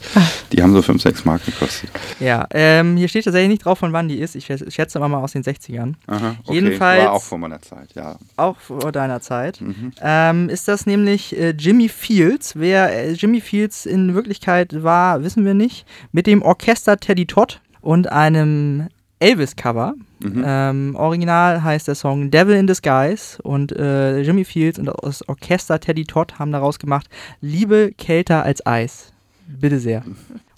die 0.53 0.63
haben 0.63 0.73
so 0.73 0.83
5, 0.83 1.03
6 1.03 1.25
Mark 1.25 1.45
gekostet. 1.45 1.91
Ja, 2.21 2.47
ähm, 2.51 2.97
hier 2.97 3.09
steht 3.09 3.25
tatsächlich 3.25 3.49
nicht 3.51 3.65
drauf, 3.65 3.79
von 3.79 3.93
wann 3.93 4.09
die 4.09 4.19
ist. 4.21 4.37
Ich 4.37 4.47
schätze- 4.47 5.01
mal 5.01 5.15
aus 5.19 5.33
den 5.33 5.43
60ern. 5.43 5.95
Aha, 6.07 6.37
okay. 6.45 6.55
Jedenfalls- 6.55 7.05
War 7.05 7.13
auch 7.13 7.23
vor 7.23 7.39
meiner 7.39 7.61
Zeit, 7.61 7.95
ja. 7.95 8.17
Auch 8.37 8.57
vor 8.59 8.93
deiner 8.93 9.21
Zeit. 9.21 9.61
Mhm. 9.61 9.93
Ähm, 10.01 10.49
ist 10.49 10.69
das 10.69 10.87
nämlich 10.87 11.37
äh, 11.37 11.51
Jimmy 11.51 11.89
Fields. 11.89 12.55
Wer 12.57 12.93
äh, 12.93 13.13
Jimmy 13.13 13.41
Fields 13.41 13.85
in 13.87 14.15
Wirklichkeit 14.15 14.83
war, 14.85 15.23
wissen 15.25 15.45
wir 15.45 15.55
nicht. 15.55 15.87
Mit 16.13 16.27
dem 16.27 16.43
Orchester 16.43 16.99
Teddy 16.99 17.27
Todd 17.27 17.61
und 17.81 18.11
einem 18.13 18.89
Elvis-Cover. 19.21 19.95
Mhm. 20.21 20.45
Ähm, 20.47 20.97
original 20.97 21.63
heißt 21.63 21.89
der 21.89 21.95
Song 21.95 22.31
Devil 22.31 22.57
in 22.57 22.67
Disguise 22.67 23.41
und 23.43 23.73
äh, 23.73 24.21
Jimmy 24.21 24.45
Fields 24.45 24.79
und 24.79 24.87
das 24.87 25.29
Orchester 25.29 25.81
Teddy 25.81 26.05
Todd 26.05 26.39
haben 26.39 26.53
daraus 26.53 26.79
gemacht 26.79 27.09
Liebe 27.41 27.93
kälter 27.97 28.43
als 28.43 28.65
Eis. 28.67 29.13
Bitte 29.47 29.79
sehr. 29.79 30.05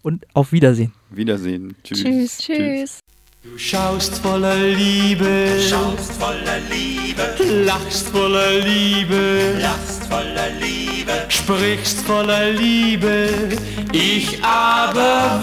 Und 0.02 0.26
auf 0.34 0.52
Wiedersehen. 0.52 0.92
Wiedersehen. 1.10 1.74
Tschüss. 1.82 2.02
Tschüss. 2.02 2.38
Tschüss. 2.38 3.00
Du 3.52 3.58
schaust 3.58 4.18
voller 4.18 4.56
Liebe, 4.56 5.58
schaust 5.70 6.12
voller 6.20 6.58
Liebe, 6.70 7.22
lachst 7.64 8.08
voller 8.08 8.58
Liebe, 8.58 9.58
lachst 9.60 10.04
voller 10.08 10.50
Liebe, 10.60 11.12
sprichst 11.28 12.00
voller 12.00 12.50
Liebe, 12.50 13.28
ich 13.92 14.42
aber 14.42 15.40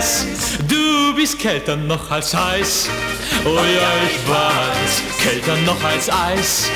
weiß, 0.00 0.26
du 0.68 1.14
bist 1.14 1.38
kälter 1.38 1.76
noch 1.76 2.10
als 2.10 2.34
heiß, 2.34 2.88
oh 3.44 3.48
ja, 3.48 3.92
ich 4.08 4.18
weiß, 4.28 5.02
kälter 5.22 5.56
noch 5.66 5.84
als 5.84 6.10
Eis. 6.10 6.70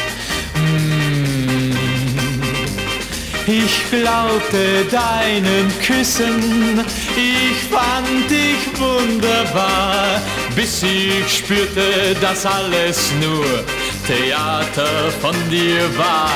Ich 3.47 3.91
glaubte 3.91 4.85
deinen 4.89 5.73
Küssen, 5.85 6.85
ich 7.17 7.59
fand 7.69 8.31
dich 8.31 8.81
wunderbar, 8.81 10.23
bis 10.55 10.85
ich 10.85 11.39
spürte, 11.39 12.15
dass 12.21 12.47
alles 12.47 13.11
nur 13.21 13.65
Theater 14.07 15.11
von 15.21 15.35
dir 15.51 15.83
war. 15.99 16.31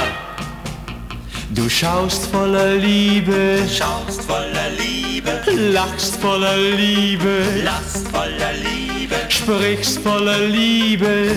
Du 1.50 1.68
schaust 1.68 2.26
voller 2.26 2.74
Liebe, 2.74 3.60
schaust 3.72 4.22
voller 4.22 4.70
Liebe, 4.76 5.40
lachst 5.72 6.16
voller 6.16 6.56
Liebe, 6.56 7.62
lachst 7.62 8.08
voller 8.08 8.52
Liebe, 8.52 9.14
sprichst 9.28 10.00
voller 10.00 10.40
Liebe, 10.40 11.30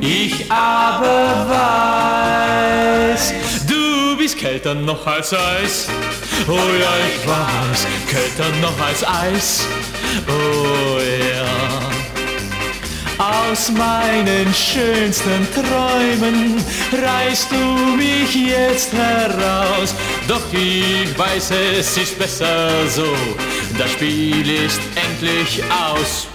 ich 0.00 0.50
aber 0.50 1.46
weiß, 3.14 3.32
du 4.14 4.20
bist 4.20 4.38
kälter 4.38 4.74
noch 4.74 5.06
als 5.06 5.32
Eis. 5.32 5.88
Oh 6.46 6.52
ja, 6.52 6.92
ich 7.08 7.26
weiß, 7.26 7.86
kälter 8.08 8.50
noch 8.60 8.78
als 8.80 9.04
Eis. 9.04 9.66
Oh 10.28 10.98
ja. 10.98 11.44
Aus 13.18 13.70
meinen 13.70 14.52
schönsten 14.54 15.48
Träumen 15.52 16.64
reißt 16.92 17.50
du 17.50 17.96
mich 17.96 18.34
jetzt 18.34 18.92
heraus. 18.92 19.94
Doch 20.28 20.42
ich 20.52 21.18
weiß, 21.18 21.52
es 21.78 21.96
ist 21.96 22.18
besser 22.18 22.70
so. 22.88 23.06
Das 23.78 23.90
Spiel 23.92 24.48
ist 24.48 24.80
endlich 24.94 25.62
aus. 25.70 26.28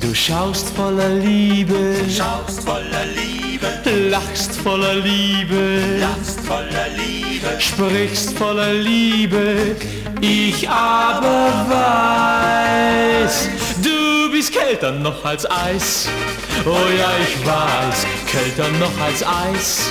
Du 0.00 0.14
schaust 0.14 0.70
voller 0.70 1.10
Liebe, 1.10 1.94
Schaust 2.08 2.64
voller 2.64 3.04
Liebe, 3.14 3.68
lachst 4.08 4.56
voller 4.56 4.94
Liebe, 4.94 5.98
lachst 6.00 6.40
voller 6.40 6.88
Liebe, 6.96 7.60
sprichst 7.60 8.32
voller 8.38 8.72
Liebe, 8.72 9.76
ich 10.22 10.66
aber 10.68 11.66
weiß, 11.68 13.48
du 13.82 14.32
bist 14.32 14.52
kälter 14.52 14.92
noch 14.92 15.22
als 15.22 15.48
Eis. 15.50 16.08
Oh 16.64 16.70
ja, 16.70 17.10
ich 17.22 17.46
weiß, 17.46 18.06
kälter 18.26 18.70
noch 18.78 18.98
als 19.04 19.22
Eis. 19.22 19.90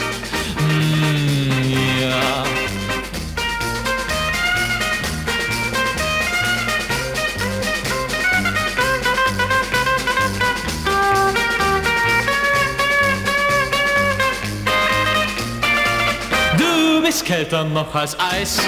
Du 17.09 17.15
bist 17.15 17.25
kälter 17.25 17.63
noch 17.63 17.95
als 17.95 18.15
Eis. 18.19 18.59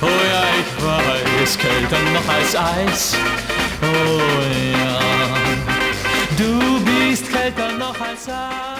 Oh 0.00 0.06
ja, 0.06 0.44
ich 0.60 0.84
weiß, 0.86 1.58
kälter 1.58 1.98
noch 2.14 2.32
als 2.32 2.54
Eis. 2.54 3.16
Oh 3.82 4.20
ja. 4.72 5.00
Du 6.38 6.80
bist 6.84 7.28
kälter 7.28 7.72
noch 7.72 8.00
als 8.00 8.28
Eis. 8.28 8.75